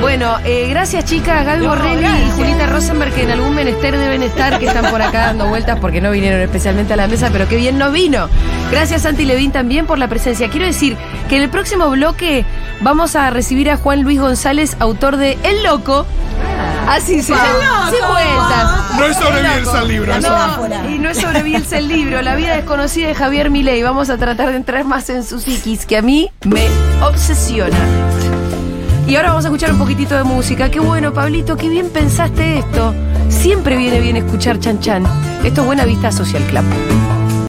[0.00, 4.58] Bueno, eh, gracias chicas, Gaby Borrelli y Julita Rosenberg, que en algún menester deben estar,
[4.58, 7.56] que están por acá dando vueltas porque no vinieron especialmente a la mesa, pero qué
[7.56, 8.28] bien no vino.
[8.70, 10.48] Gracias Santi Levín también por la presencia.
[10.48, 10.96] Quiero decir
[11.28, 12.44] que en el próximo bloque
[12.80, 16.06] vamos a recibir a Juan Luis González, autor de El Loco.
[16.88, 17.90] Así se llama.
[17.90, 18.98] Vueltas.
[18.98, 19.72] No es sobre El Loco.
[19.72, 23.14] Bielsa el libro, No, y no es sobre Bielsa el libro, La vida desconocida de
[23.14, 23.82] Javier Milei.
[23.82, 26.68] Vamos a tratar de entrar más en su psiquis, que a mí me
[27.02, 27.76] obsesiona.
[29.06, 30.70] Y ahora vamos a escuchar un poquitito de música.
[30.70, 32.94] Qué bueno, Pablito, qué bien pensaste esto.
[33.28, 35.04] Siempre viene bien escuchar Chan Chan.
[35.44, 36.64] Esto es Buena Vista Social Club.